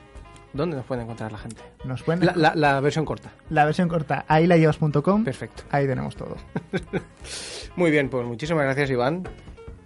dónde 0.53 0.77
nos 0.77 0.85
puede 0.85 1.03
encontrar 1.03 1.33
la 1.33 1.39
gente. 1.39 1.63
Nos 1.85 2.03
pueden... 2.03 2.27
La, 2.27 2.33
La, 2.37 2.55
la- 2.55 2.73
la 2.75 2.81
versión 2.81 3.07
corta. 3.07 3.33
versión 3.49 3.89
corta, 3.89 4.27
ahí 4.29 4.47
la 4.47 4.59
llevas.com, 4.59 5.25
Perfecto. 5.25 5.63
ahí 5.71 5.87
tenemos 5.87 6.15
todo. 6.17 6.37
Muy 7.77 7.91
bien, 7.91 8.11
pues 8.11 8.27
muchísimas 8.27 8.65
gracias, 8.65 8.91
Iván. 8.91 9.27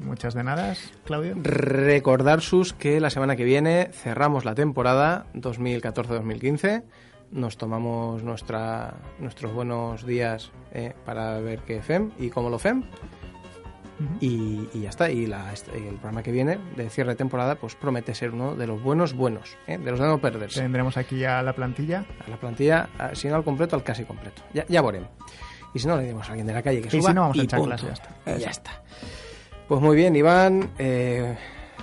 Muchas 0.00 0.34
de 0.34 0.42
nada, 0.42 0.74
Claudio. 1.04 1.34
Recordar 1.40 2.40
sus 2.40 2.72
que 2.72 2.98
la 3.00 3.10
semana 3.10 3.36
que 3.36 3.44
viene 3.44 3.90
cerramos 3.92 4.44
la 4.44 4.56
temporada 4.56 5.26
2014-2015. 5.34 6.82
Nos 7.34 7.56
tomamos 7.58 8.22
nuestra, 8.22 8.94
nuestros 9.18 9.52
buenos 9.52 10.06
días 10.06 10.52
eh, 10.72 10.94
para 11.04 11.40
ver 11.40 11.58
qué 11.66 11.82
FEM 11.82 12.12
y 12.16 12.30
cómo 12.30 12.48
lo 12.48 12.60
FEM. 12.60 12.84
Y, 14.20 14.68
y 14.72 14.82
ya 14.82 14.90
está. 14.90 15.10
Y 15.10 15.26
la- 15.26 15.52
el 15.74 15.94
programa 15.96 16.22
que 16.22 16.30
viene 16.30 16.58
de 16.76 16.88
cierre 16.90 17.10
de 17.10 17.16
temporada 17.16 17.56
pues 17.56 17.74
promete 17.74 18.14
ser 18.14 18.30
uno 18.30 18.54
de 18.54 18.68
los 18.68 18.80
buenos 18.82 19.14
buenos, 19.14 19.56
eh, 19.66 19.78
de 19.78 19.90
los 19.90 19.98
de 19.98 20.06
no 20.06 20.18
perderse. 20.20 20.60
Tendremos 20.60 20.96
aquí 20.96 21.24
a 21.24 21.42
la 21.42 21.52
plantilla. 21.54 22.04
A 22.24 22.30
la 22.30 22.36
plantilla, 22.36 22.88
a- 22.98 23.16
si 23.16 23.26
no 23.26 23.34
al 23.34 23.42
completo, 23.44 23.74
al 23.74 23.82
casi 23.82 24.04
completo. 24.04 24.42
Ya, 24.52 24.64
ya 24.68 24.80
veremos. 24.80 25.08
Y 25.74 25.80
si 25.80 25.88
no, 25.88 25.96
le 25.96 26.04
dimos 26.04 26.26
a 26.28 26.30
alguien 26.30 26.46
de 26.46 26.52
la 26.54 26.62
calle 26.62 26.80
que 26.82 26.86
Y 26.86 27.00
suba. 27.00 27.10
si 27.10 27.14
no, 27.14 27.20
vamos 27.22 27.36
a 27.36 27.40
y 27.40 27.44
echar 27.46 27.58
punto. 27.58 27.76
clase, 27.76 27.86
ya 27.88 27.92
está. 27.94 28.36
Y 28.36 28.40
ya 28.40 28.50
está. 28.50 28.82
Pues 29.66 29.80
muy 29.80 29.96
bien, 29.96 30.14
Iván. 30.14 30.70
eh, 30.78 31.36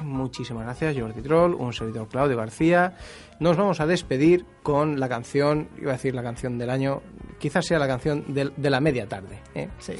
muchísimas 0.04 0.64
gracias, 0.64 0.97
Jordi 0.97 1.22
Troll, 1.22 1.56
un 1.56 1.74
servidor 1.74 2.08
Claudio 2.08 2.38
García. 2.38 2.95
Nos 3.39 3.58
vamos 3.58 3.80
a 3.80 3.88
despedir 3.88 4.45
con 4.64 4.99
la 4.99 5.10
canción, 5.10 5.70
iba 5.78 5.91
a 5.91 5.93
decir 5.93 6.14
la 6.14 6.24
canción 6.24 6.58
del 6.58 6.70
año, 6.70 7.02
quizás 7.39 7.66
sea 7.66 7.80
la 7.80 7.88
canción 7.88 8.26
de, 8.34 8.70
la 8.70 8.80
media 8.80 9.08
tarde. 9.08 9.39
¿eh? 9.56 9.70
Sí. 9.80 9.93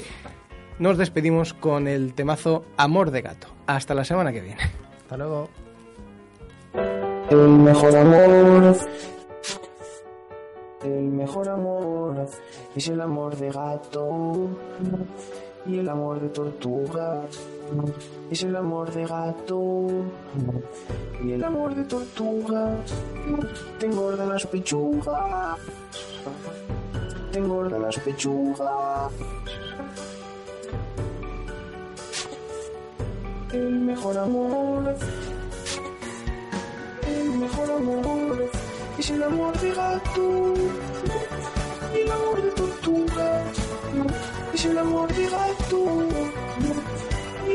Nos 0.78 0.98
despedimos 0.98 1.54
con 1.54 1.86
el 1.88 2.14
temazo 2.14 2.64
Amor 2.76 3.10
de 3.10 3.22
Gato. 3.22 3.48
Hasta 3.66 3.94
la 3.94 4.04
semana 4.04 4.32
que 4.32 4.40
viene. 4.40 4.62
Hasta 5.02 5.16
luego. 5.16 5.48
El 7.30 7.48
mejor 7.48 7.96
amor. 7.96 8.76
El 10.84 11.02
mejor 11.04 11.48
amor 11.48 12.28
es 12.74 12.88
el 12.88 13.00
amor 13.00 13.36
de 13.36 13.50
gato 13.50 14.48
y 15.64 15.78
el 15.78 15.88
amor 15.88 16.20
de 16.20 16.28
tortuga 16.30 17.22
es 18.30 18.42
el 18.42 18.56
amor 18.56 18.92
de 18.92 19.06
gato 19.06 19.86
y 21.24 21.32
el 21.32 21.44
amor 21.44 21.74
de 21.74 21.84
tortuga 21.84 22.76
te 23.78 23.86
engorda 23.86 24.26
las 24.26 24.46
pechugas. 24.46 25.58
Te 27.30 27.38
engorda 27.38 27.78
las 27.78 27.98
pechugas. 27.98 29.12
El 33.52 33.80
mejor 33.80 34.18
amor. 34.18 34.96
El 37.06 37.30
mejor 37.38 37.70
amor. 37.70 38.50
Es 38.98 39.10
el 39.10 39.22
amor 39.22 39.58
de 39.60 39.74
gato 39.74 40.54
y 41.94 41.98
el 42.00 42.10
amor 42.10 42.42
de 42.42 42.50
tortuga 42.52 43.42
es 44.54 44.64
el 44.66 44.78
amor 44.78 45.12
de 45.12 45.26
gato 45.28 46.08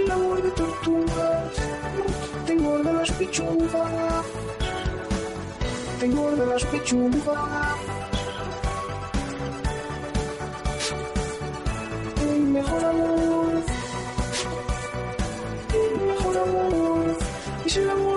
el 0.08 0.12
amor 0.12 0.42
de 0.42 0.52
tortuga 0.52 1.52
te 2.46 2.54
engorda 2.54 2.94
las 2.94 3.12
pechugas 3.12 4.26
te 6.00 6.06
engorda 6.06 6.46
las 6.46 6.64
pechugas 6.64 7.78
el 12.22 12.42
mejor 12.58 12.86
amor. 12.86 13.64
El 15.74 16.08
mejor 16.08 16.38
amor. 16.38 17.18
Es 17.66 17.78
el 17.78 17.90
amor 17.90 18.17